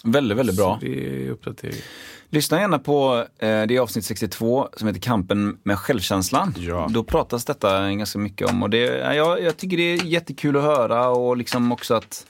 Väldigt, 0.03 0.37
väldigt 0.37 0.55
bra. 0.55 0.79
Så 0.79 0.85
det 0.85 1.25
är 1.25 1.29
uppdatering. 1.29 1.81
Lyssna 2.33 2.59
gärna 2.59 2.79
på 2.79 3.25
eh, 3.39 3.63
det 3.63 3.79
avsnitt 3.79 4.05
62 4.05 4.69
som 4.77 4.87
heter 4.87 5.01
Kampen 5.01 5.57
med 5.63 5.79
självkänslan. 5.79 6.55
Ja. 6.57 6.87
Då 6.89 7.03
pratas 7.03 7.45
detta 7.45 7.91
ganska 7.91 8.19
mycket 8.19 8.49
om 8.49 8.63
och 8.63 8.69
det, 8.69 8.77
ja, 9.15 9.37
jag, 9.39 9.57
tycker 9.57 9.77
det 9.77 9.83
är 9.83 10.03
jättekul 10.05 10.57
att 10.57 10.63
höra 10.63 11.09
och 11.09 11.37
liksom 11.37 11.71
också 11.71 11.93
att 11.93 12.25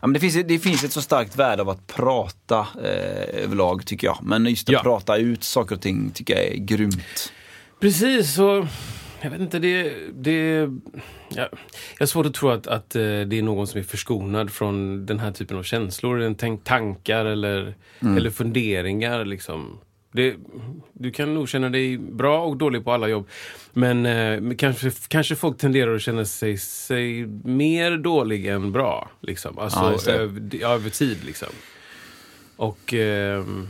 ja, 0.00 0.06
men 0.06 0.12
det, 0.12 0.20
finns, 0.20 0.34
det 0.34 0.58
finns 0.58 0.84
ett 0.84 0.92
så 0.92 1.02
starkt 1.02 1.36
värde 1.36 1.62
av 1.62 1.68
att 1.68 1.86
prata 1.86 2.58
eh, 2.58 3.42
överlag 3.44 3.86
tycker 3.86 4.06
jag. 4.06 4.18
Men 4.22 4.46
just 4.46 4.68
att 4.68 4.72
Ja. 4.72 4.82
prata 4.82 5.16
ut 5.16 5.44
saker 5.44 5.74
och 5.74 5.82
ting 5.82 6.10
tycker 6.10 6.34
jag 6.34 6.44
är 6.44 6.56
grymt. 6.56 7.32
Precis, 7.80 8.34
så 8.34 8.66
jag 9.22 9.30
vet 9.30 9.40
inte, 9.40 9.58
det... 9.58 9.92
det 10.12 10.70
ja, 11.28 11.48
jag 11.98 11.98
har 11.98 12.06
svårt 12.06 12.26
att 12.26 12.34
tro 12.34 12.48
att, 12.48 12.66
att 12.66 12.96
eh, 12.96 13.00
det 13.00 13.38
är 13.38 13.42
någon 13.42 13.66
som 13.66 13.80
är 13.80 13.84
förskonad 13.84 14.50
från 14.50 15.06
den 15.06 15.18
här 15.18 15.32
typen 15.32 15.56
av 15.56 15.62
känslor, 15.62 16.34
tankar 16.64 17.24
eller, 17.24 17.74
eller 18.00 18.30
funderingar. 18.30 19.24
Liksom. 19.24 19.78
Det, 20.12 20.36
du 20.92 21.10
kan 21.10 21.34
nog 21.34 21.48
känna 21.48 21.68
dig 21.68 21.98
bra 21.98 22.44
och 22.44 22.56
dålig 22.56 22.84
på 22.84 22.92
alla 22.92 23.08
jobb. 23.08 23.28
Men 23.72 24.06
eh, 24.06 24.56
kanske, 24.56 24.90
kanske 25.08 25.36
folk 25.36 25.58
tenderar 25.58 25.94
att 25.94 26.02
känna 26.02 26.24
sig, 26.24 26.58
sig 26.58 27.26
mer 27.44 27.96
dålig 27.96 28.46
än 28.46 28.72
bra. 28.72 29.10
Liksom. 29.20 29.58
Alltså 29.58 30.10
Ja, 30.10 30.12
över, 30.12 30.64
över 30.64 30.90
tid. 30.90 31.24
Liksom. 31.24 31.48
Och 32.56 32.94
ehm, 32.94 33.68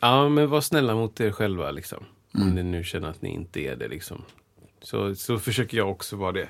ja, 0.00 0.28
men 0.28 0.50
var 0.50 0.60
snälla 0.60 0.94
mot 0.94 1.20
er 1.20 1.30
själva. 1.30 1.70
Liksom. 1.70 2.04
Om 2.34 2.50
ni 2.50 2.62
nu 2.62 2.84
känner 2.84 3.08
att 3.08 3.22
ni 3.22 3.28
inte 3.28 3.60
är 3.60 3.76
det. 3.76 3.88
Liksom. 3.88 4.22
Så, 4.82 5.14
så 5.14 5.38
försöker 5.38 5.76
jag 5.76 5.90
också 5.90 6.16
vara 6.16 6.32
det. 6.32 6.48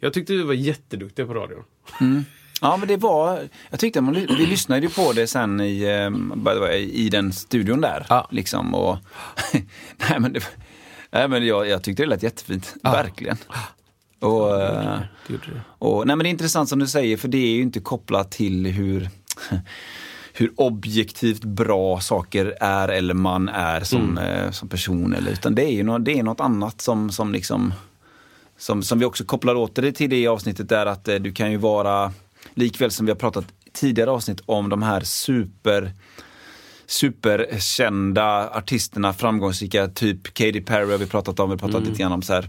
Jag 0.00 0.12
tyckte 0.12 0.32
du 0.32 0.42
var 0.42 0.54
jätteduktig 0.54 1.26
på 1.26 1.34
radion. 1.34 1.64
Ja 2.60 2.76
men 2.76 2.88
det 2.88 2.96
var, 2.96 3.48
jag 3.70 3.80
tyckte 3.80 4.00
man, 4.00 4.14
vi 4.14 4.46
lyssnade 4.46 4.80
ju 4.80 4.88
på 4.88 5.12
det 5.12 5.26
sen 5.26 5.60
i, 5.60 5.82
eh, 5.82 6.10
way, 6.42 6.78
i 6.78 7.08
den 7.08 7.32
studion 7.32 7.80
där. 7.80 8.06
Ja. 8.08 8.28
Liksom 8.30 8.74
och, 8.74 8.98
nej 10.10 10.20
men, 10.20 10.32
det, 10.32 10.42
nej, 11.10 11.28
men 11.28 11.46
jag, 11.46 11.68
jag 11.68 11.82
tyckte 11.82 12.02
det 12.02 12.06
lät 12.06 12.22
jättefint, 12.22 12.74
verkligen. 12.82 13.36
Och, 14.20 14.60
eh, 14.62 15.00
och, 15.62 16.06
nej 16.06 16.16
men 16.16 16.24
det 16.24 16.28
är 16.28 16.30
intressant 16.30 16.68
som 16.68 16.78
du 16.78 16.86
säger 16.86 17.16
för 17.16 17.28
det 17.28 17.38
är 17.38 17.54
ju 17.54 17.62
inte 17.62 17.80
kopplat 17.80 18.30
till 18.30 18.66
hur 18.66 19.08
hur 20.32 20.52
objektivt 20.56 21.44
bra 21.44 22.00
saker 22.00 22.56
är 22.60 22.88
eller 22.88 23.14
man 23.14 23.48
är 23.48 23.80
som, 23.80 24.18
eh, 24.18 24.50
som 24.50 24.68
person. 24.68 25.14
Eller, 25.14 25.32
utan 25.32 25.54
det 25.54 25.64
är 25.64 25.72
ju 25.72 25.82
något, 25.82 26.04
det 26.04 26.18
är 26.18 26.22
något 26.22 26.40
annat 26.40 26.80
som, 26.80 27.10
som 27.10 27.32
liksom 27.32 27.74
som, 28.62 28.82
som 28.82 28.98
vi 28.98 29.04
också 29.04 29.24
kopplar 29.24 29.54
åter 29.54 29.92
till 29.92 30.10
det 30.10 30.16
i 30.16 30.26
avsnittet 30.26 30.68
där 30.68 30.86
att 30.86 31.08
eh, 31.08 31.14
du 31.14 31.32
kan 31.32 31.50
ju 31.50 31.56
vara, 31.56 32.12
likväl 32.54 32.90
som 32.90 33.06
vi 33.06 33.12
har 33.12 33.16
pratat 33.16 33.44
tidigare 33.72 34.10
avsnitt 34.10 34.42
om 34.46 34.68
de 34.68 34.82
här 34.82 35.00
super 35.00 35.92
superkända 36.86 38.50
artisterna, 38.50 39.12
framgångsrika, 39.12 39.88
typ 39.88 40.34
Katy 40.34 40.60
Perry 40.60 40.90
har 40.90 40.98
vi 40.98 41.06
pratat 41.06 41.40
om, 41.40 41.50
vi 41.50 41.52
har 41.52 41.58
pratat 41.58 41.86
lite 41.86 41.98
grann 42.02 42.12
om 42.12 42.22
så 42.22 42.32
här. 42.32 42.48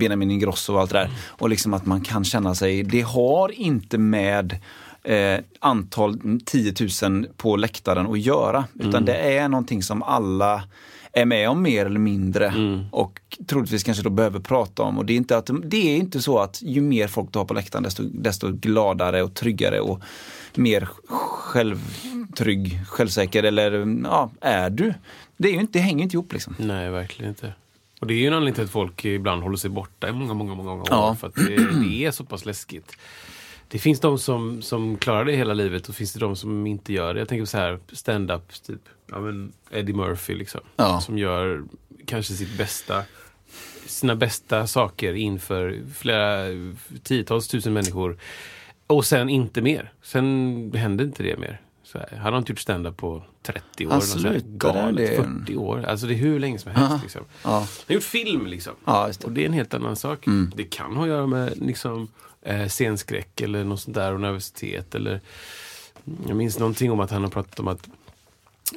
Benjamin 0.00 0.30
Ingrosso 0.30 0.74
och 0.74 0.80
allt 0.80 0.90
det 0.90 0.98
där. 0.98 1.10
Och 1.28 1.50
liksom 1.50 1.74
att 1.74 1.86
man 1.86 2.00
kan 2.00 2.24
känna 2.24 2.54
sig, 2.54 2.82
det 2.82 3.00
har 3.00 3.52
inte 3.52 3.98
med 3.98 4.58
eh, 5.02 5.38
antal 5.58 6.40
10 6.44 6.74
000 7.02 7.26
på 7.36 7.56
läktaren 7.56 8.06
att 8.06 8.20
göra. 8.20 8.64
Utan 8.74 9.04
det 9.04 9.14
är 9.14 9.48
någonting 9.48 9.82
som 9.82 10.02
alla 10.02 10.62
är 11.12 11.24
med 11.24 11.48
om 11.48 11.62
mer 11.62 11.86
eller 11.86 12.00
mindre 12.00 12.54
och 12.90 13.20
troligtvis 13.46 13.82
kanske 13.82 14.02
då 14.02 14.10
behöver 14.10 14.40
prata 14.40 14.82
om. 14.82 14.98
Och 14.98 15.06
det 15.06 15.12
är 15.12 15.16
inte, 15.16 15.36
att, 15.36 15.50
det 15.64 15.76
är 15.76 15.96
inte 15.96 16.22
så 16.22 16.38
att 16.38 16.62
ju 16.62 16.80
mer 16.80 17.08
folk 17.08 17.32
du 17.32 17.38
har 17.38 17.46
på 17.46 17.54
läktaren 17.54 17.82
desto, 17.82 18.02
desto 18.02 18.52
gladare 18.52 19.22
och 19.22 19.34
tryggare 19.34 19.80
och 19.80 20.00
mer 20.54 20.88
självtrygg, 21.08 22.80
självsäker 22.86 23.42
eller 23.42 24.00
ja, 24.04 24.30
är 24.40 24.70
du. 24.70 24.94
Det, 25.36 25.48
är 25.48 25.52
ju 25.52 25.60
inte, 25.60 25.78
det 25.78 25.82
hänger 25.82 26.02
inte 26.02 26.16
ihop 26.16 26.32
liksom. 26.32 26.54
Nej, 26.58 26.90
verkligen 26.90 27.28
inte. 27.28 27.52
Och 28.00 28.06
det 28.06 28.14
är 28.14 28.18
ju 28.18 28.26
en 28.26 28.34
anledning 28.34 28.54
till 28.54 28.64
att 28.64 28.70
folk 28.70 29.04
ibland 29.04 29.42
håller 29.42 29.56
sig 29.56 29.70
borta 29.70 30.08
i 30.08 30.12
många, 30.12 30.34
många, 30.34 30.54
många 30.54 30.72
år. 30.72 30.86
Ja. 30.90 31.16
För 31.20 31.26
att 31.26 31.34
det, 31.34 31.80
det 31.82 32.04
är 32.04 32.10
så 32.10 32.24
pass 32.24 32.46
läskigt. 32.46 32.96
Det 33.68 33.78
finns 33.78 34.00
de 34.00 34.18
som, 34.18 34.62
som 34.62 34.96
klarar 34.96 35.24
det 35.24 35.32
hela 35.32 35.54
livet 35.54 35.88
och 35.88 35.94
finns 35.94 36.12
det 36.12 36.20
de 36.20 36.36
som 36.36 36.66
inte 36.66 36.92
gör 36.92 37.14
det. 37.14 37.20
Jag 37.20 37.28
tänker 37.28 37.44
så 37.44 37.58
här, 37.58 37.78
stand-up, 37.92 38.62
typ. 38.62 38.80
Ja, 39.10 39.20
men 39.20 39.52
Eddie 39.70 39.92
Murphy 39.92 40.34
liksom. 40.34 40.60
Ja. 40.76 41.00
Som 41.00 41.18
gör 41.18 41.64
kanske 42.06 42.34
sitt 42.34 42.58
bästa, 42.58 43.02
sina 43.86 44.16
bästa 44.16 44.66
saker 44.66 45.14
inför 45.14 45.82
flera 45.94 46.44
tiotals 47.02 47.48
tusen 47.48 47.72
människor. 47.72 48.18
Och 48.86 49.04
sen 49.04 49.28
inte 49.28 49.62
mer. 49.62 49.92
Sen 50.02 50.72
hände 50.74 51.04
inte 51.04 51.22
det 51.22 51.36
mer. 51.36 51.60
Så 51.92 51.98
här, 51.98 52.16
han 52.22 52.32
har 52.32 52.38
inte 52.38 52.52
gjort 52.52 52.58
stand-up 52.58 52.96
på 52.96 53.22
30 53.42 53.86
år. 53.86 53.90
Han 53.90 54.02
slutade, 54.02 54.40
galet, 54.44 54.96
det 54.96 55.16
är- 55.16 55.22
40 55.22 55.56
år. 55.56 55.84
Alltså 55.84 56.06
det 56.06 56.14
är 56.14 56.16
hur 56.16 56.40
länge 56.40 56.58
som 56.58 56.72
helst. 56.72 57.02
Liksom. 57.02 57.20
Ja. 57.44 57.50
Han 57.50 57.62
har 57.86 57.94
gjort 57.94 58.02
film 58.02 58.46
liksom. 58.46 58.72
Ja, 58.84 58.92
det. 59.06 59.24
Mm. 59.24 59.26
Och 59.26 59.32
det 59.32 59.42
är 59.42 59.46
en 59.46 59.52
helt 59.52 59.74
annan 59.74 59.96
sak. 59.96 60.24
Det 60.54 60.64
kan 60.64 60.96
ha 60.96 61.02
att 61.02 61.08
göra 61.08 61.26
med 61.26 61.52
liksom, 61.62 62.08
eh, 62.42 62.66
scenskräck 62.66 63.40
eller 63.40 63.64
något 63.64 63.80
sånt 63.80 63.94
där 63.94 64.14
och 64.14 64.20
nervositet. 64.20 64.94
Eller, 64.94 65.20
jag 66.28 66.36
minns 66.36 66.58
någonting 66.58 66.90
om 66.92 67.00
att 67.00 67.10
han 67.10 67.22
har 67.22 67.30
pratat 67.30 67.60
om 67.60 67.68
att 67.68 67.88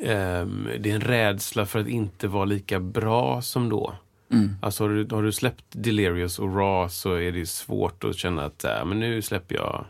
ehm, 0.04 0.68
det 0.80 0.92
är 0.92 0.96
en 0.96 1.02
rädsla 1.02 1.66
för 1.66 1.80
att 1.80 1.88
inte 1.88 2.28
vara 2.28 2.46
lika 2.46 2.80
bra 2.80 3.42
som 3.42 3.70
då. 3.70 3.94
Mm. 4.32 4.56
Alltså 4.62 4.84
har 4.84 4.90
du, 4.90 5.16
har 5.16 5.24
du 5.24 5.32
släppt 5.32 5.64
Delirious 5.70 6.40
och 6.40 6.56
Raw 6.58 6.90
så 6.90 7.14
är 7.14 7.32
det 7.32 7.46
svårt 7.46 8.04
att 8.04 8.16
känna 8.16 8.46
att 8.46 8.64
äh, 8.64 8.86
men 8.86 9.00
nu 9.00 9.22
släpper 9.22 9.56
jag 9.56 9.86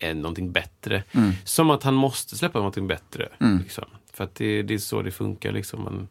eh, 0.00 0.14
någonting 0.14 0.52
bättre. 0.52 1.02
Mm. 1.12 1.32
Som 1.44 1.70
att 1.70 1.82
han 1.82 1.94
måste 1.94 2.36
släppa 2.36 2.58
någonting 2.58 2.86
bättre. 2.86 3.28
Liksom. 3.62 3.84
För 4.12 4.24
att 4.24 4.34
det, 4.34 4.62
det 4.62 4.74
är 4.74 4.78
så 4.78 5.02
det 5.02 5.10
funkar. 5.10 5.52
Liksom. 5.52 5.82
Man, 5.84 6.08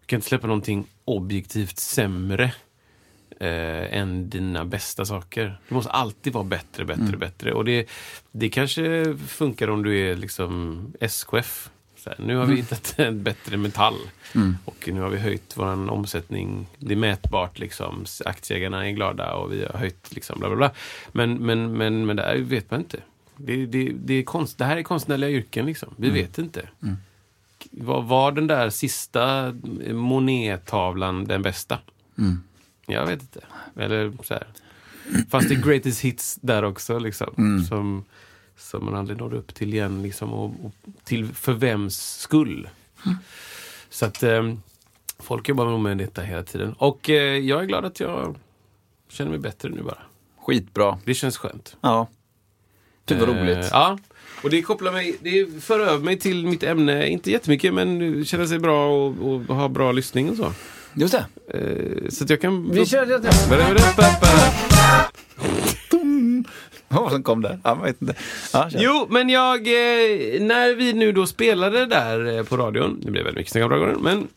du 0.00 0.06
kan 0.06 0.16
inte 0.16 0.28
släppa 0.28 0.46
någonting 0.46 0.86
objektivt 1.04 1.78
sämre 1.78 2.52
eh, 3.40 3.98
än 3.98 4.30
dina 4.30 4.64
bästa 4.64 5.04
saker. 5.04 5.60
Du 5.68 5.74
måste 5.74 5.90
alltid 5.90 6.32
vara 6.32 6.44
bättre, 6.44 6.84
bättre, 6.84 7.16
bättre. 7.16 7.52
Och 7.52 7.64
det, 7.64 7.88
det 8.32 8.48
kanske 8.48 9.16
funkar 9.26 9.70
om 9.70 9.82
du 9.82 10.10
är 10.10 10.16
liksom 10.16 10.92
SKF. 11.00 11.70
Här, 12.06 12.16
nu 12.18 12.36
har 12.36 12.46
vi 12.46 12.56
hittat 12.56 12.94
en 12.98 13.22
bättre 13.22 13.56
metall. 13.56 13.98
Och 14.64 14.88
nu 14.92 15.00
har 15.00 15.08
vi 15.08 15.18
höjt 15.18 15.52
vår 15.56 15.90
omsättning. 15.90 16.66
Det 16.78 16.94
är 16.94 16.96
mätbart. 16.96 17.58
Liksom. 17.58 18.04
Aktieägarna 18.24 18.86
är 18.88 18.90
glada 18.90 19.34
och 19.34 19.52
vi 19.52 19.64
har 19.64 19.78
höjt 19.78 20.14
liksom, 20.14 20.38
bla 20.38 20.48
bla 20.48 20.56
bla. 20.56 20.70
Men, 21.12 21.34
men, 21.34 21.72
men, 21.72 22.06
men 22.06 22.16
det 22.16 22.22
här 22.22 22.36
vet 22.36 22.70
man 22.70 22.80
inte. 22.80 22.98
Det, 23.38 23.66
det, 23.66 23.92
det, 23.92 24.14
är 24.14 24.22
konst, 24.22 24.58
det 24.58 24.64
här 24.64 24.76
är 24.76 24.82
konstnärliga 24.82 25.30
yrken. 25.30 25.66
Liksom. 25.66 25.94
Vi 25.96 26.10
vet 26.10 26.38
inte. 26.38 26.68
Var, 27.70 28.02
var 28.02 28.32
den 28.32 28.46
där 28.46 28.70
sista 28.70 29.54
Monet-tavlan 29.92 31.24
den 31.24 31.42
bästa? 31.42 31.78
Jag 32.86 33.06
vet 33.06 33.20
inte. 33.20 33.40
Eller 33.76 34.12
så 34.22 34.34
här. 34.34 34.46
Fanns 35.30 35.48
det 35.48 35.54
greatest 35.54 36.00
hits 36.00 36.38
där 36.42 36.62
också 36.62 36.98
liksom? 36.98 37.64
Som, 37.68 38.04
som 38.56 38.84
man 38.84 38.94
aldrig 38.94 39.18
nådde 39.18 39.36
upp 39.36 39.54
till 39.54 39.74
igen. 39.74 40.02
Liksom, 40.02 40.32
och, 40.32 40.64
och 40.64 40.72
till 41.04 41.26
för 41.34 41.52
vems 41.52 42.18
skull? 42.20 42.68
Så 43.90 44.06
att 44.06 44.22
eh, 44.22 44.54
folk 45.18 45.48
jobbar 45.48 45.64
nog 45.64 45.80
med 45.80 45.98
detta 45.98 46.22
hela 46.22 46.42
tiden. 46.42 46.72
Och 46.72 47.10
eh, 47.10 47.38
jag 47.38 47.62
är 47.62 47.66
glad 47.66 47.84
att 47.84 48.00
jag 48.00 48.36
känner 49.08 49.30
mig 49.30 49.40
bättre 49.40 49.68
nu 49.68 49.82
bara. 49.82 50.02
Skitbra. 50.38 50.98
Det 51.04 51.14
känns 51.14 51.36
skönt. 51.36 51.76
Ja. 51.80 52.06
Gud 53.14 53.18
vad 53.18 53.28
Eh, 53.28 53.42
roligt. 53.42 53.68
Ja. 53.72 53.98
Och 54.42 54.50
det 54.50 54.62
kopplar 54.62 54.92
mig, 54.92 55.16
det 55.20 55.62
för 55.62 55.80
över 55.80 56.04
mig 56.04 56.18
till 56.18 56.46
mitt 56.46 56.62
ämne, 56.62 57.08
inte 57.08 57.30
jättemycket 57.30 57.74
men 57.74 58.24
känna 58.24 58.46
sig 58.46 58.58
bra 58.58 58.88
och, 58.88 59.32
och 59.32 59.56
ha 59.56 59.68
bra 59.68 59.92
lyssning 59.92 60.30
och 60.30 60.36
så. 60.36 60.52
Just 60.94 61.14
det. 61.14 61.26
Eh, 61.58 62.08
så 62.08 62.24
att 62.24 62.30
jag 62.30 62.40
kan... 62.40 62.70
Vi 62.70 62.86
kör 62.86 63.06
det. 63.06 63.20
Vad 66.88 67.12
som 67.12 67.22
kom 67.22 67.42
där? 67.42 67.60
Ja, 67.64 67.74
vet 67.74 68.02
inte. 68.02 68.14
Ja. 68.52 68.68
Jo, 68.72 69.06
men 69.10 69.28
jag, 69.28 69.58
eh, 69.58 70.40
när 70.40 70.74
vi 70.74 70.92
nu 70.92 71.12
då 71.12 71.26
spelade 71.26 71.86
där 71.86 72.36
eh, 72.36 72.42
på 72.42 72.56
radion, 72.56 73.00
det 73.04 73.10
blev 73.10 73.24
väldigt 73.24 73.38
mycket 73.38 73.52
snack 73.52 73.64
om 73.64 73.70
radion, 73.70 74.02
men 74.02 74.28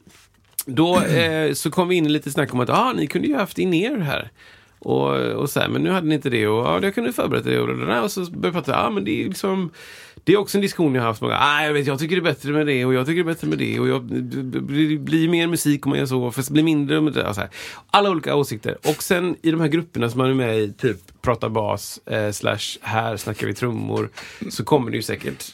då 0.65 1.01
eh, 1.01 1.53
så 1.53 1.71
kom 1.71 1.87
vi 1.87 1.95
in 1.95 2.05
i 2.05 2.09
lite 2.09 2.31
snack 2.31 2.53
om 2.53 2.59
att 2.59 2.69
ah, 2.69 2.93
ni 2.93 3.07
kunde 3.07 3.27
ju 3.27 3.35
haft 3.35 3.57
in 3.57 3.73
er 3.73 3.97
här. 3.97 4.31
Och, 4.83 5.15
och 5.15 5.49
så 5.49 5.59
här, 5.59 5.69
men 5.69 5.83
nu 5.83 5.89
hade 5.89 6.07
ni 6.07 6.15
inte 6.15 6.29
det 6.29 6.47
och 6.47 6.65
ja, 6.65 6.79
jag 6.81 6.95
kunde 6.95 7.13
förberett 7.13 7.43
det 7.43 7.59
och, 7.59 7.67
där. 7.77 8.03
och 8.03 8.11
så 8.11 8.21
började 8.21 8.47
jag 8.47 8.53
prata, 8.53 8.71
ja 8.71 8.89
men 8.89 9.03
det 9.03 9.23
är 9.23 9.27
liksom 9.27 9.71
det 10.23 10.33
är 10.33 10.37
också 10.37 10.57
en 10.57 10.61
diskussion 10.61 10.95
jag 10.95 11.01
har 11.01 11.07
haft. 11.07 11.21
Många, 11.21 11.37
ah, 11.39 11.63
jag, 11.63 11.73
vet, 11.73 11.87
jag 11.87 11.99
tycker 11.99 12.15
det 12.15 12.19
är 12.19 12.33
bättre 12.33 12.51
med 12.51 12.67
det 12.67 12.85
och 12.85 12.93
jag 12.93 13.05
tycker 13.05 13.23
det 13.23 13.29
är 13.29 13.33
bättre 13.33 13.47
med 13.47 13.57
det 13.57 13.79
och 13.79 13.87
jag, 13.87 14.03
det 14.03 14.59
blir, 14.99 15.29
mer 15.29 15.47
musik 15.47 15.85
om 15.85 15.89
man 15.89 15.99
gör 15.99 16.05
så, 16.05 16.31
för 16.31 16.43
det 16.43 16.51
blir 16.51 16.63
mindre 16.63 17.01
med 17.01 17.13
det. 17.13 17.27
Och 17.27 17.35
så 17.35 17.41
här. 17.41 17.49
Alla 17.91 18.09
olika 18.09 18.35
åsikter. 18.35 18.77
Och 18.87 19.03
sen 19.03 19.35
i 19.41 19.51
de 19.51 19.61
här 19.61 19.67
grupperna 19.67 20.09
som 20.09 20.17
man 20.17 20.29
är 20.29 20.33
med 20.33 20.59
i, 20.59 20.73
typ 20.73 20.97
prata 21.21 21.49
bas, 21.49 21.99
eh, 22.07 22.31
slash 22.31 22.77
här 22.81 23.17
snackar 23.17 23.47
vi 23.47 23.53
trummor, 23.53 24.09
så 24.49 24.63
kommer 24.63 24.91
det 24.91 24.97
ju 24.97 25.03
säkert 25.03 25.45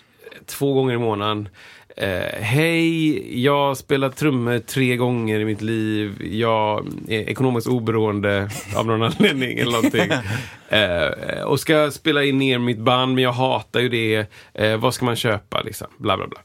två 0.46 0.74
gånger 0.74 0.94
i 0.94 0.98
månaden. 0.98 1.50
Eh, 1.98 2.42
Hej, 2.42 3.44
jag 3.44 3.58
har 3.68 3.76
spelat 3.76 4.18
trummor 4.18 4.60
tre 4.60 4.96
gånger 4.96 5.40
i 5.40 5.46
mitt 5.46 5.62
liv. 5.62 6.28
Jag 6.32 6.88
är 7.08 7.30
ekonomiskt 7.30 7.68
oberoende 7.68 8.50
av 8.76 8.86
någon 8.86 9.04
anledning 9.04 9.58
eller 9.58 9.72
någonting. 9.72 10.12
Eh, 10.70 11.42
och 11.42 11.60
ska 11.60 11.92
spela 11.92 12.24
in 12.24 12.38
ner 12.38 12.60
mitt 12.60 12.80
band, 12.80 13.16
men 13.16 13.24
jag 13.24 13.32
hatar 13.32 13.80
ju 13.80 13.90
det. 13.90 14.32
Eh, 14.54 14.78
vad 14.78 14.94
ska 14.94 15.06
man 15.06 15.16
köpa 15.16 15.62
liksom? 15.62 15.88
Bla 15.98 16.18
bla 16.18 16.28
bla. 16.28 16.40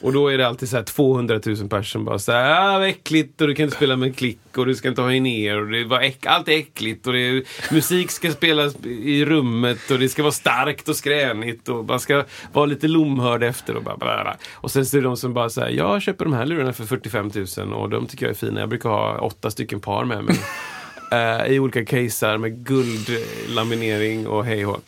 Och 0.00 0.12
då 0.12 0.28
är 0.28 0.38
det 0.38 0.46
alltid 0.46 0.68
så 0.68 0.76
här 0.76 0.84
200 0.84 1.40
000 1.46 1.68
personer 1.68 2.04
bara 2.04 2.18
så 2.18 2.32
här, 2.32 2.74
ah, 2.74 2.78
vad 2.78 2.88
äckligt 2.88 3.40
och 3.40 3.48
du 3.48 3.54
kan 3.54 3.64
inte 3.64 3.76
spela 3.76 3.96
med 3.96 4.06
en 4.06 4.12
klick 4.12 4.38
och 4.56 4.66
du 4.66 4.74
ska 4.74 4.88
inte 4.88 5.02
ha 5.02 5.10
ner 5.10 5.60
och 5.60 5.70
det 5.70 5.84
var 5.84 6.00
äck, 6.00 6.26
allt 6.26 6.48
är 6.48 6.52
äckligt 6.52 7.06
och 7.06 7.16
är, 7.16 7.42
musik 7.74 8.10
ska 8.10 8.32
spelas 8.32 8.74
i 8.84 9.24
rummet 9.24 9.90
och 9.90 9.98
det 9.98 10.08
ska 10.08 10.22
vara 10.22 10.32
starkt 10.32 10.88
och 10.88 10.96
skränigt 10.96 11.68
och 11.68 11.84
man 11.84 12.00
ska 12.00 12.24
vara 12.52 12.66
lite 12.66 12.88
lomhörd 12.88 13.42
efter 13.42 13.76
och 13.76 13.82
bara 13.82 13.96
bla, 13.96 14.22
bla. 14.22 14.36
Och 14.52 14.70
sen 14.70 14.86
så 14.86 14.96
är 14.96 15.00
det 15.00 15.08
de 15.08 15.16
som 15.16 15.34
bara 15.34 15.50
säger 15.50 15.76
jag 15.76 16.02
köper 16.02 16.24
de 16.24 16.34
här 16.34 16.46
lurarna 16.46 16.72
för 16.72 16.84
45 16.84 17.30
000 17.58 17.72
och 17.72 17.90
de 17.90 18.06
tycker 18.06 18.26
jag 18.26 18.30
är 18.30 18.36
fina. 18.36 18.60
Jag 18.60 18.68
brukar 18.68 18.88
ha 18.88 19.18
åtta 19.18 19.50
stycken 19.50 19.80
par 19.80 20.04
med 20.04 20.24
mig. 20.24 20.36
eh, 21.12 21.52
I 21.52 21.58
olika 21.58 21.84
casear 21.84 22.38
med 22.38 22.66
guldlaminering 22.66 24.26
och 24.26 24.44
hej 24.44 24.66
och. 24.66 24.82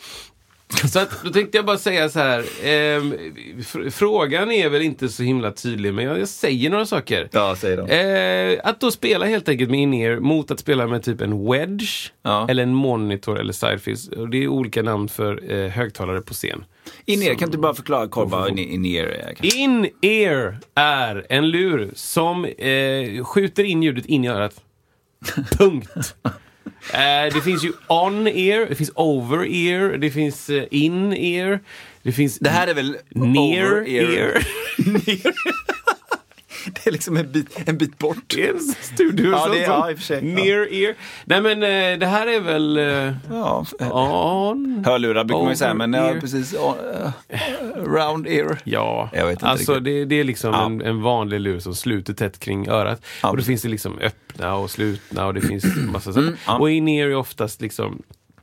Så 0.93 0.99
att, 0.99 1.25
då 1.25 1.31
tänkte 1.31 1.59
jag 1.59 1.65
bara 1.67 1.79
säga 1.79 2.09
så 2.09 2.19
här. 2.19 2.45
ehm, 2.65 3.15
fr- 3.59 3.91
frågan 3.91 4.51
är 4.53 4.69
väl 4.69 4.83
inte 4.83 5.09
så 5.09 5.23
himla 5.23 5.53
tydlig, 5.53 5.95
men 5.95 6.05
jag, 6.05 6.21
jag 6.21 6.29
säger 6.29 6.71
några 6.71 6.87
saker. 6.87 7.29
Ja, 7.33 7.57
säg 7.59 7.77
då. 7.77 7.87
Eh, 7.87 8.61
att 8.65 8.81
då 8.81 8.91
spela 8.91 9.27
helt 9.27 9.49
enkelt 9.49 9.71
med 9.71 9.81
in-ear 9.81 10.21
mot 10.21 10.51
att 10.51 10.61
spela 10.61 10.87
med 10.87 11.03
typ 11.03 11.21
en 11.21 11.51
wedge, 11.51 12.11
Ja. 12.23 12.47
eller 12.51 12.63
en 12.63 12.75
monitor 12.75 13.41
eller 13.41 13.53
sidefish. 13.53 14.09
Och 14.17 14.29
det 14.29 14.43
är 14.45 14.49
olika 14.49 14.83
namn 14.83 15.09
för 15.09 15.53
eh, 15.53 15.69
högtalare 15.71 16.21
på 16.21 16.35
scen. 16.35 16.65
In-ear, 17.05 17.35
kan 17.35 17.51
du 17.51 17.59
bara 17.59 17.75
förklara 17.75 18.09
kort 18.09 18.31
vad 18.31 18.49
in- 18.51 18.59
in-ear 18.59 19.07
är? 19.07 19.35
In-ear 19.57 20.59
är 20.75 21.27
en 21.29 21.49
lur 21.51 21.91
som 21.95 22.45
eh, 22.45 23.25
skjuter 23.25 23.65
in 23.65 23.83
ljudet 23.83 24.07
in 24.07 24.25
i 24.25 24.29
örat. 24.29 24.55
Punkt. 25.59 26.15
Eh, 26.91 27.35
det 27.35 27.41
finns 27.45 27.65
ju 27.65 27.73
on-ear, 27.87 28.67
det 28.69 28.75
finns 28.75 28.93
over-ear, 28.95 29.97
det 29.99 30.11
finns 30.11 30.51
eh, 30.51 30.65
in-ear, 30.71 31.61
det 32.03 32.13
finns 32.13 32.39
Det 32.39 32.51
här 32.51 32.67
är 32.67 32.75
väl 32.75 32.97
near-ear. 33.11 34.47
Det 36.75 36.87
är 36.87 36.91
liksom 36.93 37.17
en 37.17 37.33
bit, 37.33 37.59
en 37.67 37.79
bit 37.79 37.99
bort. 37.99 38.17
Det 38.27 38.47
är 38.49 38.53
en 38.53 38.61
studio 38.61 39.31
Ja, 39.31 39.49
det 39.49 39.59
är- 39.59 39.69
ja, 39.69 39.91
i 39.91 39.95
och 39.95 39.99
för 39.99 40.05
sig. 40.05 40.17
Ja. 40.29 40.35
Near-ear. 40.45 40.95
Nej 41.25 41.41
men 41.43 41.63
eh, 41.63 41.99
det 41.99 42.07
här 42.07 42.27
är 42.27 42.41
väl 42.41 42.77
eh, 42.79 43.13
Ja, 43.31 43.67
on... 43.91 44.83
hörlurar 44.87 45.25
brukar 45.25 45.43
man 45.43 45.51
ju 45.53 45.57
säga, 45.57 45.75
men 45.75 45.93
ja, 45.93 46.15
precis. 46.21 46.55
Oh, 46.55 46.75
eh, 47.29 47.41
round 47.85 48.27
ear. 48.27 48.59
Ja, 48.65 49.11
Jag 49.13 49.25
vet 49.27 49.33
inte 49.33 49.47
alltså 49.47 49.81
det, 49.81 50.05
det 50.05 50.21
är 50.21 50.25
liksom 50.25 50.53
Ja. 50.53 50.67
en, 50.67 50.81
en 50.83 51.03
vanlig 51.03 51.41
lur 51.41 51.59
som 51.61 51.75
sluter 51.75 52.15
tätt 52.15 52.39
kring 52.39 52.69
örat. 52.69 53.05
Ja, 53.23 53.31
och 53.31 53.37
då 53.37 53.43
finns 53.43 53.63
det 53.63 53.69
liksom 53.69 53.99
öppna 53.99 54.55
och 54.55 54.71
slutna 54.71 55.27
och 55.27 55.35
det 55.35 55.41
finns 55.41 55.65
massa 55.93 56.13
saker. 56.13 56.27
Mm. 56.49 56.61
Och 56.61 56.71
in-ear 56.71 57.07
är 57.09 57.15
oftast 57.15 57.61
liksom 57.61 58.03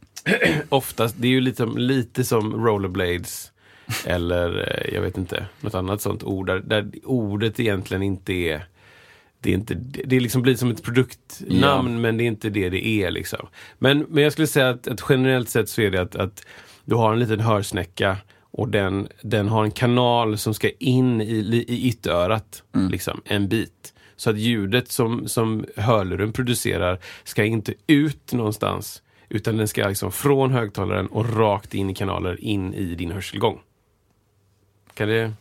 oftast, 0.69 1.15
det 1.17 1.27
är 1.27 1.31
ju 1.31 1.41
lite, 1.41 1.65
lite 1.65 2.23
som 2.23 2.65
rollerblades 2.65 3.51
eller 4.05 4.57
eh, 4.57 4.93
jag 4.93 5.01
vet 5.01 5.17
inte, 5.17 5.45
något 5.61 5.75
annat 5.75 6.01
sånt 6.01 6.23
ord 6.23 6.47
där, 6.47 6.59
där 6.59 6.91
ordet 7.03 7.59
egentligen 7.59 8.03
inte 8.03 8.33
är 8.33 8.65
det 9.41 9.49
är, 9.49 9.53
inte, 9.53 9.73
det 10.05 10.19
liksom 10.19 10.41
blir 10.41 10.55
som 10.55 10.71
ett 10.71 10.83
produktnamn 10.83 12.01
men 12.01 12.17
det 12.17 12.23
är 12.23 12.25
inte 12.25 12.49
det 12.49 12.69
det 12.69 12.87
är. 12.87 13.11
Liksom. 13.11 13.47
Men, 13.77 14.05
men 14.09 14.23
jag 14.23 14.31
skulle 14.31 14.47
säga 14.47 14.69
att, 14.69 14.87
att 14.87 15.05
generellt 15.09 15.49
sett 15.49 15.69
så 15.69 15.81
är 15.81 15.91
det 15.91 16.01
att, 16.01 16.15
att 16.15 16.45
du 16.85 16.95
har 16.95 17.13
en 17.13 17.19
liten 17.19 17.39
hörsnäcka 17.39 18.17
och 18.51 18.69
den, 18.69 19.07
den 19.21 19.47
har 19.47 19.63
en 19.63 19.71
kanal 19.71 20.37
som 20.37 20.53
ska 20.53 20.69
in 20.69 21.21
i, 21.21 21.65
i 21.67 21.87
ytterörat 21.87 22.63
liksom, 22.89 23.21
en 23.25 23.47
bit. 23.47 23.93
Så 24.15 24.29
att 24.29 24.37
ljudet 24.37 24.91
som, 24.91 25.27
som 25.27 25.65
hörluren 25.75 26.33
producerar 26.33 26.99
ska 27.23 27.43
inte 27.43 27.73
ut 27.87 28.33
någonstans 28.33 29.01
utan 29.29 29.57
den 29.57 29.67
ska 29.67 29.87
liksom 29.87 30.11
från 30.11 30.51
högtalaren 30.51 31.07
och 31.07 31.37
rakt 31.37 31.73
in 31.73 31.89
i 31.89 31.95
kanaler 31.95 32.43
in 32.43 32.73
i 32.73 32.95
din 32.95 33.11
hörselgång. 33.11 33.59
Kan 34.99 35.07
det... 35.07 35.31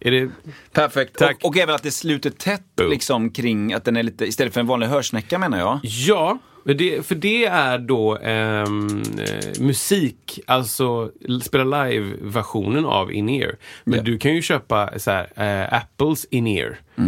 Är 0.00 0.10
det... 0.10 0.30
Perfekt. 0.72 1.18
Tack. 1.18 1.36
Och, 1.42 1.44
och 1.50 1.56
även 1.56 1.74
att 1.74 1.82
det 1.82 1.90
sluter 1.90 2.30
tätt 2.30 2.62
Boom. 2.76 2.90
liksom 2.90 3.30
kring 3.30 3.72
att 3.72 3.84
den 3.84 3.96
är 3.96 4.02
lite, 4.02 4.24
istället 4.26 4.52
för 4.54 4.60
en 4.60 4.66
vanlig 4.66 4.86
hörsnäcka 4.86 5.38
menar 5.38 5.58
jag. 5.58 5.80
Ja, 5.82 6.38
för 6.66 6.74
det, 6.74 7.06
för 7.06 7.14
det 7.14 7.44
är 7.44 7.78
då 7.78 8.16
ehm, 8.18 9.02
eh, 9.18 9.60
musik, 9.62 10.40
alltså 10.46 11.10
spela 11.42 11.84
live-versionen 11.84 12.84
av 12.84 13.12
in-ear. 13.12 13.56
Men 13.84 13.96
Ja. 13.98 14.02
du 14.04 14.18
kan 14.18 14.34
ju 14.34 14.42
köpa 14.42 14.98
så 14.98 15.10
här, 15.10 15.28
eh, 15.36 15.74
Apples 15.74 16.24
in-ear. 16.30 16.80
Eh, 16.96 17.04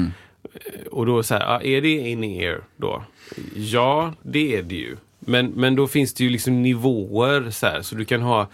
Och 0.91 1.07
då 1.07 1.23
så 1.23 1.35
här, 1.35 1.65
är 1.67 1.81
det 1.83 1.89
in-ear 2.09 2.65
då? 2.77 3.05
Ja, 3.55 4.15
det 4.23 4.57
är 4.57 4.63
det 4.63 4.75
ju. 4.75 4.97
Men, 5.27 5.47
men 5.47 5.77
då 5.77 5.87
finns 5.87 6.15
det 6.15 6.25
ju 6.25 6.31
liksom 6.31 6.63
nivåer 6.63 7.51
så 7.51 7.67
här, 7.67 7.83
så 7.83 7.95
du 7.95 8.05
kan 8.05 8.23
ha 8.23 8.49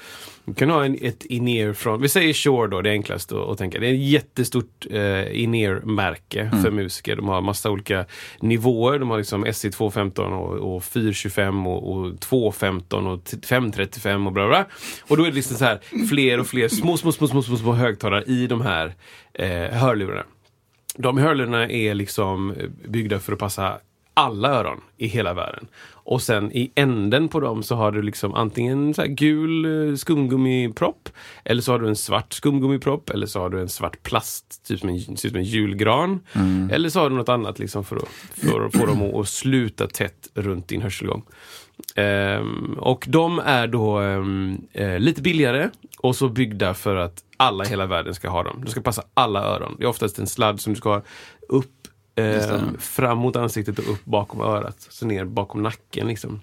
du 0.45 0.55
kan 0.55 0.71
ha 0.71 0.85
en, 0.85 0.99
ett 1.03 1.25
in-ear 1.25 1.73
från, 1.73 2.03
vi 2.03 2.09
säger 2.09 2.33
Shure 2.33 2.69
då, 2.69 2.81
det 2.83 2.91
är 2.91 2.93
enklast 2.93 3.33
att, 3.33 3.39
att 3.49 3.59
tänka. 3.59 3.79
Det 3.79 3.87
är 3.89 3.93
ett 3.95 4.01
jättestort 4.01 4.87
eh, 4.91 5.43
in-ear-märke 5.43 6.41
Mm. 6.41 6.63
för 6.63 6.71
musiker. 6.71 7.17
De 7.17 7.29
har 7.29 7.41
massa 7.41 7.71
olika 7.71 8.05
nivåer. 8.41 8.99
De 8.99 9.11
har 9.11 9.19
liksom 9.19 9.47
SC215 9.47 10.21
och, 10.21 10.77
och 10.77 10.85
425 10.85 11.67
och, 11.67 11.93
och 11.97 12.21
215 12.21 13.07
och 13.07 13.25
t- 13.25 13.37
535 13.47 14.27
och 14.27 14.33
bla 14.33 14.49
bla. 14.49 14.67
Och 15.09 15.17
då 15.17 15.23
är 15.25 15.29
det 15.29 15.35
liksom 15.35 15.57
så 15.57 15.65
här 15.65 15.81
fler 16.09 16.41
och 16.41 16.47
fler 16.47 16.69
små, 16.69 16.97
små, 16.97 17.13
små, 17.13 17.29
små, 17.29 17.43
små, 17.43 17.57
små 17.57 17.73
högtalare 17.73 18.25
i 18.27 18.47
de 18.47 18.61
här 18.61 18.95
eh, 19.35 19.49
hörlurarna. 19.79 20.25
De 20.97 21.19
hörlurarna 21.19 21.69
är 21.71 21.95
liksom 21.95 22.55
byggda 22.89 23.19
för 23.19 23.33
att 23.33 23.39
passa 23.39 23.79
alla 24.15 24.49
öron 24.49 24.81
i 24.97 25.07
hela 25.07 25.35
världen. 25.35 25.67
Och 26.05 26.23
sen 26.23 26.53
i 26.53 26.73
änden 26.75 27.29
på 27.29 27.41
dem 27.41 27.63
så 27.63 27.75
har 27.75 27.93
du 27.93 28.03
liksom 28.03 28.35
antingen 28.35 28.95
så 28.95 29.03
gul 29.07 29.65
eh, 29.89 29.97
skumgummipropp 29.97 31.09
eller 31.45 31.63
så 31.63 31.73
har 31.73 31.79
du 31.79 31.89
en 31.89 31.97
svart 31.97 32.33
skumgummipropp 32.33 33.11
eller 33.11 33.27
så 33.27 33.41
har 33.41 33.51
du 33.51 33.61
en 33.61 33.69
svart 33.69 34.03
plast, 34.03 34.67
typ 34.67 34.81
som 34.81 34.89
en, 34.89 35.01
ser 35.01 35.11
ut 35.13 35.33
som 35.33 35.37
en 35.37 35.45
julgran. 35.45 36.21
Eller 36.73 36.89
så 36.89 37.01
har 37.01 37.11
du 37.11 37.17
något 37.17 37.29
annat 37.29 37.59
liksom 37.59 37.85
för, 37.85 37.97
att, 37.97 38.09
för 38.33 38.67
att 38.67 38.77
få 38.77 38.87
dem 38.87 39.15
att, 39.15 39.29
sluta 39.29 39.87
tätt 39.87 40.29
runt 40.35 40.69
din 40.69 40.83
hörselgång. 40.83 41.23
Ehm, 41.95 42.77
och 42.79 43.05
de 43.09 43.39
är 43.39 43.67
då 43.67 43.99
ehm, 43.99 44.61
eh, 44.73 44.99
lite 44.99 45.23
billigare 45.23 45.71
och 45.99 46.17
så 46.17 46.29
byggda 46.29 46.75
för 46.75 46.97
att 46.97 47.25
alla 47.37 47.65
i 47.65 47.69
hela 47.69 47.87
världen 47.87 48.15
ska 48.15 48.29
ha 48.29 48.43
dem. 48.43 48.63
De 48.65 48.71
ska 48.71 48.81
passa 48.81 49.03
alla 49.15 49.41
öron. 49.41 49.77
Det 49.79 49.85
är 49.85 49.89
oftast 49.89 50.19
en 50.19 50.27
sladd 50.27 50.61
som 50.61 50.73
du 50.73 50.77
ska 50.77 50.91
ha 50.91 51.03
upp 51.49 51.82
ehm, 52.17 52.79
fram 52.79 53.19
mot 53.19 53.37
ansiktet 53.37 53.79
och 53.79 53.93
upp 53.93 54.05
bakom 54.05 54.41
örat. 54.41 54.87
Så 54.91 55.07
ner 55.07 55.25
bakom 55.25 55.63
nacken 55.63 56.07
liksom. 56.07 56.41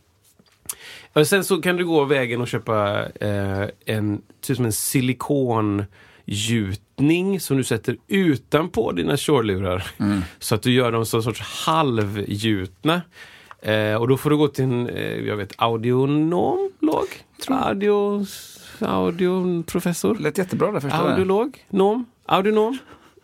Och 1.14 1.28
sen 1.28 1.44
så 1.44 1.62
kan 1.62 1.76
du 1.76 1.86
gå 1.86 2.04
vägen 2.04 2.42
och 2.42 2.48
köpa 2.48 3.06
eh, 3.22 3.66
en, 3.86 4.22
typ 4.42 4.56
som 4.56 4.66
en 4.66 4.72
silikongjutning 4.72 7.40
som 7.40 7.58
du 7.58 7.64
sätter 7.64 7.98
utanpå 8.08 8.92
dina 8.92 9.18
Shure-lurar. 9.18 9.92
Så 10.40 10.56
att 10.56 10.62
du 10.62 10.72
gör 10.72 10.92
dem 10.92 11.06
som 11.06 11.24
sorts 11.24 11.42
halvgjutna. 11.42 13.02
Eh, 13.62 13.96
och 13.96 14.08
då 14.08 14.18
får 14.18 14.30
du 14.30 14.38
gå 14.38 14.48
till 14.48 14.64
en, 14.64 14.90
eh, 14.90 15.20
jag 15.20 15.38
vet, 15.38 15.54
audionomlog? 15.58 17.08
Audio, 17.48 18.26
audioprofessor? 18.80 20.16
Lät 20.16 20.38
jättebra 20.38 20.72
där 20.72 20.80
första. 20.80 20.98
Audiolog? 20.98 21.66
Nom? 21.70 22.06
Audionom? 22.26 22.78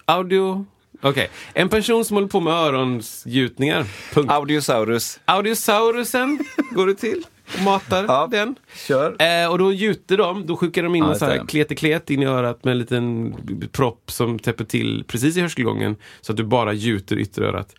Audio... 0.05 0.65
Okej, 1.01 1.29
en 1.53 1.69
person 1.69 2.05
som 2.05 2.15
håller 2.15 2.27
på 2.27 2.39
med 2.39 2.53
öronsgjutningar. 2.53 3.85
Punkt. 4.13 4.31
Audiosaurus. 4.31 5.19
Audiosaurusen 5.25 6.39
går 6.71 6.87
det 6.87 6.95
till 6.95 7.23
och 7.57 7.63
matar 7.63 8.05
Ja. 8.07 8.27
den. 8.31 8.55
Kör. 8.87 9.15
Eh, 9.43 9.51
och 9.51 9.57
då 9.57 9.71
gjuter 9.71 10.17
de, 10.17 10.45
då 10.45 10.55
skickar 10.57 10.83
de 10.83 10.95
in 10.95 11.03
Ja, 11.03 11.13
en 11.13 11.19
sån 11.19 11.27
här 11.29 11.45
kleteklet 11.47 12.09
in 12.09 12.23
i 12.23 12.25
örat 12.25 12.63
med 12.63 12.71
en 12.71 12.77
liten 12.79 13.35
propp 13.71 14.11
som 14.11 14.39
täpper 14.39 14.63
till 14.63 15.03
precis 15.07 15.37
i 15.37 15.41
hörselgången 15.41 15.95
så 16.21 16.31
att 16.31 16.37
du 16.37 16.43
bara 16.43 16.73
gjuter 16.73 17.17
ytterörat. 17.19 17.75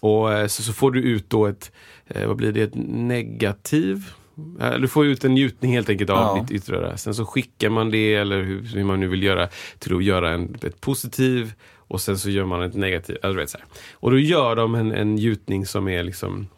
Och 0.00 0.32
eh, 0.32 0.46
så, 0.46 0.62
så 0.62 0.72
får 0.72 0.90
du 0.90 1.00
ut 1.02 1.30
då 1.30 1.46
ett, 1.46 1.72
eh, 2.06 2.26
vad 2.26 2.36
blir 2.36 2.52
det, 2.52 2.62
ett 2.62 2.74
negativ? 2.74 4.04
Eh, 4.60 4.72
Du 4.78 4.88
får 4.88 5.06
ut 5.06 5.24
en 5.24 5.36
gjutning 5.36 5.72
helt 5.72 5.88
enkelt 5.88 6.10
av 6.10 6.16
Ja. 6.36 6.42
ditt 6.42 6.62
ytteröra. 6.62 6.96
Sen 6.96 7.14
så 7.14 7.24
skickar 7.26 7.70
man 7.70 7.90
det, 7.90 8.14
eller 8.14 8.42
hur, 8.42 8.62
hur 8.62 8.84
man 8.84 9.00
nu 9.00 9.08
vill 9.08 9.22
göra, 9.22 9.48
till 9.78 9.96
att 9.96 10.04
göra 10.04 10.30
en, 10.30 10.54
ett 10.62 10.80
positiv 10.80 11.52
och 11.88 12.00
sen 12.00 12.18
så 12.18 12.30
gör 12.30 12.44
man 12.44 12.62
ett 12.62 12.74
negativ. 12.74 13.16
Alltså, 13.22 13.32
du 13.32 13.40
vet, 13.40 13.50
så 13.50 13.58
här. 13.58 13.66
Och 13.92 14.10
då 14.10 14.18
gör 14.18 14.56
de 14.56 14.74
en, 14.74 14.92
en 14.92 15.18
gjutning 15.18 15.66
som 15.66 15.88
är 15.88 16.02
liksom 16.02 16.48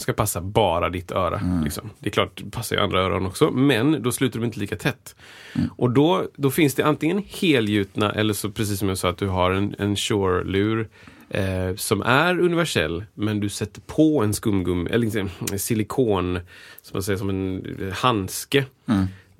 ska 0.00 0.12
passa 0.12 0.40
bara 0.40 0.88
ditt 0.88 1.10
öra. 1.10 1.38
Mm. 1.38 1.64
Liksom. 1.64 1.90
Det 1.98 2.08
är 2.08 2.10
klart, 2.10 2.42
det 2.44 2.50
passar 2.50 2.76
ju 2.76 2.82
andra 2.82 3.02
öron 3.02 3.26
också, 3.26 3.50
men 3.50 4.02
då 4.02 4.12
slutar 4.12 4.40
de 4.40 4.46
inte 4.46 4.60
lika 4.60 4.76
tätt. 4.76 5.16
Mm. 5.56 5.70
Och 5.76 5.90
då, 5.90 6.26
då 6.36 6.50
finns 6.50 6.74
det 6.74 6.82
antingen 6.82 7.24
helgjutna 7.40 8.12
eller 8.12 8.34
så 8.34 8.50
precis 8.50 8.78
som 8.78 8.88
jag 8.88 8.98
sa 8.98 9.08
att 9.08 9.18
du 9.18 9.28
har 9.28 9.50
en, 9.50 9.74
en 9.78 9.96
Shure-lur 9.96 10.88
eh, 11.30 11.74
som 11.76 12.02
är 12.02 12.40
universell, 12.40 13.04
men 13.14 13.40
du 13.40 13.48
sätter 13.48 13.80
på 13.80 14.22
en 14.22 14.34
skumgum, 14.34 14.86
eller 14.86 15.18
en 15.52 15.58
silikon, 15.58 16.38
som 16.82 16.96
man 16.96 17.02
säger, 17.02 17.18
som 17.18 17.30
en 17.30 17.92
handske. 17.96 18.64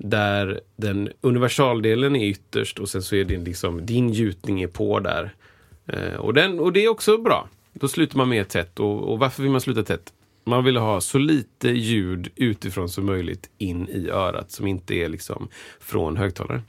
Där 0.03 0.61
den 0.75 1.09
universaldelen 1.21 2.15
är 2.15 2.25
ytterst 2.25 2.79
och 2.79 2.89
sen 2.89 3.01
så 3.01 3.15
är 3.15 3.23
din, 3.23 3.43
liksom, 3.43 3.85
din 3.85 4.09
gjutning 4.09 4.61
är 4.61 4.67
på 4.67 4.99
där. 4.99 5.33
Eh, 5.87 6.13
och, 6.13 6.33
den, 6.33 6.59
och 6.59 6.73
det 6.73 6.85
är 6.85 6.89
också 6.89 7.17
bra. 7.17 7.49
Då 7.73 7.87
slutar 7.87 8.17
man 8.17 8.29
mer 8.29 8.43
tätt. 8.43 8.79
Och, 8.79 9.11
och 9.11 9.19
varför 9.19 9.43
vill 9.43 9.51
man 9.51 9.61
sluta 9.61 9.83
tätt? 9.83 10.13
Man 10.43 10.63
vill 10.63 10.77
ha 10.77 11.01
så 11.01 11.17
lite 11.17 11.69
ljud 11.69 12.29
utifrån 12.35 12.89
som 12.89 13.05
möjligt 13.05 13.49
in 13.57 13.87
i 13.89 14.09
örat 14.09 14.51
som 14.51 14.67
inte 14.67 14.95
är 14.95 15.09
liksom 15.09 15.47
från 15.79 16.17
högtalare. 16.17 16.61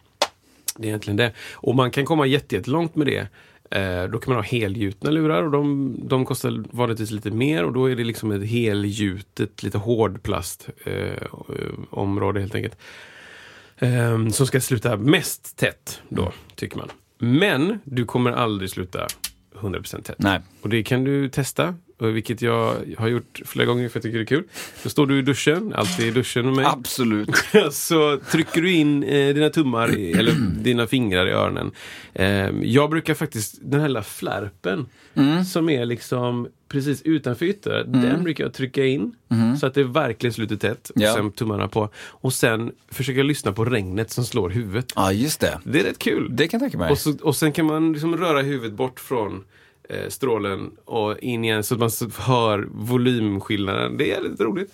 Det 0.77 0.85
är 0.85 0.89
egentligen 0.89 1.17
det. 1.17 1.33
Och 1.53 1.75
man 1.75 1.91
kan 1.91 2.05
komma 2.05 2.27
jättelångt 2.27 2.95
med 2.95 3.07
det. 3.07 3.29
Eh, 3.79 4.11
då 4.11 4.19
kan 4.19 4.35
man 4.35 4.45
ha 4.45 4.51
helgjutna 4.51 5.11
lurar 5.11 5.43
och 5.43 5.51
de, 5.51 5.95
de 6.05 6.25
kostar 6.25 6.65
vanligtvis 6.71 7.11
lite 7.11 7.31
mer 7.31 7.65
och 7.65 7.73
då 7.73 7.91
är 7.91 7.97
det 7.97 8.05
liksom 8.05 8.33
ett 8.33 8.49
helgjutet, 8.49 9.63
lite 9.63 9.79
hårdplast 9.79 10.69
eh, 10.85 11.27
område 11.91 12.41
helt 12.41 12.55
enkelt. 12.55 12.79
Eh, 13.83 14.29
som 14.29 14.47
ska 14.47 14.61
sluta 14.61 14.97
mest 14.97 15.57
tätt 15.57 16.03
då, 16.09 16.33
tycker 16.55 16.77
man. 16.77 16.91
Men 17.19 17.79
du 17.85 18.05
kommer 18.05 18.33
aldrig 18.33 18.71
sluta 18.71 19.07
100% 19.61 20.03
tätt. 20.03 20.17
Nej. 20.19 20.41
Och 20.63 20.69
det 20.69 20.83
kan 20.83 21.05
du 21.05 21.29
testa, 21.29 21.75
vilket 22.11 22.43
jag 22.43 22.77
har 22.99 23.09
gjort 23.09 23.41
flera 23.45 23.67
gånger 23.67 23.89
för 23.89 23.97
jag 23.99 24.03
tycker 24.03 24.19
det 24.19 24.25
är 24.25 24.27
kul. 24.27 24.45
Då 24.83 24.89
står 24.89 25.07
du 25.07 25.19
i 25.19 25.23
duschen, 25.23 25.73
alltid 25.77 26.07
i 26.07 26.11
duschen 26.11 26.45
med 26.47 26.55
mig. 26.55 26.65
Absolut. 26.69 27.31
så 27.73 28.19
trycker 28.31 28.63
du 28.63 28.73
in 28.73 29.03
eh, 29.03 29.35
dina 29.35 29.51
tummar, 29.51 29.99
i, 29.99 30.13
eller 30.13 30.33
dina 30.63 30.87
fingrar 30.87 31.27
i 31.27 31.31
öronen. 31.31 31.71
Eh, 32.15 32.51
jag 32.63 32.91
brukar 32.91 33.15
faktiskt, 33.15 33.59
den 33.63 33.81
här 33.81 33.89
lilla 33.89 34.03
flärpen 34.03 34.87
som 35.53 35.69
är 35.69 35.85
liksom 35.87 36.49
precis 36.69 37.03
utanför 37.03 37.47
yttret, 37.47 37.93
den 37.93 38.23
brukar 38.25 38.45
jag 38.45 38.55
trycka 38.55 38.85
in 38.87 39.13
så 39.61 39.67
att 39.67 39.75
det 39.75 39.85
verkligen 39.85 40.33
sluter 40.33 40.57
tätt. 40.57 40.91
Och 40.91 41.01
Ja. 41.01 41.15
sen 41.15 41.33
tummarna 41.33 41.69
på. 41.69 41.89
Och 41.97 42.33
sen 42.33 42.73
försöka 42.91 43.23
lyssna 43.23 43.53
på 43.53 43.65
regnet 43.65 44.11
som 44.11 44.25
slår 44.25 44.51
huvudet. 44.51 44.93
Ja, 44.97 45.13
just 45.13 45.41
det. 45.41 45.59
Det 45.65 45.81
är 45.81 45.85
rätt 45.85 45.99
kul. 45.99 46.29
Det 46.31 46.49
kan 46.49 46.61
jag 46.61 46.65
tänka 46.71 46.79
mig. 46.79 46.91
Och, 46.91 46.99
så, 46.99 47.15
och 47.23 47.37
sen 47.37 47.53
kan 47.53 47.67
man 47.67 47.93
liksom 47.93 48.17
röra 48.17 48.43
huvudet 48.43 48.73
bort 48.77 49.01
från 49.01 49.33
eh, 49.35 49.41
strålen 50.09 50.71
och 50.85 51.19
in 51.19 51.45
igen 51.45 51.65
så 51.65 51.75
att 51.75 51.81
man 51.81 51.91
hör 52.19 52.69
volymskillnaden. 52.71 53.97
Det 53.97 54.13
är 54.13 54.21
lite 54.21 54.45
roligt. 54.45 54.71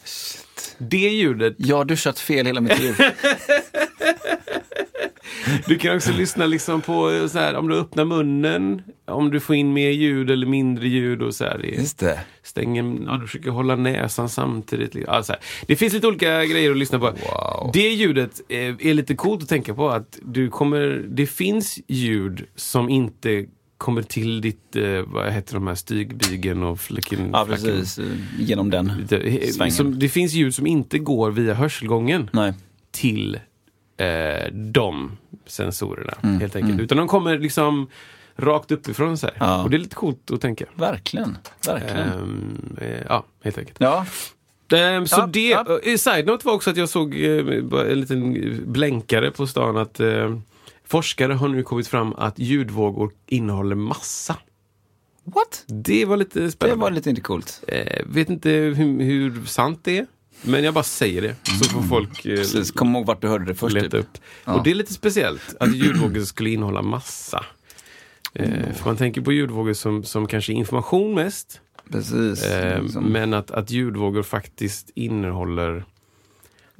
Det 0.79 0.97
ljudet. 0.97 1.55
Jag 1.59 1.77
har 1.77 1.85
duschat 1.85 2.19
fel 2.19 2.47
hela 2.47 2.61
mitt 2.61 2.81
liv. 2.81 2.95
Du 5.67 5.79
kan 5.79 5.97
också 5.97 6.13
lyssna 6.13 6.47
liksom 6.47 6.81
på 6.81 7.11
eh, 7.11 7.27
så 7.27 7.39
här, 7.39 7.55
om 7.55 7.69
du 7.69 7.79
öppnar 7.79 8.05
munnen, 8.05 8.83
om 9.05 9.31
du 9.31 9.41
får 9.41 9.57
in 9.57 9.73
mer 9.73 9.91
ljud 9.91 10.31
eller 10.31 10.47
mindre 10.47 10.89
ljud 10.89 11.23
och 11.23 11.35
så 11.35 11.45
här. 11.45 11.59
Just 11.59 11.99
det. 11.99 12.21
stänger, 12.43 12.97
ja, 13.07 13.17
du 13.17 13.27
försöker 13.27 13.51
hålla 13.51 13.77
näsan 13.77 14.29
samtidigt. 14.29 14.95
Ja, 15.07 15.23
så 15.23 15.33
här. 15.33 15.43
Det 15.67 15.77
finns 15.77 15.93
lite 15.93 16.07
olika 16.07 16.45
grejer 16.45 16.71
att 16.71 16.77
lyssna 16.77 16.99
på. 16.99 17.07
Wow. 17.07 17.71
Det 17.73 17.89
ljudet 17.89 18.41
eh, 18.49 18.59
är 18.59 18.95
lite 18.95 19.15
coolt 19.15 19.43
att 19.43 19.49
tänka 19.49 19.75
på 19.75 19.91
att 19.91 20.19
du 20.23 20.51
kommer, 20.51 21.07
det 21.09 21.27
finns 21.27 21.79
ljud 21.87 22.47
som 22.57 22.89
inte 22.89 23.47
kommer 23.79 24.03
till 24.03 24.41
ditt, 24.41 24.77
eh, 24.77 25.03
vad 25.07 25.33
heter 25.33 25.55
de 25.55 25.67
här, 25.67 25.75
stygbygeln 25.75 26.63
och 26.63 26.81
fläcken? 26.81 27.31
Ja, 27.33 27.47
precis. 27.51 27.99
Genom 28.39 28.71
den 28.71 28.93
Det, 29.09 29.55
svängen. 29.55 29.73
som, 29.75 29.99
det 29.99 30.09
finns 30.09 30.33
ljud 30.33 30.55
som 30.55 30.67
inte 30.67 30.99
går 30.99 31.31
via 31.31 31.55
hörselgången 31.55 32.31
Nej. 32.33 32.53
till 32.91 33.39
eh, 33.97 34.53
de 34.53 35.13
sensorerna. 35.47 36.13
Mm, 36.23 36.41
helt 36.41 36.57
enkelt. 36.57 36.81
Utan 36.81 36.99
de 36.99 37.09
kommer 37.09 37.39
liksom 37.39 37.87
rakt 38.37 38.71
uppifrån. 38.71 39.19
Så 39.19 39.27
här. 39.27 39.37
Ja. 39.39 39.63
Och 39.63 39.71
det 39.71 39.77
är 39.77 39.79
lite 39.79 39.95
coolt 39.97 40.31
att 40.31 40.41
tänka. 40.41 40.65
Verkligen. 40.75 41.37
Verkligen. 41.67 41.97
Ehm, 42.09 42.77
eh, 42.81 43.03
ja, 43.09 43.25
helt 43.45 43.59
enkelt. 43.59 43.77
Ja. 43.81 44.07
Ehm, 44.77 45.07
så 45.07 45.21
Ja, 45.21 45.27
det, 45.27 45.49
ja. 45.49 45.79
eh, 45.85 45.97
side 45.97 46.27
note 46.27 46.47
var 46.47 46.55
också 46.55 46.71
att 46.71 46.77
jag 46.77 46.89
såg 46.89 47.15
eh, 47.15 47.39
en 47.91 48.01
liten 48.01 48.33
blänkare 48.73 49.31
på 49.31 49.47
stan 49.47 49.77
att 49.77 50.01
eh, 50.01 50.39
forskare 50.89 51.33
har 51.33 51.49
nu 51.49 51.63
kommit 51.63 51.89
fram 51.89 52.13
att 52.13 52.39
ljudvågor 52.39 53.13
innehåller 53.27 53.77
massa. 53.77 54.37
What? 55.25 55.65
Det 55.67 56.05
var 56.05 56.17
lite 56.17 56.41
Det 56.41 56.51
spännande. 56.51 56.83
var 56.83 56.91
lite 56.91 57.11
inte 57.11 57.23
coolt. 57.23 57.65
Eh, 57.69 58.03
vet 58.07 58.31
inte 58.31 58.51
hur, 58.51 58.75
hur 59.03 59.45
sant 59.45 59.81
det 59.83 59.99
är, 59.99 60.07
men 60.43 60.65
jag 60.65 60.75
bara 60.75 60.85
säger 60.85 61.23
det. 61.23 61.37
Så 61.59 61.65
får 61.65 61.83
folk 61.83 62.27
eh, 62.27 62.37
Precis. 62.37 62.71
Kom 62.71 62.97
ihåg 62.97 63.07
vart 63.07 63.21
du 63.21 63.29
hörde 63.29 63.45
det 63.45 63.55
först. 63.55 63.75
leta 63.75 63.89
Typ. 63.89 64.01
upp. 64.01 64.19
Ja. 64.45 64.55
Och 64.55 64.65
det 64.65 64.71
är 64.71 64.75
lite 64.75 64.95
speciellt 64.95 65.57
att 65.61 65.77
ljudvågor 65.77 66.21
skulle 66.21 66.51
innehålla 66.51 66.83
massa. 66.83 67.45
Eh, 68.35 68.73
för 68.75 68.85
man 68.85 68.97
tänker 68.97 69.21
på 69.21 69.33
ljudvågor 69.33 69.73
som, 69.73 70.05
som 70.05 70.27
kanske 70.27 70.53
information 70.53 71.15
mest. 71.15 71.61
Precis. 71.93 72.45
Eh, 72.45 72.87
Som- 72.87 73.05
Men 73.05 73.35
att, 73.35 73.51
att 73.51 73.71
ljudvågor 73.71 74.23
faktiskt 74.23 74.91
innehåller 74.95 75.85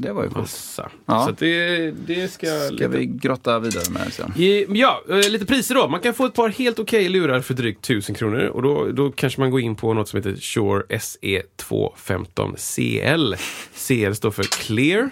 Det 0.01 0.13
var 0.13 0.23
ju 0.23 0.29
coolt. 0.29 0.41
Massa. 0.41 0.91
Ja. 1.07 1.27
Så 1.27 1.33
det, 1.45 1.91
det 1.91 2.29
ska... 2.29 2.47
Ska 2.47 2.71
lite- 2.71 2.89
vi 2.89 3.07
grotta 3.07 3.59
vidare 3.59 3.91
med 3.91 4.13
sen? 4.13 4.33
Ja, 4.77 5.03
eh, 5.11 5.31
lite 5.31 5.47
priser 5.47 5.75
då. 5.75 5.89
Man 5.89 6.01
kan 6.01 6.15
få 6.15 6.27
ett 6.27 6.35
par 6.35 6.49
helt 6.49 6.79
okej 6.79 7.09
lurar 7.09 7.41
för 7.41 7.55
drygt 7.55 7.85
1000 7.85 8.15
kronor. 8.15 8.41
Och 8.47 8.63
då, 8.63 8.89
då 8.93 9.11
kanske 9.11 9.41
man 9.41 9.51
går 9.51 9.61
in 9.61 9.77
på 9.77 9.95
något 9.95 10.09
som 10.09 10.17
heter 10.17 10.37
Shure 10.37 10.83
SE215CL. 10.89 13.37
CL 13.75 14.15
står 14.15 14.31
för 14.31 14.43
Clear. 14.43 15.11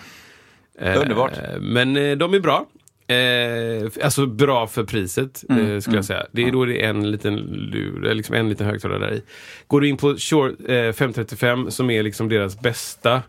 Eh, 0.81 1.01
Underbart. 1.01 1.33
Men 1.61 1.97
eh, 1.97 2.17
de 2.17 2.35
är 2.35 2.41
bra. 2.41 2.67
Eh, 3.09 3.91
alltså 4.05 4.27
bra 4.27 4.67
för 4.67 4.85
priset, 4.85 5.45
Mm, 5.49 5.71
eh, 5.71 5.81
skulle 5.81 5.97
jag 5.97 6.05
säga. 6.05 6.27
Det 6.33 6.43
är 6.43 6.53
då 6.53 6.65
det 6.65 6.85
är 6.85 6.89
en 6.91 7.11
liten 7.11 7.37
lur, 7.37 8.15
liksom 8.15 8.35
en 8.35 8.49
liten 8.49 8.67
högtalare 8.67 8.99
där 8.99 9.15
i. 9.15 9.23
Går 9.67 9.81
du 9.81 9.89
in 9.89 9.97
på 9.97 10.17
Shure 10.19 10.87
eh, 10.89 10.93
535 10.93 11.71
som 11.71 11.91
är 11.91 12.03
liksom 12.03 12.29
deras 12.29 12.61
bästa 12.61 13.23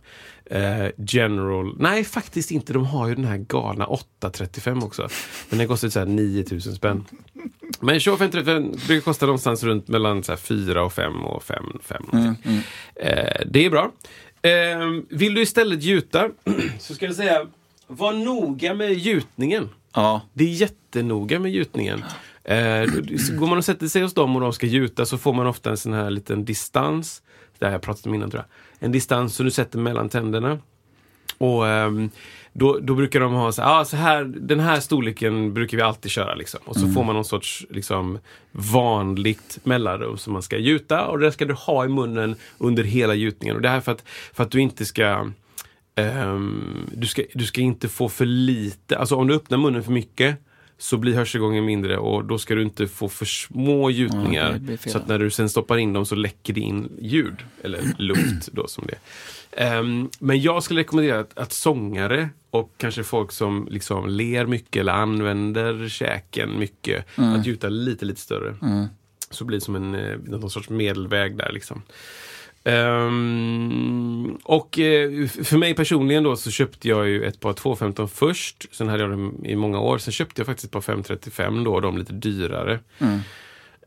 eh, 0.49 0.87
General, 0.97 1.75
nej 1.79 2.03
faktiskt 2.03 2.51
inte, 2.51 2.73
de 2.73 2.85
har 2.85 3.07
ju 3.07 3.15
den 3.15 3.25
här 3.25 3.37
galna 3.37 3.85
835 3.85 4.83
också. 4.83 5.09
Men 5.49 5.59
den 5.59 5.67
kostar 5.67 5.89
så 5.89 5.99
här 5.99 6.05
9000 6.05 6.75
spänn. 6.75 7.05
Men 7.79 7.99
Shure 7.99 8.17
535 8.17 8.71
brukar 8.87 9.01
kosta 9.01 9.25
någonstans 9.25 9.63
runt 9.63 9.87
mellan 9.87 10.23
så 10.23 10.31
här 10.31 10.37
4 10.37 10.83
och 10.83 10.93
5 10.93 11.25
och 11.25 11.43
5, 11.43 11.63
5 11.83 12.03
någonting. 12.11 12.61
Eh, 12.95 13.41
det 13.45 13.65
är 13.65 13.69
bra. 13.69 13.91
Eh, 14.41 15.01
vill 15.09 15.33
du 15.33 15.41
istället 15.41 15.83
gjuta 15.83 16.29
så 16.79 16.93
ska 16.93 17.05
jag 17.05 17.15
säga, 17.15 17.47
var 17.87 18.13
noga 18.13 18.73
med 18.73 18.93
gjutningen. 18.93 19.69
Ja. 19.93 20.21
Det 20.33 20.43
är 20.43 20.47
jättenoga 20.47 21.39
med 21.39 21.51
gjutningen. 21.51 22.03
Eh, 22.43 22.85
går 23.39 23.47
man 23.47 23.57
och 23.57 23.65
sätter 23.65 23.87
sig 23.87 24.01
hos 24.01 24.13
dem 24.13 24.35
och 24.35 24.41
de 24.41 24.53
ska 24.53 24.65
gjuta 24.65 25.05
så 25.05 25.17
får 25.17 25.33
man 25.33 25.47
ofta 25.47 25.69
en 25.69 25.77
sån 25.77 25.93
här 25.93 26.09
liten 26.09 26.45
distans. 26.45 27.21
Det 27.59 27.65
här 27.65 27.73
jag 27.73 27.81
pratat 27.81 28.05
om 28.05 28.13
innan 28.13 28.31
tror 28.31 28.43
jag. 28.43 28.85
En 28.85 28.91
distans 28.91 29.35
som 29.35 29.45
du 29.45 29.51
sätter 29.51 29.79
mellan 29.79 30.09
tänderna. 30.09 30.59
Och 31.37 31.67
ehm, 31.67 32.09
då, 32.53 32.79
då 32.79 32.95
brukar 32.95 33.19
de 33.19 33.33
ha 33.33 33.51
så, 33.51 33.63
ah, 33.63 33.85
så 33.85 33.97
här, 33.97 34.23
den 34.23 34.59
här 34.59 34.79
storleken 34.79 35.53
brukar 35.53 35.77
vi 35.77 35.83
alltid 35.83 36.11
köra. 36.11 36.35
Liksom. 36.35 36.59
Och 36.65 36.75
så 36.75 36.87
får 36.87 37.03
man 37.03 37.15
någon 37.15 37.25
sorts 37.25 37.65
liksom, 37.69 38.19
vanligt 38.51 39.59
mellanrum 39.63 40.17
som 40.17 40.33
man 40.33 40.41
ska 40.41 40.57
gjuta. 40.57 41.05
Och 41.05 41.19
det 41.19 41.31
ska 41.31 41.45
du 41.45 41.53
ha 41.53 41.85
i 41.85 41.87
munnen 41.87 42.35
under 42.57 42.83
hela 42.83 43.13
gjutningen. 43.13 43.55
Och 43.55 43.61
det 43.61 43.69
här 43.69 43.81
för 43.81 43.91
att, 43.91 44.03
för 44.33 44.43
att 44.43 44.51
du 44.51 44.61
inte 44.61 44.85
ska 44.85 45.31
Ehm, 45.97 46.89
du, 46.91 47.07
ska, 47.07 47.23
du 47.33 47.45
ska 47.45 47.61
inte 47.61 47.87
få 47.87 48.09
för 48.09 48.25
lite, 48.25 48.97
alltså 48.97 49.15
om 49.15 49.27
du 49.27 49.35
öppnar 49.35 49.57
munnen 49.57 49.83
för 49.83 49.91
mycket 49.91 50.37
så 50.77 50.97
blir 50.97 51.13
hörselgången 51.15 51.65
mindre 51.65 51.97
och 51.97 52.25
då 52.25 52.37
ska 52.37 52.55
du 52.55 52.61
inte 52.61 52.87
få 52.87 53.09
för 53.09 53.25
små 53.25 53.89
gjutningar. 53.89 54.77
Fel. 54.77 54.91
så 54.91 54.97
att 54.97 55.07
när 55.07 55.19
du 55.19 55.29
sen 55.31 55.49
stoppar 55.49 55.77
in 55.77 55.93
dem 55.93 56.05
så 56.05 56.15
läcker 56.15 56.53
det 56.53 56.59
in 56.61 56.89
ljud, 57.01 57.35
eller 57.63 57.81
luft 57.97 58.47
då 58.51 58.67
som 58.67 58.87
det. 58.87 58.97
Ehm, 59.63 60.09
Men 60.19 60.41
jag 60.41 60.63
skulle 60.63 60.79
rekommendera 60.79 61.19
att, 61.19 61.37
att 61.37 61.53
sångare 61.53 62.29
och 62.49 62.73
kanske 62.77 63.03
folk 63.03 63.31
som 63.31 63.67
liksom 63.71 64.07
ler 64.09 64.45
mycket 64.45 64.79
eller 64.79 64.93
använder 64.93 65.89
käken 65.89 66.59
mycket, 66.59 67.05
Mm. 67.17 67.33
att 67.39 67.45
gjuta 67.45 67.69
lite, 67.69 68.05
lite 68.05 68.21
större. 68.21 68.55
Så 69.31 69.45
blir 69.45 69.57
det 69.57 69.63
som 69.65 69.75
en 69.75 69.95
eh, 69.95 70.17
någon 70.25 70.49
sorts 70.49 70.69
medelväg 70.69 71.37
där 71.37 71.51
liksom. 71.51 71.81
Ehm, 72.63 74.37
och 74.43 74.79
eh, 74.79 75.27
för 75.27 75.57
mig 75.57 75.73
personligen 75.75 76.23
då 76.23 76.35
så 76.35 76.51
köpte 76.51 76.87
jag 76.87 77.07
ju 77.07 77.23
ett 77.23 77.39
par 77.39 77.53
215 77.53 78.09
först. 78.09 78.75
Sen 78.75 78.87
hade 78.87 79.03
jag 79.03 79.09
dem 79.11 79.45
i 79.45 79.55
många 79.55 79.79
år. 79.79 79.97
Sen 79.97 80.11
köpte 80.11 80.41
jag 80.41 80.45
faktiskt 80.45 80.65
ett 80.65 80.71
par 80.71 80.81
535 80.81 81.63
då, 81.63 81.79
de 81.79 81.97
lite 81.97 82.13
dyrare. 82.13 82.79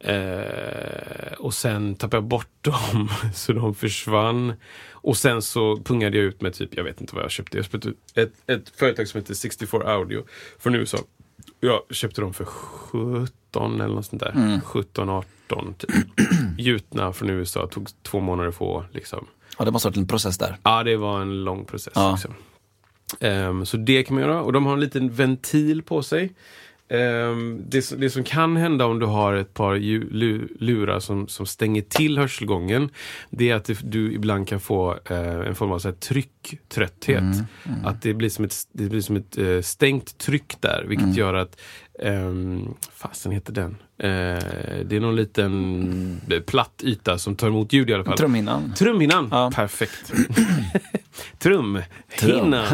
Eh, 0.00 1.32
och 1.38 1.54
sen 1.54 1.94
tappade 1.94 2.16
jag 2.16 2.24
bort 2.24 2.48
dem 2.60 3.08
så 3.34 3.52
de 3.52 3.74
försvann. 3.74 4.52
Och 4.92 5.16
sen 5.16 5.42
så 5.42 5.76
pungade 5.76 6.16
jag 6.16 6.26
ut 6.26 6.40
med 6.40 6.54
typ, 6.54 6.76
jag 6.76 6.84
vet 6.84 7.00
inte 7.00 7.14
vad 7.14 7.24
jag 7.24 7.30
köpte. 7.30 7.58
Jag 7.58 7.64
köpte 7.64 7.92
ett, 8.14 8.32
ett 8.46 8.68
företag 8.76 9.08
som 9.08 9.20
heter 9.20 9.34
64 9.34 9.92
Audio 9.92 10.24
från 10.58 10.74
USA. 10.74 10.98
Jag 11.61 11.80
köpte 11.91 12.20
dem 12.20 12.34
för 12.34 12.45
17 12.45 13.80
eller 13.80 13.95
något 13.95 14.07
sånt 14.07 14.22
där. 14.22 14.61
17, 14.64 15.09
18 15.09 15.74
typ. 15.74 15.91
Gjutna 16.59 17.12
från 17.12 17.30
USA. 17.30 17.66
Tog 17.66 17.88
två 18.03 18.20
månader 18.20 18.49
att 18.49 18.55
få 18.55 18.84
liksom. 18.93 19.26
ja, 19.59 19.64
det 19.64 19.70
måste 19.70 19.88
ha 19.88 19.91
varit 19.91 19.97
en 19.97 20.09
process 20.09 20.38
där. 20.38 20.57
Ja, 20.62 20.82
det 20.82 20.97
var 20.97 21.20
en 21.20 21.45
lång 21.45 21.64
process. 21.64 21.93
Ja. 21.97 22.12
Liksom. 22.12 22.34
Ehm, 23.20 23.66
så 23.66 23.76
det 23.76 24.03
kan 24.03 24.14
man 24.14 24.24
göra. 24.24 24.43
Och 24.43 24.53
de 24.53 24.66
har 24.66 24.72
en 24.72 24.80
liten 24.80 25.11
ventil 25.11 25.82
på 25.82 26.03
sig. 26.03 26.32
Ehm, 26.91 27.62
det, 27.68 27.82
som- 27.82 28.01
det 28.01 28.11
som 28.11 28.24
kan 28.24 28.57
hända 28.57 28.86
om 28.86 28.99
du 28.99 29.07
har 29.07 29.34
ett 29.34 29.55
par 29.55 29.76
lurar 30.64 31.01
som, 31.01 31.28
som 31.28 31.47
stänger 31.47 31.82
till 31.82 32.18
hörselgången, 32.18 32.88
det 33.30 33.51
är 33.51 33.55
att 33.55 33.70
du 33.84 34.12
ibland 34.12 34.49
kan 34.49 34.61
få 34.61 34.99
eh, 35.11 35.18
en 35.41 35.55
form 35.55 35.72
av 35.72 35.78
så 35.78 35.88
här, 35.88 35.95
trycktrötthet. 35.95 37.22
Att 37.84 38.03
det 38.03 38.14
blir 38.14 38.28
som 38.28 38.45
ett, 38.45 38.55
det 38.72 38.88
blir 38.88 39.01
som 39.01 39.16
ett 39.16 39.38
eh, 39.38 39.61
stängt 39.61 40.18
tryck 40.18 40.55
där, 40.61 40.84
vilket 40.88 41.16
gör 41.16 41.34
att 41.34 41.61
Um, 42.03 42.74
fasen 42.92 43.32
heter 43.32 43.53
den? 43.53 43.76
Eh, 43.98 44.09
det 44.84 44.92
är 44.96 45.01
någon 45.01 45.16
liten 45.16 46.20
eh, 46.30 46.40
platt 46.40 46.80
yta 46.84 47.18
som 47.18 47.36
tar 47.36 47.48
emot 47.48 47.72
ljud 47.72 47.90
i 47.90 47.94
alla 47.94 48.05
fall. 48.05 48.16
Trumhinnan. 48.18 48.74
Trumhinnan, 48.74 49.28
Ja. 49.30 49.51
perfekt. 49.55 50.12
Trumhinnan. 51.38 52.64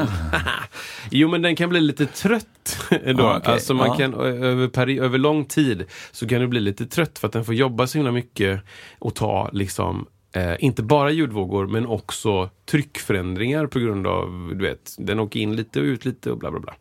jo 1.10 1.28
men 1.28 1.42
den 1.42 1.56
kan 1.56 1.68
bli 1.68 1.80
lite 1.80 2.06
trött 2.06 2.78
då. 2.90 2.96
Ja, 3.06 3.36
okej. 3.38 3.52
Alltså 3.52 3.74
man 3.74 3.86
Ja. 3.86 3.94
kan 3.96 4.14
över, 4.14 4.88
över 5.00 5.18
lång 5.18 5.44
tid 5.44 5.84
så 6.12 6.28
kan 6.28 6.40
du 6.40 6.46
bli 6.46 6.60
lite 6.60 6.86
trött 6.86 7.18
för 7.18 7.26
att 7.26 7.32
den 7.32 7.44
får 7.44 7.54
jobba 7.54 7.86
så 7.86 7.98
himla 7.98 8.12
mycket 8.12 8.60
och 8.98 9.14
ta 9.14 9.50
liksom 9.52 10.06
Eh, 10.32 10.54
inte 10.58 10.82
bara 10.82 11.10
ljudvågor 11.10 11.66
men 11.66 11.86
också 11.86 12.50
tryckförändringar 12.70 13.66
på 13.66 13.78
grund 13.78 14.06
av, 14.06 14.52
du 14.54 14.64
vet, 14.64 14.94
den 14.98 15.20
åker 15.20 15.40
in 15.40 15.56
lite 15.56 15.80
och 15.80 15.84
ut 15.84 16.04
lite 16.04 16.30
och 16.30 16.38
bla 16.38 16.50
bla 16.50 16.60
bla. 16.60 16.74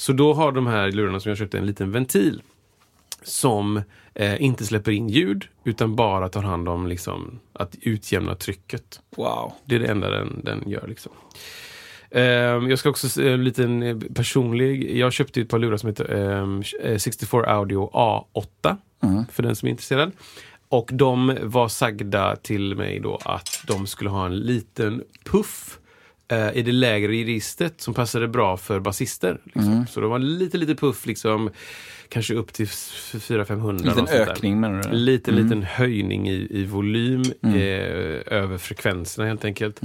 Så 0.00 0.12
då 0.12 0.34
har 0.34 0.52
de 0.52 0.66
här 0.66 0.92
lurarna 0.92 1.20
som 1.20 1.30
jag 1.30 1.38
köpte 1.38 1.58
en 1.58 1.66
liten 1.66 1.92
ventil 1.92 2.42
som 3.22 3.82
eh, 4.14 4.42
inte 4.42 4.66
släpper 4.66 4.92
in 4.92 5.08
ljud 5.08 5.44
utan 5.64 5.96
bara 5.96 6.28
tar 6.28 6.42
hand 6.42 6.68
om 6.68 6.86
liksom, 6.86 7.40
att 7.52 7.76
utjämna 7.82 8.34
trycket. 8.34 9.00
Wow. 9.16 9.52
Det 9.64 9.74
är 9.74 9.78
det 9.78 9.86
enda 9.86 10.10
den, 10.10 10.40
den 10.44 10.70
gör. 10.70 10.88
Liksom. 10.88 11.12
Ehm, 12.10 12.70
jag 12.70 12.78
ska 12.78 12.90
också 12.90 13.08
säga 13.08 13.32
en 13.34 13.44
liten 13.44 13.82
eh, 13.82 13.96
personlig. 14.14 14.96
Jag 14.96 15.12
köpte 15.12 15.40
ett 15.40 15.48
par 15.48 15.58
lurar 15.58 15.76
som 15.76 15.88
heter 15.88 16.14
ehm, 16.14 16.62
eh, 16.82 16.96
64 16.96 17.46
Audio 17.46 17.90
A8. 17.92 18.76
För 19.32 19.42
den 19.42 19.56
som 19.56 19.66
är 19.66 19.70
intresserad. 19.70 20.12
Och 20.68 20.90
de 20.92 21.38
var 21.42 21.68
sagda 21.68 22.36
till 22.36 22.76
mig 22.76 23.00
då 23.00 23.18
att 23.24 23.64
de 23.66 23.86
skulle 23.86 24.10
ha 24.10 24.26
en 24.26 24.38
liten 24.38 25.04
puff 25.24 25.79
eh, 26.30 26.56
i 26.56 26.62
det 26.62 26.72
lägre 26.72 27.12
registret 27.12 27.80
som 27.80 27.94
passade 27.94 28.28
bra 28.28 28.56
för 28.56 28.80
basister. 28.80 29.40
Liksom. 29.44 29.86
Så 29.90 30.00
det 30.00 30.06
var 30.06 30.18
lite, 30.18 30.58
lite 30.58 30.74
puff, 30.74 31.06
liksom, 31.06 31.50
kanske 32.08 32.34
upp 32.34 32.52
till 32.52 32.66
400-500. 32.66 33.68
En 33.70 33.76
liten 33.76 34.08
ökning 34.08 34.60
menar 34.60 34.82
du? 34.82 34.96
Liten, 34.96 35.34
liten 35.34 35.62
höjning 35.62 36.28
i, 36.28 36.46
i 36.50 36.64
volym 36.64 37.22
eh, 37.42 37.52
över 38.38 38.58
frekvenserna 38.58 39.28
helt 39.28 39.44
enkelt. 39.44 39.80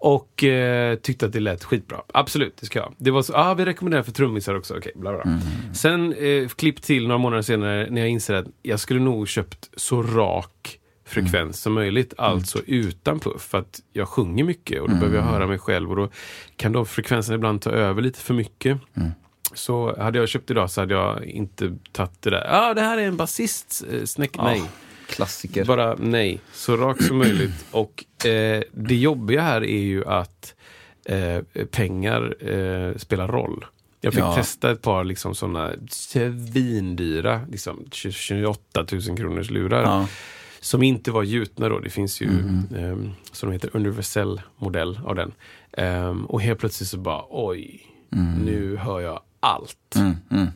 Och 0.00 0.44
eh, 0.44 0.96
tyckte 0.96 1.26
att 1.26 1.32
det 1.32 1.40
lät 1.40 1.64
skitbra. 1.64 2.02
Absolut, 2.14 2.56
det 2.56 2.66
ska 2.66 2.78
jag. 2.78 2.94
Det 2.98 3.10
var 3.10 3.22
så, 3.22 3.34
ah, 3.34 3.54
vi 3.54 3.64
rekommenderar 3.64 4.02
för 4.02 4.12
trummisar 4.12 4.54
också. 4.54 4.76
Okej, 4.76 4.92
bla 4.94 5.12
bla. 5.12 5.40
Sen 5.74 6.12
eh, 6.12 6.48
klipp 6.48 6.82
till 6.82 7.02
några 7.02 7.18
månader 7.18 7.42
senare 7.42 7.86
när 7.90 8.00
jag 8.00 8.10
inser 8.10 8.34
att 8.34 8.46
jag 8.62 8.80
skulle 8.80 9.00
nog 9.00 9.28
köpt 9.28 9.70
så 9.76 10.02
rak 10.02 10.77
frekvens 11.08 11.60
som 11.60 11.72
möjligt. 11.72 12.14
Alltså 12.18 12.58
utan 12.66 13.20
puff. 13.20 13.42
För 13.42 13.58
att 13.58 13.80
jag 13.92 14.08
sjunger 14.08 14.44
mycket 14.44 14.80
och 14.80 14.88
då 14.88 14.94
behöver 14.94 15.16
jag 15.16 15.24
höra 15.24 15.46
mig 15.46 15.58
själv 15.58 15.90
och 15.90 15.96
då 15.96 16.08
kan 16.56 16.72
då 16.72 16.84
frekvensen 16.84 17.34
ibland 17.34 17.62
ta 17.62 17.70
över 17.70 18.02
lite 18.02 18.20
för 18.20 18.34
mycket. 18.34 18.78
Så 19.54 20.00
hade 20.02 20.18
jag 20.18 20.28
köpt 20.28 20.50
idag 20.50 20.70
så 20.70 20.80
hade 20.80 20.94
jag 20.94 21.24
inte 21.24 21.76
tagit 21.92 22.22
det 22.22 22.30
där. 22.30 22.44
Ja, 22.50 22.70
ah, 22.70 22.74
det 22.74 22.80
här 22.80 22.98
är 22.98 23.02
en 23.06 23.16
basist. 23.16 23.84
Eh, 23.92 24.04
snäck 24.04 24.36
nej. 24.36 24.62
Klassiker. 25.08 25.64
Bara 25.64 25.94
nej. 25.98 26.40
Så 26.52 26.76
rakt 26.76 27.04
som 27.04 27.18
möjligt. 27.18 27.64
Och 27.70 28.26
eh, 28.26 28.62
det 28.72 28.94
jobbiga 28.96 29.42
här 29.42 29.64
är 29.64 29.80
ju 29.80 30.04
att 30.06 30.54
eh, 31.04 31.38
pengar 31.70 32.48
eh, 32.50 32.96
spelar 32.96 33.28
roll. 33.28 33.64
Jag 34.00 34.12
fick 34.14 34.22
Ja. 34.22 34.34
testa 34.34 34.70
ett 34.70 34.82
par 34.82 35.04
liksom 35.04 35.34
sådana 35.34 35.72
svindyra, 35.90 37.40
liksom 37.50 37.84
28 37.90 38.84
000 38.92 39.16
kronors 39.16 39.50
lurar. 39.50 39.82
Ja. 39.82 40.08
Som 40.60 40.82
inte 40.82 41.10
var 41.10 41.22
gjutna 41.22 41.68
då. 41.68 41.78
Det 41.78 41.90
finns 41.90 42.20
ju, 42.20 42.28
ehm, 42.76 43.10
som 43.32 43.48
de 43.48 43.52
heter, 43.52 43.70
universell 43.72 44.40
modell 44.56 45.00
av 45.04 45.14
den. 45.14 45.32
Ehm, 45.72 46.26
och 46.26 46.42
helt 46.42 46.60
plötsligt 46.60 46.88
så 46.88 46.98
bara, 46.98 47.24
oj, 47.30 47.86
nu 48.44 48.76
hör 48.76 49.00
jag 49.00 49.20
allt. 49.40 49.94
Mm, 49.96 50.16
mm. 50.30 50.46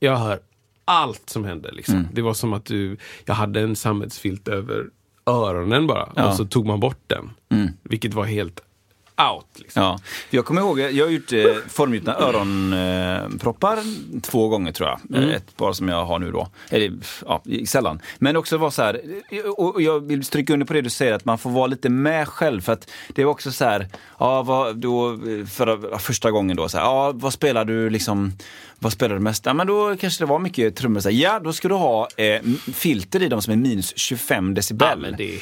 Jag 0.00 0.16
hör 0.16 0.40
allt 0.84 1.30
som 1.30 1.44
händer. 1.44 1.72
Liksom. 1.72 2.08
Det 2.12 2.22
var 2.22 2.34
som 2.34 2.52
att 2.52 2.64
du, 2.64 2.96
jag 3.24 3.34
hade 3.34 3.60
en 3.60 3.76
sammetsfilt 3.76 4.48
över 4.48 4.86
öronen 5.26 5.86
bara. 5.86 6.08
Ja. 6.16 6.28
Och 6.28 6.34
så 6.34 6.44
tog 6.44 6.66
man 6.66 6.80
bort 6.80 7.02
den. 7.06 7.30
Mm. 7.48 7.68
Vilket 7.82 8.14
var 8.14 8.24
helt 8.24 8.60
out. 9.16 9.46
Liksom. 9.54 9.82
Ja, 9.82 9.98
jag 10.30 10.44
kommer 10.44 10.60
ihåg, 10.60 10.80
jag 10.80 11.04
har 11.04 11.10
gjort 11.10 11.32
eh, 11.32 11.44
formgjutna 11.68 12.16
öronproppar 12.16 13.78
två 14.20 14.48
gånger 14.48 14.72
tror 14.72 14.88
jag. 14.88 15.18
Mm. 15.18 15.30
Ett 15.30 15.56
par 15.56 15.72
som 15.72 15.88
jag 15.88 16.04
har 16.04 16.18
nu 16.18 16.32
då. 16.32 16.48
Eller 16.70 16.92
ja, 17.26 17.42
sällan. 17.66 18.00
Men 18.18 18.36
också 18.36 18.56
var 18.56 18.70
så 18.70 18.82
här, 18.82 19.00
och 19.56 19.82
jag 19.82 20.00
vill 20.00 20.24
stryka 20.24 20.52
under 20.52 20.66
på 20.66 20.72
det 20.72 20.80
du 20.80 20.90
säger, 20.90 21.12
att 21.12 21.24
man 21.24 21.38
får 21.38 21.50
vara 21.50 21.66
lite 21.66 21.88
med 21.88 22.28
själv. 22.28 22.60
För 22.60 22.72
att 22.72 22.90
det 23.08 23.24
var 23.24 23.32
också 23.32 23.52
så 23.52 23.64
här, 23.64 23.88
ja, 24.18 24.42
vad, 24.42 24.76
då, 24.76 25.18
för, 25.50 25.98
första 25.98 26.30
gången 26.30 26.56
då, 26.56 26.68
så 26.68 26.78
här, 26.78 26.84
ja, 26.84 27.12
vad 27.14 27.32
spelar 27.32 27.64
du 27.64 27.90
liksom, 27.90 28.32
vad 28.82 28.92
spelar 28.92 29.14
du 29.14 29.20
mest? 29.20 29.46
Ja, 29.46 29.54
men 29.54 29.66
då 29.66 29.96
kanske 29.96 30.22
det 30.22 30.28
var 30.28 30.38
mycket 30.38 30.76
trummor. 30.76 31.00
Så 31.00 31.08
här, 31.10 31.16
ja, 31.16 31.40
då 31.44 31.52
ska 31.52 31.68
du 31.68 31.74
ha 31.74 32.08
eh, 32.16 32.42
filter 32.74 33.22
i 33.22 33.28
dem 33.28 33.42
som 33.42 33.52
är 33.52 33.56
minus 33.56 33.92
25 33.96 34.54
decibel. 34.54 35.16
Ja, 35.18 35.24
är 35.24 35.38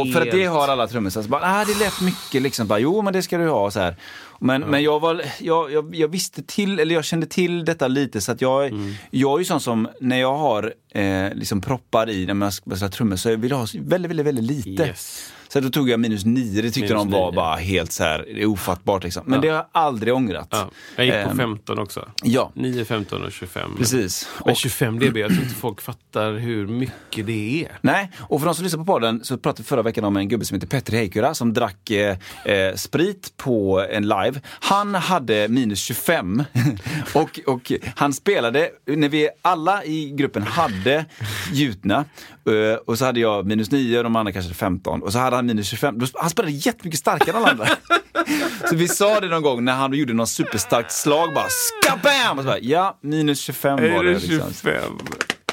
Och 0.00 0.12
för 0.12 0.20
att 0.20 0.30
det 0.30 0.38
helt- 0.38 0.50
har 0.52 0.68
alla 0.68 0.86
trummisar. 0.88 1.22
Så 1.22 1.28
bara, 1.28 1.42
ah, 1.60 1.64
det 1.64 1.78
lät 1.78 2.00
mycket 2.00 2.42
liksom. 2.42 2.66
Bara, 2.66 2.78
jo, 2.78 3.02
men 3.02 3.12
det 3.12 3.22
ska 3.22 3.38
du 3.38 3.48
ha. 3.48 3.70
Så 3.70 3.80
här. 3.80 3.96
Men, 4.40 4.60
men 4.62 4.82
jag, 4.82 5.00
var, 5.00 5.22
jag, 5.40 5.72
jag, 5.72 5.94
jag 5.96 6.08
visste 6.08 6.42
till, 6.42 6.78
eller 6.80 6.94
jag 6.94 7.04
kände 7.04 7.26
till 7.26 7.64
detta 7.64 7.88
lite 7.88 8.20
så 8.20 8.32
att 8.32 8.40
jag, 8.40 8.66
Mm. 8.66 8.94
jag 9.10 9.34
är 9.34 9.38
ju 9.38 9.44
sån 9.44 9.60
som, 9.60 9.88
när 10.00 10.20
jag 10.20 10.36
har 10.36 10.72
eh, 10.94 11.34
liksom 11.34 11.60
proppar 11.60 12.10
i 12.10 12.26
när 12.26 12.34
man 12.34 12.52
ska 12.52 12.76
spela 12.76 12.88
trummor 12.90 13.16
så 13.16 13.36
vill 13.36 13.50
jag 13.50 13.58
ha 13.58 13.66
väldigt, 13.74 14.10
väldigt, 14.10 14.26
väldigt 14.26 14.44
lite. 14.66 14.82
Yes. 14.82 15.32
Så 15.52 15.60
då 15.60 15.70
tog 15.70 15.88
jag 15.90 16.00
minus 16.00 16.24
nio, 16.24 16.62
det 16.62 16.70
tyckte 16.70 16.80
Minus 16.80 16.90
de 16.90 17.10
var 17.10 17.30
nio. 17.30 17.36
bara 17.36 17.56
helt 17.56 17.92
så 17.92 18.04
här, 18.04 18.44
ofattbart 18.46 19.04
liksom. 19.04 19.22
Men 19.26 19.34
Ja. 19.34 19.40
det 19.40 19.48
har 19.48 19.56
jag 19.56 19.66
aldrig 19.72 20.14
ångrat. 20.14 20.48
Ja. 20.50 20.70
Jag 20.96 21.06
gick 21.06 21.14
på 21.24 21.30
Ehm, 21.30 21.36
15 21.36 21.78
också. 21.78 22.08
Ja, 22.22 22.52
9, 22.54 22.84
15 22.84 23.22
och 23.24 23.32
25. 23.32 23.70
precis. 23.78 24.28
Men 24.44 24.52
Och- 24.52 24.56
25 24.58 24.98
dB, 24.98 25.16
jag 25.16 25.30
tror 25.30 25.42
inte 25.42 25.54
folk 25.54 25.80
fattar 25.80 26.32
hur 26.32 26.66
mycket 26.66 27.26
det 27.26 27.64
är. 27.64 27.78
Nej, 27.80 28.10
och 28.18 28.40
för 28.40 28.46
de 28.46 28.54
som 28.54 28.64
lyssnar 28.64 28.78
på 28.78 28.92
podden 28.92 29.24
så 29.24 29.38
pratade 29.38 29.62
vi 29.62 29.66
förra 29.66 29.82
veckan 29.82 30.04
om 30.04 30.16
en 30.16 30.28
gubbe 30.28 30.44
som 30.44 30.54
heter 30.54 30.66
Petter 30.66 30.92
Heikkura 30.92 31.34
som 31.34 31.52
drack 31.52 31.90
eh, 31.90 32.16
eh, 32.44 32.74
sprit 32.74 33.32
på 33.36 33.86
en 33.90 34.02
live. 34.02 34.40
Han 34.46 34.94
hade 34.94 35.48
minus 35.48 35.80
25 35.80 36.42
och, 37.14 37.40
och 37.46 37.72
han 37.96 38.12
spelade, 38.12 38.70
när 38.86 39.08
vi 39.08 39.28
alla 39.42 39.84
i 39.84 40.10
gruppen 40.10 40.42
hade 40.42 41.04
gjutna 41.52 42.04
eh, 42.46 42.74
och 42.86 42.98
så 42.98 43.04
hade 43.04 43.20
jag 43.20 43.46
minus 43.46 43.70
9 43.70 43.98
och 43.98 44.04
de 44.04 44.16
andra 44.16 44.32
kanske 44.32 44.54
15 44.54 45.02
och 45.02 45.12
så 45.12 45.18
hade 45.18 45.36
han 45.36 45.41
minus 45.46 45.68
25. 45.68 45.98
Då, 45.98 46.06
han 46.14 46.30
spelade 46.30 46.52
jättemycket 46.52 47.00
starkare 47.00 47.30
än 47.30 47.36
alla 47.36 47.50
andra. 47.50 47.66
Så 48.68 48.76
vi 48.76 48.88
sa 48.88 49.20
det 49.20 49.28
någon 49.28 49.42
gång 49.42 49.64
när 49.64 49.72
han 49.72 49.92
gjorde 49.94 50.12
något 50.12 50.28
superstarkt 50.28 50.92
slag 50.92 51.34
bara 51.34 51.46
skabam! 51.48 52.38
Och 52.38 52.44
så 52.44 52.48
bara, 52.48 52.58
ja, 52.58 52.98
minus 53.00 53.40
25 53.40 53.76
var 53.76 53.84
Är 53.84 54.02
det. 54.02 54.12
det 54.12 54.18
Liksom. 54.18 54.52
25? 54.62 54.82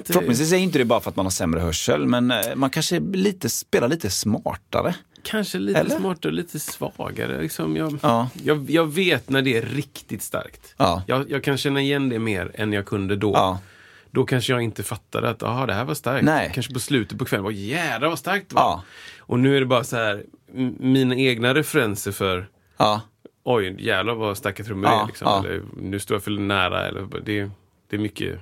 Förhoppningsvis 0.05 0.53
är 0.53 0.57
inte 0.57 0.79
det 0.79 0.85
bara 0.85 1.01
för 1.01 1.11
att 1.11 1.17
man 1.17 1.27
har 1.27 1.31
sämre 1.31 1.61
hörsel, 1.61 2.07
men 2.07 2.31
eh, 2.31 2.37
man 2.55 2.71
kanske 2.71 3.01
lite, 3.01 3.49
spelar 3.49 3.89
lite 3.89 4.11
smartare. 4.11 4.95
Kanske 5.23 5.59
lite 5.59 5.81
Eller? 5.81 5.99
smartare 5.99 6.31
och 6.31 6.37
lite 6.37 6.59
svagare. 6.61 7.43
Liksom 7.43 7.77
jag, 7.77 7.99
Ja. 8.03 8.29
jag, 8.43 8.71
jag 8.71 8.87
vet 8.95 9.31
när 9.31 9.43
det 9.43 9.57
är 9.57 9.63
riktigt 9.63 10.23
starkt. 10.23 10.75
Ja. 10.77 11.03
Jag, 11.07 11.31
jag 11.31 11.45
kan 11.45 11.57
känna 11.59 11.81
igen 11.81 12.09
det 12.09 12.19
mer 12.19 12.51
än 12.55 12.73
jag 12.73 12.87
kunde 12.87 13.17
då. 13.17 13.33
Ja. 13.35 13.59
Då 14.11 14.25
kanske 14.25 14.53
jag 14.53 14.63
inte 14.63 14.83
fattade 14.83 15.31
att 15.31 15.43
aha, 15.43 15.67
det 15.67 15.75
här 15.75 15.85
var 15.85 15.95
starkt. 15.95 16.25
Nej. 16.25 16.51
Kanske 16.55 16.73
på 16.73 16.81
slutet 16.81 17.19
på 17.19 17.25
kvällen 17.25 17.45
var 17.45 17.51
jädrar 17.51 18.09
vad 18.09 18.19
starkt 18.19 18.49
det 18.49 18.55
var. 18.55 18.63
Ja. 18.63 18.83
Och 19.19 19.39
nu 19.39 19.57
är 19.57 19.61
det 19.61 19.67
bara 19.67 19.85
så 19.85 19.97
här, 19.97 20.25
mina 20.81 21.17
egna 21.17 21.55
referenser 21.55 22.13
för 22.13 22.49
Ja. 22.79 23.01
Oj 23.47 23.77
jävlar 23.79 24.15
vad 24.15 24.37
starka 24.37 24.65
trummor 24.65 24.91
Ja, 24.91 25.03
är. 25.03 25.07
Liksom. 25.07 25.29
ja. 25.29 25.39
Eller, 25.39 25.63
nu 25.77 25.99
står 25.99 26.15
jag 26.15 26.23
för 26.23 26.31
nära. 26.31 26.89
Eller, 26.89 27.07
det, 27.25 27.51
det 27.91 27.97
är 27.97 28.01
mycket, 28.01 28.39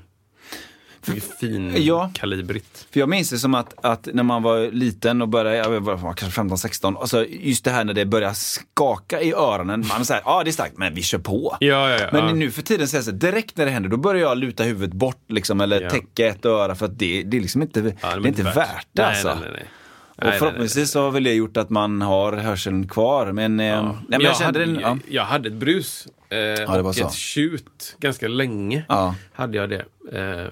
mycket 1.07 1.39
fin 1.41 1.75
Ja. 1.77 2.11
kalibrigt. 2.15 2.87
För 2.91 3.01
jag 3.01 3.09
minns 3.09 3.31
det 3.31 3.39
som 3.39 3.55
att, 3.55 3.85
att 3.85 4.09
när 4.13 4.23
man 4.23 4.43
var 4.43 4.71
liten 4.71 5.23
och 5.23 5.29
började, 5.29 5.57
jag 5.57 5.81
var 5.81 6.13
kanske 6.13 6.41
15-16, 6.41 7.01
alltså 7.01 7.27
just 7.27 7.65
det 7.65 7.71
här 7.71 7.85
när 7.85 7.95
det 7.95 8.05
började 8.07 8.35
skaka 8.35 9.21
i 9.21 9.33
öronen. 9.33 9.85
Man 9.89 10.05
säger, 10.05 10.23
ja 10.25 10.31
ah, 10.31 10.45
det 10.45 10.51
är 10.51 10.53
starkt, 10.53 10.79
men 10.79 10.95
vi 10.95 11.03
kör 11.03 11.19
på. 11.19 11.57
Ja, 11.61 11.91
ja. 11.91 12.09
Men 12.13 12.39
nu 12.39 12.51
för 12.51 12.63
tiden 12.63 12.89
säger 12.89 13.05
jag 13.05 13.15
direkt 13.15 13.57
när 13.57 13.65
det 13.65 13.71
händer, 13.71 13.91
då 13.91 13.97
börjar 13.97 14.23
jag 14.23 14.39
luta 14.39 14.65
huvudet 14.65 14.95
bort 14.95 15.25
liksom, 15.29 15.61
eller 15.61 15.91
täcka 15.91 16.27
ett 16.27 16.45
öra 16.45 16.75
för 16.75 16.87
att 16.87 16.99
det, 16.99 17.23
det 17.23 17.37
är 17.37 17.41
liksom 17.41 17.63
inte, 17.63 17.81
det 17.81 17.95
är 18.03 18.27
inte 18.27 18.43
värt 18.43 18.87
det 18.93 19.03
nej, 19.03 19.11
alltså. 19.11 19.29
Nej, 19.29 19.39
nej, 19.41 19.51
nej. 19.53 19.69
Och 20.17 20.23
Nej, 20.23 20.31
nej, 20.31 20.39
förhoppningsvis 20.39 20.91
så 20.91 21.01
har 21.01 21.11
väl 21.11 21.25
det 21.25 21.35
gjort 21.35 21.57
att 21.57 21.71
man 21.71 22.03
har 22.03 22.33
hörseln 22.33 22.89
kvar. 22.89 23.33
Men, 23.33 23.61
eh, 23.61 23.83
nej, 23.83 23.95
men 24.09 24.21
jag, 24.21 24.37
kände 24.37 24.61
hade, 24.61 24.73
den, 24.73 24.81
ja. 24.81 24.89
jag, 24.89 24.99
jag 25.09 25.25
hade 25.25 25.49
ett 25.49 25.55
brus 25.55 26.09
eh, 26.29 26.67
var 26.67 26.81
och 26.81 26.99
ett 26.99 27.12
tjut 27.12 27.97
ganska 27.99 28.29
länge. 28.29 28.85
Ja. 28.89 29.15
Hade 29.33 29.57
jag 29.57 29.71
det. 29.71 29.85
Eh, 30.12 30.47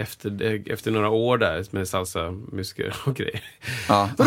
efter, 0.00 0.62
efter 0.72 0.90
några 0.90 1.08
år 1.08 1.38
där 1.38 1.64
med 1.70 1.88
salsa-musiker 1.88 2.94
och 3.04 3.14
grejer. 3.14 3.42
Ja. 3.88 4.10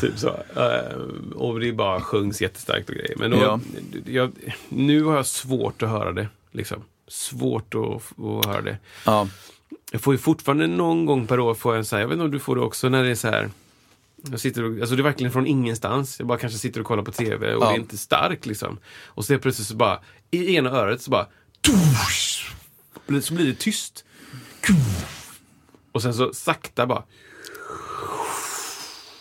typ 0.00 0.18
så. 0.18 0.28
Eh, 0.56 0.96
och 1.34 1.60
det 1.60 1.72
bara 1.72 2.00
sjungs 2.00 2.42
jättestarkt 2.42 2.88
och 2.88 2.94
grejer. 2.94 3.14
Men 3.16 3.30
då, 3.30 3.36
Ja. 3.36 3.60
jag, 4.06 4.32
nu 4.68 5.02
har 5.02 5.16
jag 5.16 5.26
svårt 5.26 5.82
att 5.82 5.88
höra 5.88 6.12
det. 6.12 6.28
Liksom. 6.52 6.84
Svårt 7.08 7.74
att, 7.74 8.24
att 8.24 8.46
höra 8.46 8.62
det. 8.62 8.76
Ja. 9.68 9.76
Jag 9.92 10.00
får 10.00 10.14
ju 10.14 10.18
fortfarande 10.18 10.66
någon 10.66 11.06
gång 11.06 11.26
per 11.26 11.40
år, 11.40 11.54
får 11.54 11.76
jag 11.76 11.86
så 11.86 11.96
här, 11.96 12.00
jag 12.00 12.08
vet 12.08 12.12
inte 12.14 12.24
om 12.24 12.30
du 12.30 12.38
får 12.38 12.56
det 12.56 12.62
också, 12.62 12.88
när 12.88 13.02
det 13.04 13.10
är 13.10 13.14
så 13.14 13.28
här 13.28 13.50
jag 14.30 14.40
sitter 14.40 14.64
och, 14.64 14.80
alltså 14.80 14.96
det 14.96 15.00
är 15.00 15.04
verkligen 15.04 15.32
från 15.32 15.46
ingenstans. 15.46 16.18
Jag 16.18 16.28
bara 16.28 16.38
kanske 16.38 16.58
sitter 16.58 16.80
och 16.80 16.86
kollar 16.86 17.02
på 17.02 17.12
TV 17.12 17.54
och 17.54 17.62
Ja. 17.62 17.68
det 17.68 17.74
är 17.74 17.78
inte 17.78 17.98
starkt 17.98 18.46
liksom. 18.46 18.78
Och 19.04 19.24
så 19.24 19.38
plötsligt 19.38 19.68
så 19.68 19.74
bara, 19.76 20.00
i 20.30 20.56
ena 20.56 20.70
örat 20.70 21.02
så 21.02 21.10
bara, 21.10 21.26
så 23.22 23.34
blir 23.34 23.46
det 23.46 23.54
tyst. 23.58 24.04
Och 25.92 26.02
sen 26.02 26.14
så 26.14 26.32
sakta 26.34 26.86
bara, 26.86 27.02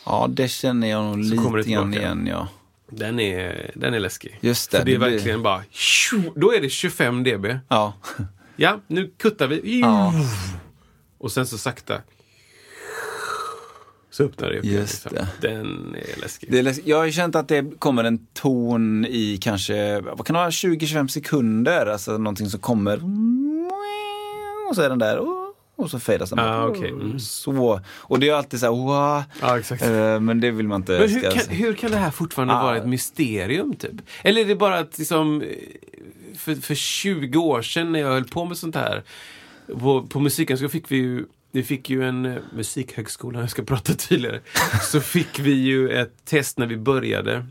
ja, 0.05 0.27
det 0.29 0.47
känner 0.47 0.87
jag 0.89 1.03
nog 1.19 1.57
lite 1.57 1.69
grann 1.71 1.93
igen. 1.93 2.27
Ja. 2.31 2.47
den 2.89 3.19
är, 3.19 3.71
den 3.75 3.93
är 3.93 3.99
läskig. 3.99 4.37
Just 4.41 4.71
det, 4.71 4.77
För 4.77 4.85
det 4.85 4.91
är 4.91 4.93
det 4.93 4.99
blir- 5.05 5.09
verkligen 5.15 5.43
bara, 5.43 5.63
då 6.35 6.53
är 6.53 6.61
det 6.61 6.69
25 6.69 7.23
dB. 7.23 7.45
Ja. 7.67 7.93
Ja, 8.56 8.80
nu 8.88 9.12
kuttar 9.18 9.47
vi. 9.47 9.80
Ja. 9.82 10.14
Och 11.18 11.32
sen 11.32 11.47
så 11.47 11.58
sakta. 11.58 12.01
Så 14.12 14.24
öppnar 14.24 14.49
det 14.49 14.60
upp 14.60 14.66
Just 14.66 15.06
liksom. 15.06 15.28
det. 15.41 15.47
Den 15.47 15.95
är 15.95 16.22
läskig. 16.22 16.51
Det 16.51 16.60
är 16.60 16.64
läs- 16.64 16.82
jag 16.86 16.97
har 16.97 17.06
ju 17.06 17.12
känt 17.12 17.36
att 17.36 17.47
det 17.47 17.80
kommer 17.80 18.04
en 18.04 18.26
ton 18.34 19.06
i 19.06 19.38
kanske, 19.41 20.01
vad 20.01 20.26
kan 20.28 20.34
det 20.34 20.39
vara, 20.39 20.49
20-25 20.49 21.08
sekunder. 21.08 21.86
Alltså 21.86 22.18
någonting 22.18 22.49
som 22.49 22.60
kommer 22.60 22.97
och 24.70 24.76
så 24.76 24.82
är 24.82 24.89
den 24.89 24.99
där 24.99 25.20
och 25.76 25.91
så 25.91 25.99
fejdas 25.99 26.30
den. 26.30 26.39
Ah, 26.39 26.66
okej. 26.68 26.89
Mm. 26.89 27.20
Så, 27.20 27.82
och 27.88 28.20
det 28.20 28.30
är 28.30 28.34
alltid 28.34 28.60
så 28.60 28.66
här, 28.66 28.74
wow. 28.74 29.24
Ja, 29.41 29.60
exakt. 29.60 29.84
Eh, 29.84 30.20
Men 30.20 30.39
det 30.39 30.51
vill 30.51 30.68
man 30.68 30.82
inte. 30.82 30.91
Men 30.99 31.10
hur 31.10 31.20
ska- 31.20 31.32
kan, 31.32 31.56
hur 31.56 31.74
kan 31.74 31.91
det 31.91 31.97
här 31.97 32.12
fortfarande 32.12 32.54
Ah. 32.54 32.64
vara 32.64 32.78
ett 32.78 32.88
mysterium? 32.88 33.76
typ? 33.76 33.91
Eller 34.24 34.41
är 34.41 34.45
det 34.45 34.56
bara 34.56 34.80
att 34.80 34.97
liksom, 34.97 35.43
för, 36.38 36.55
för 36.55 36.75
20 36.75 37.38
år 37.39 37.61
sedan 37.61 37.91
när 37.91 37.99
jag 37.99 38.07
höll 38.07 38.23
på 38.27 38.45
med 38.45 38.57
sånt 38.57 38.75
här, 38.75 39.03
på, 39.79 40.07
på 40.07 40.19
musiken 40.19 40.57
så 40.57 40.69
fick 40.69 40.91
vi 40.91 40.97
ju 40.97 41.25
vi 41.55 41.63
fick 41.63 41.89
ju 41.89 42.03
en 42.03 42.25
eh, 42.25 42.36
musikhögskola, 42.53 43.39
jag 43.39 43.49
ska 43.49 43.63
prata 43.63 43.93
tydligare. 43.93 44.39
Så 44.81 45.01
fick 45.01 45.39
vi 45.39 45.51
ju 45.51 45.89
ett 45.89 46.25
test 46.25 46.57
när 46.57 46.65
vi 46.67 46.77
började. 46.77 47.45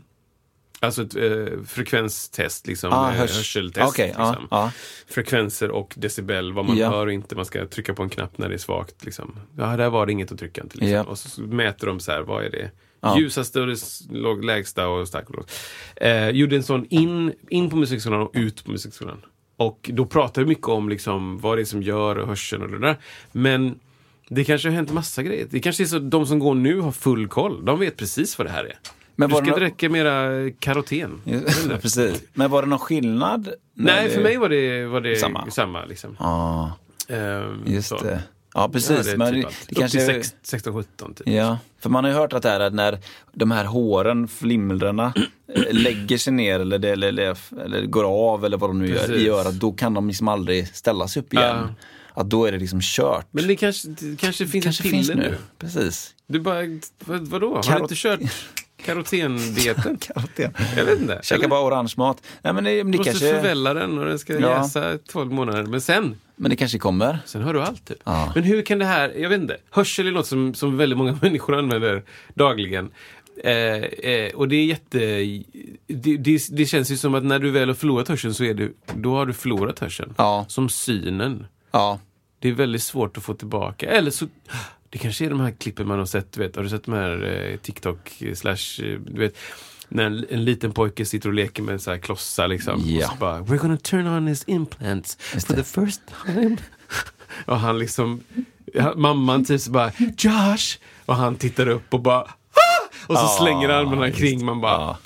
Alltså 0.79 1.01
ett 1.03 1.15
eh, 1.15 1.61
frekvenstest, 1.67 2.67
liksom, 2.67 2.93
Ah, 2.93 3.09
eh, 3.11 3.15
hörs- 3.15 3.35
hörseltest. 3.37 3.97
Ja, 3.99 4.05
liksom. 4.05 4.47
ja. 4.51 4.71
Frekvenser 5.07 5.71
och 5.71 5.93
decibel, 5.97 6.53
vad 6.53 6.65
man 6.65 6.77
Ja. 6.77 6.89
hör 6.89 7.07
och 7.07 7.13
inte. 7.13 7.35
Man 7.35 7.45
ska 7.45 7.65
trycka 7.67 7.93
på 7.93 8.03
en 8.03 8.09
knapp 8.09 8.37
när 8.37 8.49
det 8.49 8.53
är 8.55 8.57
svagt. 8.59 9.05
Liksom. 9.05 9.39
Ja, 9.57 9.77
där 9.77 9.89
var 9.89 10.05
det 10.05 10.11
inget 10.11 10.31
att 10.31 10.39
trycka. 10.39 10.61
Till, 10.61 10.79
liksom. 10.79 10.89
Ja. 10.95 11.03
Och 11.03 11.17
så 11.17 11.41
mäter 11.41 11.87
de 11.87 11.99
så 11.99 12.11
här, 12.11 12.21
vad 12.21 12.43
är 12.45 12.49
det? 12.49 12.71
Ja. 13.03 13.19
Ljusaste 13.19 13.61
och 13.61 13.67
låg, 14.11 14.43
lägsta 14.45 14.87
och 14.87 15.07
stark 15.07 15.29
och 15.29 15.35
låg. 15.35 15.45
Eh, 15.95 16.29
gjorde 16.29 16.55
en 16.55 16.63
sån 16.63 16.85
in, 16.89 17.33
in 17.49 17.69
på 17.69 17.75
musikskolan 17.75 18.21
och 18.21 18.31
ut 18.33 18.65
på 18.65 18.71
musikskolan. 18.71 19.21
Och 19.57 19.89
då 19.93 20.05
pratade 20.05 20.45
vi 20.45 20.49
mycket 20.49 20.67
om 20.67 20.89
liksom 20.89 21.39
vad 21.39 21.57
det 21.57 21.61
är 21.61 21.65
som 21.65 21.83
gör 21.83 22.15
och 22.17 22.27
hörseln 22.27 22.61
och 22.63 22.69
det 22.69 22.79
där. 22.79 22.97
Men 23.31 23.79
Det 24.29 24.43
kanske 24.43 24.67
har 24.67 24.75
hänt 24.75 24.91
massa 24.93 25.23
grejer. 25.23 25.47
Det 25.49 25.59
kanske 25.59 25.83
är 25.83 25.85
så 25.87 25.97
att 25.97 26.11
de 26.11 26.25
som 26.25 26.39
går 26.39 26.55
nu 26.55 26.79
har 26.79 26.91
full 26.91 27.27
koll. 27.27 27.65
De 27.65 27.79
vet 27.79 27.97
precis 27.97 28.37
vad 28.37 28.47
det 28.47 28.51
här 28.51 28.63
är. 28.65 28.79
Men 29.15 29.29
du 29.29 29.35
ska 29.35 29.45
det 29.45 29.51
nå- 29.51 29.57
dricka 29.57 29.89
mera 29.89 30.49
karoten. 30.59 31.21
Precis. 31.81 32.23
Men 32.33 32.51
var 32.51 32.61
det 32.61 32.67
någon 32.67 32.79
skillnad? 32.79 33.49
Nej, 33.73 34.09
för 34.09 34.21
mig 34.21 34.37
var 34.37 34.49
det, 34.49 34.85
var 34.85 35.01
det 35.01 35.15
Samma. 35.15 35.51
samma. 35.51 35.85
liksom. 35.85 36.15
Ja, 36.19 36.71
Ehm, 37.09 37.61
just 37.65 37.89
så. 37.89 37.97
det. 37.97 38.23
Ja, 38.53 38.61
Ja, 38.61 38.69
precis. 38.69 39.05
det 39.05 39.11
är 39.11 39.17
men 39.17 39.33
typ 39.33 39.41
det, 39.41 39.47
allt. 39.47 39.65
det 39.67 39.75
Upp 39.75 39.79
kanske... 39.79 40.21
till 40.43 40.59
16-17 40.71 41.13
typ. 41.15 41.27
Ja, 41.27 41.57
för 41.79 41.89
man 41.89 42.03
har 42.03 42.11
ju 42.11 42.17
hört 42.17 42.33
att 42.33 42.43
det 42.43 42.49
här 42.49 42.59
att 42.59 42.73
när 42.73 42.99
de 43.33 43.51
här 43.51 43.65
håren, 43.65 44.27
flimrarna, 44.27 45.13
eh, 45.55 45.63
lägger 45.73 46.17
sig 46.17 46.33
ner 46.33 46.59
eller, 46.59 46.79
det, 46.79 46.89
eller, 46.89 47.07
eller, 47.07 47.37
eller 47.65 47.85
går 47.85 48.03
av 48.33 48.45
eller 48.45 48.57
vad 48.57 48.69
de 48.69 48.79
nu 48.79 48.87
gör 48.89 48.99
Precis. 49.07 49.15
i 49.17 49.29
örat, 49.29 49.53
då 49.53 49.71
kan 49.71 49.93
de 49.93 50.07
liksom 50.07 50.27
aldrig 50.27 50.67
ställa 50.75 51.07
sig 51.07 51.19
upp 51.21 51.33
igen. 51.33 51.75
Att 52.15 52.29
då 52.29 52.45
är 52.45 52.51
det 52.51 52.57
liksom 52.57 52.79
kört. 52.81 53.27
Men 53.31 53.47
det 53.47 53.55
kanske, 53.55 53.87
det 53.87 54.19
kanske 54.19 54.47
finns 54.47 54.63
kanske 54.63 54.83
ett 54.83 54.91
piller 54.91 55.03
finns 55.03 55.15
nu. 55.15 55.15
nu. 55.31 55.37
Precis. 55.57 56.13
Du 56.27 56.39
bara, 56.39 56.61
vad, 57.05 57.27
vadå? 57.27 57.55
Har 57.55 57.63
Karot- 57.63 57.77
du 57.77 57.81
inte 57.83 57.95
kört 57.95 58.19
karotendieten? 58.85 59.97
Karoten. 60.01 60.53
Jag 60.77 60.85
vet 60.85 61.01
inte. 61.01 61.19
Käka 61.23 61.47
bara 61.47 61.61
orange 61.67 61.93
mat. 61.97 62.23
Nej, 62.41 62.53
men 62.53 62.63
det, 62.63 62.83
men 62.83 62.91
det 62.91 62.97
måste 62.97 63.11
kanske, 63.11 63.29
förvälla 63.33 63.73
den 63.73 63.97
och 63.97 64.05
den 64.05 64.19
ska 64.19 64.39
Ja. 64.39 64.57
jäsa 64.63 64.93
i 64.93 64.97
12 64.97 65.31
månader. 65.31 65.63
Men 65.63 65.81
sen, 65.81 66.15
men 66.35 66.49
det 66.49 66.55
kanske 66.55 66.79
kommer. 66.79 67.19
sen 67.25 67.41
hör 67.43 67.53
du 67.53 67.61
allt. 67.61 67.85
Typ. 67.87 67.97
Ja. 68.03 68.31
Men 68.35 68.43
hur 68.43 68.61
kan 68.61 68.79
det 68.79 68.85
här, 68.85 69.13
jag 69.17 69.29
vet 69.29 69.41
inte. 69.41 69.57
Hörsel 69.69 70.07
är 70.07 70.11
något 70.11 70.27
som, 70.27 70.53
som 70.53 70.77
väldigt 70.77 70.97
många 70.97 71.17
människor 71.21 71.55
använder 71.55 72.03
dagligen. 72.33 72.91
Eh, 73.43 73.53
eh, 73.53 74.33
och 74.33 74.47
det 74.47 74.55
är 74.55 74.65
jätte... 74.65 74.99
Det, 75.87 76.17
det, 76.17 76.47
det 76.51 76.65
känns 76.65 76.91
ju 76.91 76.97
som 76.97 77.15
att 77.15 77.23
när 77.23 77.39
du 77.39 77.51
väl 77.51 77.67
har 77.67 77.75
förlorat 77.75 78.07
hörseln 78.07 78.33
så 78.33 78.43
är 78.43 78.53
du, 78.53 78.73
då 78.95 79.15
har 79.15 79.25
du 79.25 79.33
förlorat 79.33 79.79
hörseln. 79.79 80.13
Ja. 80.17 80.45
Som 80.49 80.69
synen. 80.69 81.45
Ja, 81.71 81.99
Det 82.39 82.49
är 82.49 82.53
väldigt 82.53 82.83
svårt 82.83 83.17
att 83.17 83.23
få 83.23 83.33
tillbaka. 83.33 83.89
Eller 83.91 84.11
så, 84.11 84.25
det 84.93 84.99
kanske 84.99 85.25
är 85.25 85.29
de 85.29 85.39
här 85.39 85.51
klippen 85.51 85.87
man 85.87 85.99
har 85.99 86.05
sett, 86.05 86.31
du 86.31 86.39
vet, 86.39 86.55
har 86.55 86.63
du 86.63 86.69
sett 86.69 86.83
de 86.83 86.93
här 86.93 87.49
eh, 87.51 87.57
TikTok 87.57 88.23
slash, 88.35 88.83
eh, 88.83 88.99
du 88.99 89.19
vet, 89.19 89.37
när 89.87 90.03
en, 90.03 90.25
en 90.29 90.45
liten 90.45 90.71
pojke 90.73 91.05
sitter 91.05 91.29
och 91.29 91.35
leker 91.35 91.63
med 91.63 91.81
så 91.81 91.91
här 91.91 91.97
klossar 91.97 92.47
liksom. 92.47 92.81
Ja. 92.85 93.05
Och 93.05 93.11
så 93.13 93.17
bara, 93.19 93.39
we're 93.41 93.57
gonna 93.57 93.77
turn 93.77 94.07
on 94.07 94.27
his 94.27 94.43
implants 94.47 95.17
Just 95.33 95.47
for 95.47 95.55
det. 95.55 95.63
the 95.63 95.69
first 95.81 96.01
time. 96.25 96.57
och 97.45 97.59
han 97.59 97.79
liksom, 97.79 98.23
mamman 98.95 99.45
typ 99.45 99.61
så 99.61 99.71
bara, 99.71 99.91
Josh! 100.17 100.77
Och 101.05 101.15
han 101.15 101.35
tittar 101.35 101.67
upp 101.67 101.93
och 101.93 102.01
bara, 102.01 102.21
ah! 102.21 102.27
Och 103.07 103.17
så 103.17 103.23
Ja, 103.23 103.37
slänger 103.41 103.69
armarna 103.69 104.07
just 104.07 104.19
kring, 104.19 104.45
man 104.45 104.61
bara, 104.61 104.71
ja. 104.71 104.97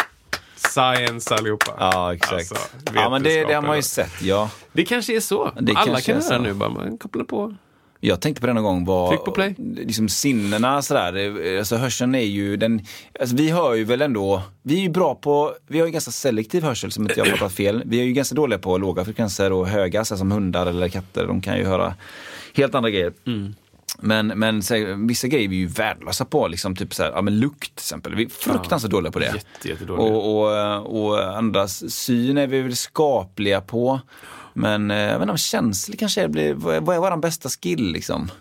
science 0.55 1.35
allihopa. 1.35 1.73
ja 1.79 2.13
exakt. 2.13 2.33
Alltså, 2.33 2.55
ja, 2.93 3.09
men 3.09 3.23
det, 3.23 3.43
det 3.43 3.53
har 3.53 3.61
man 3.61 3.75
ju 3.75 3.81
sett, 3.83 4.21
ja. 4.21 4.49
Det 4.73 4.85
kanske 4.85 5.15
är 5.15 5.19
så. 5.19 5.51
Det 5.59 5.73
Alla 5.75 6.01
kan 6.01 6.21
göra 6.21 6.37
nu, 6.37 6.53
bara 6.53 6.69
man 6.69 6.97
kopplar 6.97 7.23
på. 7.23 7.55
Jag 7.99 8.21
tänkte 8.21 8.41
på 8.41 8.47
det 8.47 8.53
någon 8.53 8.63
gång 8.63 8.85
var 8.85 9.09
Tryck 9.09 9.25
på 9.25 9.31
play. 9.31 9.55
liksom 9.57 10.09
sinnena 10.09 10.81
sådär. 10.81 11.45
eh, 11.53 11.59
Alltså 11.59 11.75
hörseln 11.75 12.15
är 12.15 12.19
ju 12.19 12.57
den, 12.57 12.81
alltså 13.19 13.35
vi 13.35 13.49
hör 13.49 13.73
ju 13.73 13.83
väl 13.83 14.01
ändå, 14.01 14.41
vi 14.61 14.77
är 14.77 14.81
ju 14.81 14.89
bra 14.89 15.15
på, 15.15 15.53
vi 15.67 15.79
har 15.79 15.85
ju 15.85 15.91
ganska 15.91 16.11
selektiv 16.11 16.63
hörsel 16.63 16.91
som 16.91 17.03
inte 17.03 17.19
jag 17.19 17.25
har 17.25 17.31
pratat 17.31 17.53
fel. 17.53 17.83
Vi 17.85 17.99
är 17.99 18.03
ju 18.03 18.13
ganska 18.13 18.35
dåliga 18.35 18.59
på 18.59 18.77
låga 18.77 19.05
frekvenser 19.05 19.51
och 19.51 19.67
höga, 19.67 20.05
så 20.05 20.17
som 20.17 20.31
hundar 20.31 20.65
eller 20.65 20.87
katter, 20.87 21.27
de 21.27 21.41
kan 21.41 21.57
ju 21.57 21.65
höra 21.65 21.95
helt 22.53 22.75
andra 22.75 22.89
grejer. 22.89 23.13
Mm. 23.27 23.55
Men, 23.99 24.27
men 24.27 24.63
så, 24.63 24.95
vissa 25.07 25.27
grejer 25.27 25.45
är 25.45 25.49
vi 25.49 25.55
ju 25.55 25.67
värdelösa 25.67 26.25
på, 26.25 26.47
liksom 26.47 26.75
typ 26.75 26.93
så 26.93 27.03
här, 27.03 27.11
ja 27.11 27.21
men 27.21 27.39
lukt 27.39 27.61
till 27.75 27.81
exempel. 27.81 28.15
Vi 28.15 28.23
är 28.25 28.29
fruktansvärt 28.29 28.91
dåliga 28.91 29.11
på 29.11 29.19
det. 29.19 29.33
Jätte. 29.65 29.93
Och, 29.93 30.45
och, 30.45 31.03
och 31.03 31.37
andras 31.37 31.93
syn 31.93 32.37
är 32.37 32.47
vi 32.47 32.61
väl 32.61 32.75
skapliga 32.75 33.61
på. 33.61 33.99
Men 34.59 34.91
eh, 34.91 34.97
jag 34.97 35.19
vet 35.19 35.29
inte, 35.29 35.41
känslig 35.41 35.99
kanske 35.99 36.27
blir, 36.27 36.53
vad 36.53 36.75
är, 36.75 36.81
vad 36.81 36.95
är 36.95 36.99
vår 36.99 37.17
bästa 37.17 37.49
skill 37.49 37.91
liksom? 37.91 38.31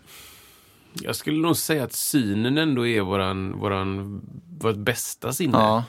Jag 0.93 1.17
skulle 1.17 1.39
nog 1.39 1.57
säga 1.57 1.85
att 1.85 1.93
synen 1.93 2.59
ändå 2.59 2.87
är 2.87 3.01
våran, 3.01 3.59
våran, 3.59 4.21
vårt 4.59 4.77
bästa 4.77 5.33
sinne. 5.33 5.59
Ja. 5.59 5.85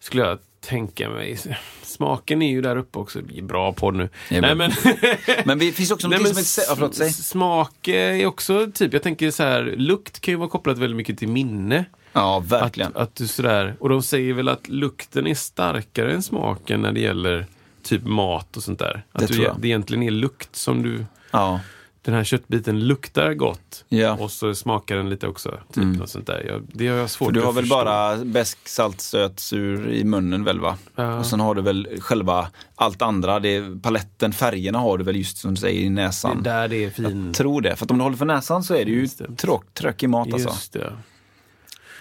Skulle 0.00 0.22
jag 0.22 0.38
tänka 0.60 1.08
mig. 1.10 1.38
Smaken 1.82 2.42
är 2.42 2.50
ju 2.50 2.60
där 2.60 2.76
uppe 2.76 2.98
också. 2.98 3.20
Vi 3.28 3.38
är 3.38 3.42
bra 3.42 3.72
på 3.72 3.90
det 3.90 3.98
nu. 3.98 4.08
Ja, 4.30 4.40
Nej, 4.40 4.54
men- 4.54 4.72
men, 5.44 5.58
det 5.58 5.72
finns 5.72 5.90
också 5.90 6.08
men 6.08 6.18
som 6.18 6.26
heter... 6.26 6.62
Ja, 6.68 6.74
förlåt, 6.74 6.94
säg. 6.94 7.12
smak 7.12 7.88
är 7.88 8.26
också 8.26 8.70
typ, 8.74 8.92
jag 8.92 9.02
tänker 9.02 9.30
så 9.30 9.42
här, 9.42 9.74
lukt 9.76 10.20
kan 10.20 10.32
ju 10.32 10.38
vara 10.38 10.48
kopplat 10.48 10.78
väldigt 10.78 10.96
mycket 10.96 11.18
till 11.18 11.28
minne. 11.28 11.84
Ja, 12.12 12.38
Att, 12.38 12.52
verkligen. 12.52 12.92
att 12.96 13.14
du 13.14 13.26
sådär, 13.28 13.76
och 13.80 13.88
de 13.88 14.02
säger 14.02 14.32
väl 14.34 14.48
att 14.48 14.68
lukten 14.68 15.26
är 15.26 15.34
starkare 15.34 16.12
än 16.12 16.22
smaken 16.22 16.82
när 16.82 16.92
det 16.92 17.00
gäller 17.00 17.46
typ 17.88 18.04
mat 18.04 18.56
och 18.56 18.62
sånt 18.62 18.78
där. 18.78 19.04
Att 19.12 19.20
Det 19.20 19.26
du, 19.36 19.42
jag. 19.42 19.56
det 19.60 19.68
egentligen 19.68 20.02
är 20.02 20.10
lukt 20.10 20.56
som 20.56 20.82
du 20.82 21.04
Ja. 21.30 21.60
den 22.02 22.14
här 22.14 22.24
köttbiten 22.24 22.80
luktar 22.86 23.34
gott 23.34 23.84
Ja. 23.88 24.12
och 24.20 24.30
så 24.30 24.54
smakar 24.54 24.96
den 24.96 25.10
lite 25.10 25.26
också. 25.26 25.58
Typ 25.72 25.84
något 25.84 26.08
sånt 26.10 26.26
där. 26.26 26.44
Jag, 26.48 26.62
det 26.72 26.88
har 26.88 26.96
jag 26.96 27.10
svårt 27.10 27.26
För 27.26 27.32
du 27.32 27.40
har 27.40 27.48
att 27.50 27.56
väl 27.56 27.64
förstå. 27.64 27.76
bara 27.76 28.16
besk, 28.16 28.68
salt, 28.68 29.00
söt, 29.00 29.40
sur 29.40 29.88
i 29.90 30.04
munnen 30.04 30.44
väl 30.44 30.60
va? 30.60 30.76
Ja. 30.96 31.18
Och 31.18 31.26
sen 31.26 31.40
har 31.40 31.54
du 31.54 31.62
väl 31.62 31.88
själva 32.00 32.48
allt 32.74 33.02
andra, 33.02 33.40
det 33.40 33.56
är, 33.56 33.80
paletten, 33.82 34.32
färgerna 34.32 34.78
har 34.78 34.98
du 34.98 35.04
väl 35.04 35.16
just 35.16 35.38
som 35.38 35.50
du 35.54 35.60
säger 35.60 35.80
i 35.80 35.82
Det 35.82 35.86
är 35.88 35.90
näsan. 35.90 36.42
där 36.42 36.68
det 36.68 36.84
är 36.84 36.90
fin. 36.90 37.32
Tror 37.32 37.60
det, 37.60 37.76
för 37.76 37.84
att 37.84 37.90
om 37.90 37.98
du 37.98 38.02
håller 38.04 38.16
för 38.16 38.24
näsan 38.26 38.62
så 38.64 38.74
är 38.74 38.84
det 38.84 38.90
ju 38.90 39.08
tråk, 39.36 39.74
tröckig 39.74 40.08
mat 40.08 40.32
alltså. 40.32 40.48
Just 40.48 40.72
det. 40.72 40.92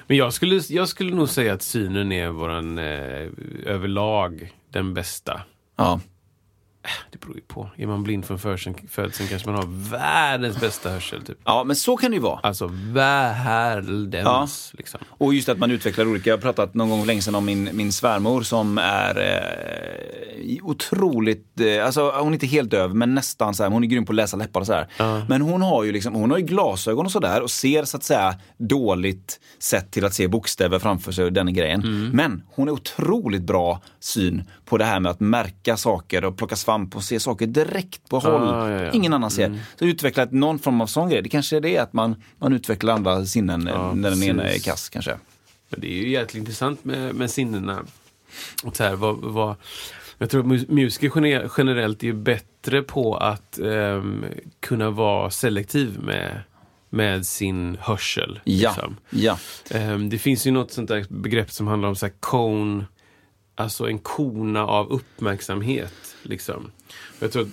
Men 0.07 0.17
jag 0.17 0.33
skulle, 0.33 0.61
jag 0.69 0.88
skulle 0.88 1.15
nog 1.15 1.29
säga 1.29 1.53
att 1.53 1.61
synen 1.61 2.11
är 2.11 2.29
våran 2.29 2.77
eh, 2.77 3.27
överlag 3.65 4.53
den 4.71 4.93
bästa. 4.93 5.41
Ja. 5.78 5.99
Det 7.11 7.19
beror 7.19 7.35
ju 7.35 7.41
på. 7.41 7.69
Är 7.77 7.88
man 7.88 8.03
blind 8.03 8.25
från 8.25 8.39
födseln, 8.39 8.75
kanske 9.29 9.49
man 9.49 9.55
har 9.55 9.89
världens 9.89 10.59
bästa 10.59 10.89
hörsel. 10.89 11.25
Typ. 11.25 11.38
ja, 11.43 11.63
men 11.63 11.75
så 11.75 11.97
kan 11.97 12.11
det 12.11 12.15
ju 12.15 12.21
vara. 12.21 12.39
Alltså 12.43 12.69
världens. 12.71 14.73
Liksom. 14.77 14.99
Och 15.07 15.33
just 15.33 15.49
att 15.49 15.57
man 15.57 15.71
utvecklar 15.71 16.07
olika. 16.07 16.29
Jag 16.29 16.38
har 16.38 16.41
pratat 16.41 16.73
någon 16.73 16.89
gång 16.89 17.05
länge 17.05 17.21
sedan 17.21 17.35
om 17.35 17.45
min, 17.45 17.69
min 17.73 17.91
svärmor 17.91 18.41
som 18.41 18.77
är 18.77 19.19
eh, 19.19 20.57
otroligt, 20.63 21.59
eh, 21.59 21.85
alltså 21.85 22.11
hon 22.11 22.27
är 22.27 22.33
inte 22.33 22.47
helt 22.47 22.71
döv 22.71 22.95
men 22.95 23.15
nästan 23.15 23.53
så 23.53 23.63
här, 23.63 23.69
hon 23.69 23.83
är 23.83 23.88
grym 23.88 24.05
på 24.05 24.11
att 24.11 24.15
läsa 24.15 24.38
läppar 24.38 24.59
och 24.59 24.67
så 24.67 24.73
här. 24.73 24.88
Men 25.29 25.41
hon 25.41 25.61
har 25.61 25.83
ju 25.83 25.91
liksom, 25.91 26.15
hon 26.15 26.31
har 26.31 26.38
ju 26.38 26.45
glasögon 26.45 27.05
och 27.05 27.11
sådär 27.11 27.41
och 27.41 27.51
ser 27.51 27.83
så 27.83 27.97
att 27.97 28.03
säga 28.03 28.35
dåligt 28.57 29.39
sett 29.59 29.91
till 29.91 30.05
att 30.05 30.13
se 30.13 30.27
bokstäver 30.27 30.79
framför 30.79 31.11
sig 31.11 31.25
och 31.25 31.33
den 31.33 31.53
grejen. 31.53 31.81
Mm. 31.81 32.09
Men 32.09 32.43
hon 32.47 32.67
är 32.67 32.71
otroligt 32.71 33.41
bra 33.41 33.81
syn 33.99 34.43
på 34.65 34.77
det 34.77 34.85
här 34.85 34.99
med 34.99 35.11
att 35.11 35.19
märka 35.19 35.77
saker 35.77 36.25
och 36.25 36.38
plocka 36.38 36.55
svamp 36.55 36.76
och 36.95 37.03
se 37.03 37.19
saker 37.19 37.47
direkt 37.47 38.09
på 38.09 38.19
håll. 38.19 38.41
ja, 38.41 38.69
ja. 38.82 38.91
Ingen 38.91 39.13
annan 39.13 39.32
ser. 39.32 39.59
Så 39.80 39.86
utveckla 39.86 40.28
någon 40.32 40.59
form 40.59 40.82
av 40.82 40.88
sån 40.88 41.09
grej. 41.09 41.21
Det 41.21 41.30
kanske 41.30 41.57
är 41.57 41.61
det 41.61 41.78
att 41.78 41.93
man, 41.93 42.15
man 42.38 42.53
utvecklar 42.53 42.93
andra 42.93 43.25
sinnen 43.25 43.67
eh, 43.67 43.93
när 43.93 44.09
den 44.09 44.23
ena 44.23 44.43
är 44.49 44.59
kass 44.59 44.89
kanske. 44.89 45.17
Men 45.69 45.80
det 45.80 45.88
är 45.88 45.97
ju 46.03 46.09
jäkligt 46.09 46.39
intressant 46.41 46.86
med, 46.86 47.15
med 47.15 47.32
sinnena. 47.32 47.80
Och 48.63 48.75
så 48.78 48.84
här, 48.84 48.95
vad, 48.95 49.17
vad, 49.17 49.55
jag 50.17 50.30
tror 50.30 50.41
att 50.41 50.47
mus- 50.47 50.65
musiker 50.69 51.09
gener- 51.09 51.49
generellt 51.57 52.03
är 52.03 52.13
bättre 52.13 52.82
på 52.82 53.15
att 53.17 53.59
ehm, 53.59 54.25
kunna 54.59 54.89
vara 54.89 55.30
selektiv 55.32 55.99
med, 56.03 56.41
med 56.89 57.25
sin 57.25 57.78
hörsel. 57.82 58.39
Ja, 58.43 58.69
liksom. 58.69 58.97
ja. 59.09 59.38
Ehm, 59.71 60.09
det 60.09 60.17
finns 60.17 60.47
ju 60.47 60.51
något 60.51 60.71
sånt 60.71 60.88
där 60.88 61.05
begrepp 61.09 61.51
som 61.51 61.67
handlar 61.67 61.89
om 61.89 61.95
så 61.95 62.05
här 62.05 62.13
cone, 62.19 62.86
alltså 63.57 63.87
en 63.87 63.99
kona 63.99 64.65
av 64.65 64.91
uppmärksamhet. 64.91 66.15
Liksom. 66.23 66.71
Jag 67.19 67.31
tror 67.31 67.47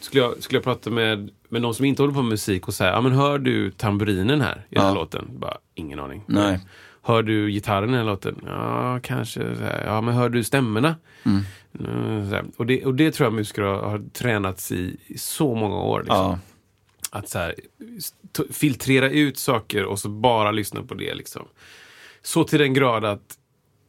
skulle 0.00 0.22
jag, 0.22 0.42
skulle 0.42 0.56
jag 0.56 0.64
prata 0.64 0.90
med, 0.90 1.30
med 1.48 1.62
någon 1.62 1.74
som 1.74 1.84
inte 1.84 2.02
håller 2.02 2.14
på 2.14 2.22
med 2.22 2.30
musik 2.30 2.68
och 2.68 2.74
säga, 2.74 2.90
ja 2.90 3.00
men 3.00 3.12
hör 3.12 3.38
du 3.38 3.70
tamburinen 3.70 4.40
här 4.40 4.66
i 4.70 4.74
den 4.74 4.84
här 4.84 4.94
låten? 4.94 5.28
Bara, 5.38 5.58
ingen 5.74 6.00
aning. 6.00 6.22
Nej. 6.26 6.60
Hör 7.02 7.22
du 7.22 7.50
gitarren 7.50 7.88
i 7.88 7.92
den 7.92 8.00
här 8.00 8.12
låten? 8.12 8.40
Ja, 8.46 9.00
kanske. 9.02 9.42
Ja, 9.84 10.00
men 10.00 10.14
hör 10.14 10.28
du 10.28 10.44
stämmorna? 10.44 10.96
Mm. 11.24 12.52
Och, 12.56 12.66
det, 12.66 12.84
och 12.84 12.94
det 12.94 13.10
tror 13.10 13.26
jag 13.26 13.32
musiker 13.32 13.62
har, 13.62 13.82
har 13.82 14.02
tränats 14.12 14.72
i, 14.72 14.96
i 15.06 15.18
så 15.18 15.54
många 15.54 15.76
år. 15.76 16.00
Liksom. 16.00 16.16
Ja. 16.16 16.38
Att 17.10 17.28
så 17.28 17.38
här, 17.38 17.54
filtrera 18.52 19.10
ut 19.10 19.38
saker 19.38 19.84
och 19.84 19.98
så 19.98 20.08
bara 20.08 20.50
lyssna 20.50 20.82
på 20.82 20.94
det. 20.94 21.14
Liksom. 21.14 21.46
Så 22.22 22.44
till 22.44 22.58
den 22.58 22.74
grad 22.74 23.04
att 23.04 23.38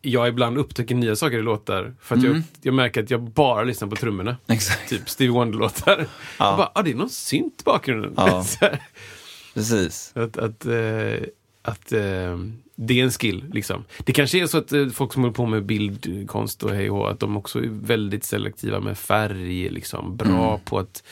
jag 0.02 0.28
ibland 0.28 0.58
upptäcker 0.58 0.95
nya 0.95 1.16
saker 1.16 1.38
i 1.38 1.41
låtar. 1.41 1.93
För 2.02 2.16
att 2.16 2.24
jag, 2.24 2.41
jag 2.62 2.74
märker 2.74 3.04
att 3.04 3.10
jag 3.12 3.22
bara 3.22 3.64
lyssnar 3.64 3.88
på 3.88 3.95
trummorna. 3.95 4.38
Exakt. 4.47 4.89
Typ 4.89 5.10
Stevie 5.10 5.32
Wonder-låtar. 5.34 6.08
Jag 6.39 6.58
bara, 6.58 6.72
ah, 6.76 6.82
det 6.82 6.91
är 6.91 6.95
någon 6.95 7.10
synt 7.10 7.62
i 7.62 7.64
bakgrunden. 7.64 8.14
Ja. 8.18 8.45
Precis. 9.54 10.12
Att, 10.16 10.38
att, 10.38 10.66
eh, 10.66 11.14
att 11.62 11.91
eh, 11.91 12.38
det 12.76 12.99
är 12.99 13.04
en 13.04 13.12
skill. 13.12 13.45
Liksom. 13.54 13.84
Det 14.06 14.14
kanske 14.14 14.41
är 14.41 14.47
så 14.47 14.58
att 14.58 14.72
eh, 14.72 14.88
folk 14.88 15.14
som 15.14 15.22
håller 15.22 15.34
på 15.36 15.45
med 15.45 15.66
bildkonst 15.66 16.64
och 16.64 16.72
hej 16.72 16.89
och 16.89 17.12
att 17.12 17.20
de 17.20 17.38
också 17.38 17.60
är 17.60 17.68
väldigt 17.70 18.24
selektiva 18.24 18.80
med 18.80 18.97
färg. 18.97 19.70
Liksom. 19.70 20.18
Bra 20.18 20.49
Mm. 20.49 20.60
på 20.66 20.80
att 20.80 21.04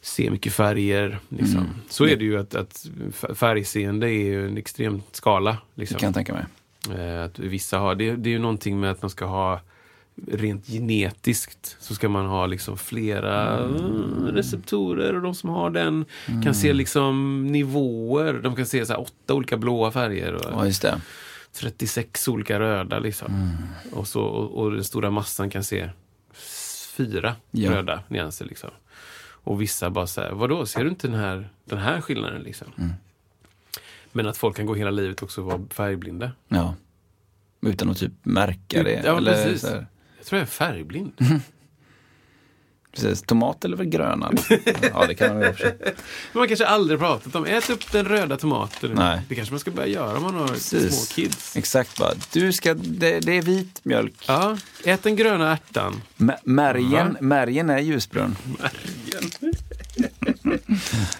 se 0.00 0.30
mycket 0.30 0.52
färger. 0.52 1.18
Liksom. 1.28 1.66
Så 1.88 2.06
är 2.06 2.16
det 2.16 2.24
ju 2.24 2.38
att, 2.38 2.54
att 2.54 2.86
färgseende 3.34 4.06
är 4.06 4.24
ju 4.24 4.46
en 4.46 4.56
extrem 4.58 5.02
skala. 5.12 5.50
Det 5.74 5.80
Liksom. 5.80 5.98
kan 5.98 6.06
jag 6.06 6.14
tänka 6.14 6.32
mig. 6.32 6.44
Eh, 6.98 7.24
att 7.24 7.38
vissa 7.38 7.78
har, 7.78 7.94
det, 7.94 8.16
det 8.16 8.28
är 8.28 8.32
ju 8.32 8.38
någonting 8.38 8.80
med 8.80 8.90
att 8.90 9.02
man 9.02 9.10
ska 9.10 9.24
ha 9.24 9.60
rent 10.28 10.66
genetiskt 10.66 11.76
så 11.80 11.94
ska 11.94 12.08
man 12.08 12.26
ha 12.26 12.46
liksom 12.46 12.78
flera 12.78 13.58
mm, 13.58 14.28
receptorer 14.32 15.14
och 15.14 15.22
de 15.22 15.34
som 15.34 15.50
har 15.50 15.70
den 15.70 16.04
kan 16.44 16.54
se 16.54 16.72
liksom 16.72 17.46
nivåer. 17.46 18.32
De 18.34 18.56
kan 18.56 18.66
se 18.66 18.86
så 18.86 18.92
här 18.92 19.00
åtta 19.00 19.34
olika 19.34 19.56
blåa 19.56 19.90
färger. 19.92 20.32
Och, 20.32 20.42
Ja, 20.52 20.66
just 20.66 20.82
det. 20.82 21.00
36 21.52 22.28
olika 22.28 22.60
röda 22.60 22.98
liksom. 22.98 23.56
Och, 23.92 24.08
så, 24.08 24.22
och, 24.22 24.62
och 24.64 24.70
den 24.72 24.84
stora 24.84 25.10
massan 25.10 25.50
kan 25.50 25.64
se 25.64 25.90
fyra 26.96 27.34
Ja. 27.50 27.70
röda 27.72 28.02
nyanser 28.08 28.44
liksom. 28.44 28.70
Och 29.28 29.62
vissa 29.62 29.90
bara 29.90 30.06
säger, 30.06 30.32
vadå, 30.32 30.66
ser 30.66 30.84
du 30.84 30.90
inte 30.90 31.08
den 31.08 31.20
här, 31.20 31.48
den 31.64 31.78
här 31.78 32.00
skillnaden 32.00 32.42
liksom? 32.42 32.66
Men 34.16 34.26
att 34.26 34.36
folk 34.36 34.56
kan 34.56 34.66
gå 34.66 34.74
hela 34.74 34.90
livet 34.90 35.22
också 35.22 35.40
och 35.40 35.46
vara 35.46 35.60
färgblinda. 35.70 36.30
Ja. 36.48 36.74
Utan 37.66 37.90
att 37.90 37.98
typ 37.98 38.12
märka 38.22 38.82
det. 38.82 39.02
Ja, 39.04 39.16
eller 39.16 39.32
precis. 39.44 39.60
så 39.60 39.66
här. 39.68 39.86
Jag 40.16 40.26
tror 40.26 40.38
jag 40.38 40.42
är 40.46 40.50
färgblind. 40.50 41.12
Precis. 42.92 43.22
Tomat 43.22 43.64
eller 43.64 43.84
gröna? 43.84 44.32
ja, 44.92 45.06
det 45.06 45.14
kan 45.14 45.28
man. 45.28 45.38
Men 45.38 45.54
man 46.32 46.48
kanske 46.48 46.66
aldrig 46.66 46.98
pratat 47.00 47.34
om, 47.34 47.44
ät 47.46 47.70
upp 47.70 47.92
den 47.92 48.04
röda 48.04 48.36
tomaten. 48.36 48.90
Nej. 48.94 49.20
Det 49.28 49.34
kanske 49.34 49.52
man 49.52 49.60
ska 49.60 49.70
börja 49.70 49.88
göra 49.88 50.16
om 50.16 50.22
man 50.22 50.34
har 50.34 50.48
Precis. 50.48 50.94
små 50.96 51.14
kids. 51.14 51.56
Exakt 51.56 51.98
bara. 51.98 52.12
Du 52.32 52.52
ska, 52.52 52.74
det, 52.74 53.20
det 53.20 53.32
är 53.32 53.42
vit 53.42 53.80
mjölk. 53.84 54.24
Ja, 54.28 54.58
ät 54.84 55.02
den 55.02 55.16
gröna 55.16 55.52
ärtan. 55.52 56.02
M- 56.20 56.32
märgen, 56.44 57.16
märgen 57.20 57.70
är 57.70 57.78
ljusbrun. 57.78 58.36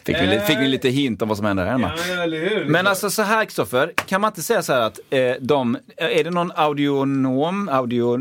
Fick 0.05 0.16
vi, 0.20 0.41
fick 0.47 0.59
vi 0.59 0.68
lite 0.68 0.89
hint 0.89 1.22
om 1.22 1.29
vad 1.29 1.37
som 1.37 1.47
händer 1.47 1.64
här 1.64 1.72
hemma. 1.72 1.89
hur? 2.27 2.64
Men 2.64 2.87
alltså 2.87 3.11
så 3.11 3.22
här 3.22 3.45
Kristoffer, 3.45 3.93
kan 4.07 4.20
man 4.20 4.31
inte 4.31 4.43
säga 4.43 4.62
så 4.62 4.72
här 4.72 4.81
att 4.81 4.99
eh, 5.11 5.33
de, 5.41 5.79
är 5.97 6.24
det 6.24 6.31
någon 6.31 6.53
audionom, 6.57 7.68
audio, 7.68 8.16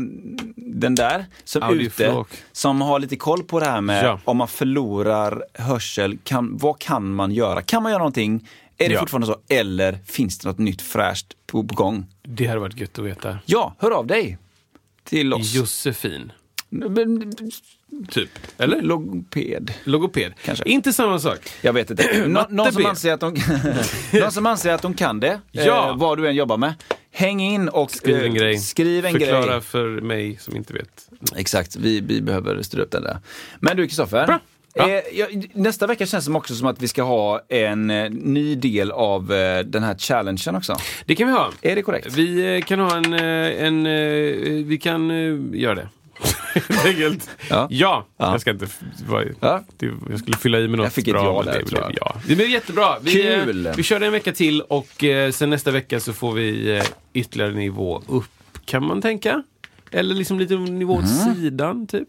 den 0.56 0.94
där, 0.94 1.26
som 1.44 1.80
ute, 1.80 2.24
som 2.52 2.80
har 2.80 2.98
lite 2.98 3.16
koll 3.16 3.42
på 3.42 3.60
det 3.60 3.66
här 3.66 3.80
med 3.80 4.04
Ja. 4.04 4.20
om 4.24 4.36
man 4.36 4.48
förlorar 4.48 5.44
hörsel, 5.54 6.18
kan, 6.24 6.56
vad 6.56 6.78
kan 6.78 7.14
man 7.14 7.32
göra? 7.32 7.62
Kan 7.62 7.82
man 7.82 7.92
göra 7.92 7.98
någonting? 7.98 8.48
Är 8.78 8.88
det 8.88 8.94
Ja. 8.94 9.00
fortfarande 9.00 9.26
så? 9.26 9.36
Eller 9.48 9.98
finns 10.06 10.38
det 10.38 10.48
något 10.48 10.58
nytt 10.58 10.82
fräscht 10.82 11.26
på, 11.46 11.64
på 11.64 11.74
gång? 11.74 12.06
Det 12.22 12.46
hade 12.46 12.60
varit 12.60 12.80
gött 12.80 12.98
att 12.98 13.04
veta. 13.04 13.38
Ja, 13.46 13.74
hör 13.78 13.90
av 13.90 14.06
dig 14.06 14.38
till 15.04 15.34
oss. 15.34 15.54
Josefin, 15.54 16.32
typ. 18.10 18.30
Eller? 18.58 18.82
Logoped. 18.82 19.72
Logoped. 19.84 20.32
Kanske. 20.44 20.68
Inte 20.68 20.92
samma 20.92 21.18
sak. 21.18 21.38
Jag 21.62 21.72
vet 21.72 21.90
inte. 21.90 22.24
Nå, 22.26 22.46
någon, 22.50 22.72
som 22.72 22.86
anser 22.86 23.12
att 23.12 23.20
de, 23.20 23.34
någon 24.20 24.32
som 24.32 24.46
anser 24.46 24.72
att 24.72 24.82
de 24.82 24.94
kan 24.94 25.20
det, 25.20 25.40
Ja. 25.52 25.90
eh, 25.90 25.96
vad 25.96 26.18
du 26.18 26.28
än 26.28 26.34
jobbar 26.34 26.56
med. 26.56 26.74
Häng 27.12 27.40
in 27.40 27.68
och 27.68 27.90
Skriv 27.90 28.16
en 28.16 28.24
eh, 28.24 28.32
grej. 28.32 28.58
Skriv 28.58 29.06
en 29.06 29.12
Förklara 29.12 29.46
grej. 29.46 29.60
för 29.60 29.88
mig 30.00 30.36
som 30.40 30.56
inte 30.56 30.72
vet. 30.72 31.08
Exakt, 31.36 31.76
vi, 31.76 32.00
vi 32.00 32.22
behöver 32.22 32.62
styra 32.62 32.82
upp 32.82 32.90
den 32.90 33.02
där. 33.02 33.18
Men 33.60 33.76
du 33.76 33.86
Kristoffer. 33.86 34.26
Ja. 34.28 34.88
Eh, 34.88 35.00
nästa 35.52 35.86
vecka 35.86 36.06
känns 36.06 36.26
det 36.26 36.32
också 36.32 36.54
som 36.54 36.66
att 36.66 36.82
vi 36.82 36.88
ska 36.88 37.02
ha 37.02 37.40
en 37.48 37.90
eh, 37.90 38.10
ny 38.10 38.54
del 38.54 38.90
av 38.92 39.32
eh, 39.32 39.58
den 39.64 39.82
här 39.82 39.94
challengen 39.98 40.54
också. 40.56 40.76
Det 41.06 41.14
kan 41.14 41.26
vi 41.26 41.32
ha. 41.32 41.52
Är 41.62 41.76
det 41.76 41.82
korrekt? 41.82 42.14
Vi 42.14 42.56
eh, 42.56 42.62
kan 42.62 42.78
ha 42.80 42.96
en... 42.96 43.12
eh, 43.12 43.64
en 43.66 43.86
eh, 43.86 44.64
vi 44.64 44.78
kan 44.82 45.10
eh, 45.10 45.60
göra 45.60 45.74
det. 45.74 45.88
Enkelt. 46.86 47.30
Ja. 47.50 47.66
Ja. 47.70 48.06
Ja. 48.16 48.30
Jag 48.32 48.40
ska 48.40 48.50
inte... 48.50 48.66
Ja. 49.40 49.64
jag 50.10 50.18
skulle 50.18 50.36
fylla 50.36 50.58
i 50.60 50.68
med 50.68 50.78
något 50.78 50.84
Jag 50.84 50.92
fick 50.92 51.08
ett 51.08 51.14
bra. 51.14 51.24
ja 51.24 51.42
men 51.44 51.52
där, 51.54 51.58
det 51.60 51.70
blev 51.70 51.82
ja. 52.00 52.16
Det 52.26 52.36
blir 52.36 52.46
jättebra. 52.48 52.98
Vi, 53.02 53.34
eh, 53.34 53.44
Kul. 53.44 53.72
vi 53.76 53.82
kör 53.82 54.00
en 54.00 54.12
vecka 54.12 54.32
till 54.32 54.60
och 54.60 55.04
eh, 55.04 55.30
sen 55.30 55.50
nästa 55.50 55.70
vecka 55.70 56.00
så 56.00 56.12
får 56.12 56.32
vi 56.32 56.76
eh, 56.76 56.84
ytterligare 57.12 57.52
nivå 57.52 58.02
upp, 58.08 58.58
kan 58.64 58.86
man 58.86 59.02
tänka. 59.02 59.42
Eller 59.90 60.14
liksom 60.14 60.38
lite 60.38 60.54
nivå 60.56 60.94
åt 60.94 61.04
Mm. 61.22 61.34
sidan, 61.34 61.86
typ. 61.86 62.08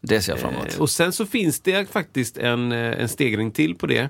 Det 0.00 0.20
ser 0.20 0.32
jag 0.32 0.40
fram 0.40 0.54
emot. 0.54 0.74
Eh, 0.74 0.80
Och 0.80 0.90
sen 0.90 1.12
så 1.12 1.26
finns 1.26 1.60
det 1.60 1.90
faktiskt 1.92 2.38
en, 2.38 2.72
en 2.72 3.08
stegring 3.08 3.50
till 3.50 3.74
på 3.74 3.86
det. 3.86 4.08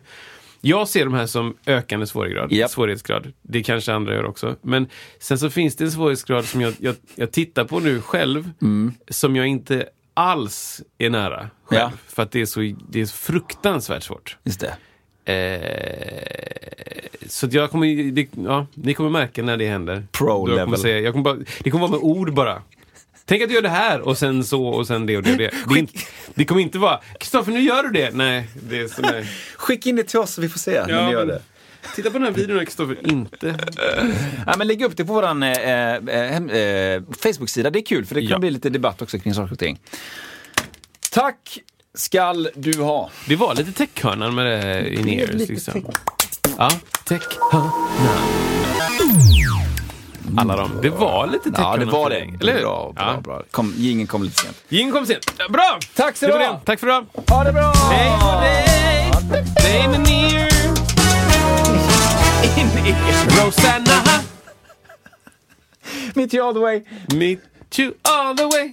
Jag 0.65 0.89
ser 0.89 1.05
de 1.05 1.15
här 1.15 1.27
som 1.27 1.57
ökande 1.67 2.07
svårighetsgrad. 2.07 2.53
Japp. 2.53 2.71
svårighetsgrad. 2.71 3.33
Det 3.43 3.63
kanske 3.63 3.93
andra 3.93 4.15
gör 4.15 4.25
också. 4.25 4.57
Men 4.63 4.89
sen 5.19 5.39
så 5.39 5.51
finns 5.51 5.77
det 5.77 5.85
en 5.85 5.91
svårighetsgrad 5.91 6.45
som 6.45 6.61
jag, 6.61 6.75
jag, 6.79 6.95
jag 7.15 7.33
tittar 7.33 7.65
på 7.65 7.81
nu 7.81 8.01
själv, 8.01 8.51
som 9.09 9.37
jag 9.37 9.47
inte 9.47 9.89
alls 10.15 10.83
är 10.99 11.11
nära 11.11 11.51
själv. 11.65 11.81
Ja. 11.81 11.93
För 12.07 12.23
att 12.23 12.31
det 12.31 12.41
är, 12.41 12.47
så, 12.47 12.61
det 12.89 13.01
är 13.01 13.07
så 13.07 13.17
fruktansvärt 13.17 14.03
svårt. 14.03 14.37
Just 14.45 14.61
det. 14.61 14.77
Eh, 15.33 17.29
så 17.29 17.49
jag 17.51 17.71
kommer, 17.71 18.13
det, 18.13 18.29
ja, 18.45 18.67
ni 18.75 18.95
kommer 18.95 19.11
märka 19.11 19.43
när 19.43 19.57
det 19.57 19.67
händer. 19.69 20.07
Pro 20.13 20.29
jag 20.29 20.47
kommer 20.47 20.57
level. 20.67 20.79
säga, 20.79 21.01
jag 21.01 21.13
kommer 21.13 21.25
bara, 21.25 21.37
det 21.61 21.71
kommer 21.71 21.89
vara 21.89 22.01
med 22.01 22.01
ord 22.11 22.35
bara. 22.35 22.63
Tänk 23.27 23.43
att 23.43 23.49
du 23.49 23.55
gör 23.55 23.63
det 23.63 23.69
här 23.69 24.01
och 24.01 24.19
sen 24.19 24.45
så 24.45 24.67
och 24.67 24.87
sen 24.87 25.07
det 25.07 25.17
och 25.17 25.23
det 25.23 25.33
och 25.33 25.39
det. 25.39 25.51
Det, 25.69 25.79
inte, 25.79 25.99
det 26.35 26.45
kommer 26.45 26.61
inte 26.61 26.79
vara, 26.79 27.01
Kristoffer 27.21 27.53
nu 27.53 27.61
gör 27.61 27.83
du 27.83 27.91
det. 27.91 28.11
Nej, 28.15 28.49
det 28.69 28.79
är 28.81 28.89
som 28.89 29.05
är, 29.05 29.27
Skicka 29.57 29.89
in 29.89 29.97
det 29.97 30.03
till 30.05 30.19
oss 30.19 30.35
så 30.35 30.41
vi 30.41 30.49
får 30.49 30.59
se 30.59 30.83
när 30.87 30.95
Ja, 30.95 31.07
ni 31.07 31.13
gör 31.13 31.27
det. 31.27 31.43
Titta 31.97 32.11
på 32.11 32.19
den 32.19 32.27
här 32.27 32.33
videon 32.35 32.57
när 32.57 32.65
Kristoffer 32.65 32.97
inte... 33.11 33.55
Ja, 34.47 34.55
men 34.59 34.67
lägg 34.67 34.83
upp 34.83 34.97
det 34.97 35.05
på 35.05 35.13
vår 35.13 35.23
eh, 35.25 35.53
eh, 35.53 36.37
eh, 36.37 37.03
Facebook-sida. 37.19 37.71
Det 37.71 37.79
är 37.79 37.85
kul 37.87 38.05
för 38.07 38.15
det 38.15 38.21
kan 38.21 38.31
Ja. 38.31 38.39
bli 38.39 38.51
lite 38.51 38.71
debatt 38.71 39.03
också 39.03 39.19
kring 39.19 39.35
saker 39.35 39.53
och 39.53 39.59
ting. 39.59 39.81
Tack 41.11 41.59
skall 41.95 42.49
du 42.55 42.81
ha. 42.81 43.11
Det 43.29 43.37
var 43.37 43.55
lite 43.55 43.73
techhörnan 43.73 44.35
med 44.35 44.47
det 44.47 44.95
in 44.95 45.09
ears. 45.09 45.49
Liksom. 45.49 45.93
Ja, 46.59 46.71
techhörnan. 47.05 48.34
Alla 50.39 50.57
de. 50.57 50.81
Det 50.83 50.89
var 50.91 51.27
lite 51.27 51.49
Ja, 51.49 51.55
techhörnan 51.55 51.79
det 51.79 51.93
var 51.93 52.11
det. 52.11 52.29
Eller 52.41 52.53
hur? 52.53 52.61
Bra, 52.61 52.93
bra, 52.93 53.13
ja. 53.15 53.21
bra. 53.21 53.43
Kom, 53.51 53.75
ingen 53.79 54.07
kom 54.07 54.23
lite 54.23 54.41
sent. 54.43 54.57
Jing 54.69 54.93
kom 54.93 55.07
sent. 55.07 55.33
Ja, 55.39 55.49
Bra! 55.49 55.79
Tack 55.95 56.17
så 56.17 56.27
du 56.27 56.33
ha. 56.33 56.61
Tack 56.65 56.81
för 56.81 56.87
idag. 56.87 57.07
Ha 57.29 57.45
det 57.45 57.53
bra! 57.53 57.73
Hej 57.91 58.11
på 58.21 58.41
dig! 58.41 59.45
Day 59.57 59.89
med 59.89 60.01
near. 60.01 60.45
Rosanna. 63.47 64.03
Meet 66.15 66.35
you 66.35 66.49
all 66.49 66.55
the 66.55 66.61
way. 66.61 66.83
Meet 67.15 67.41
you 67.79 67.93
all 68.03 68.37
the 68.37 68.47
way. 68.47 68.73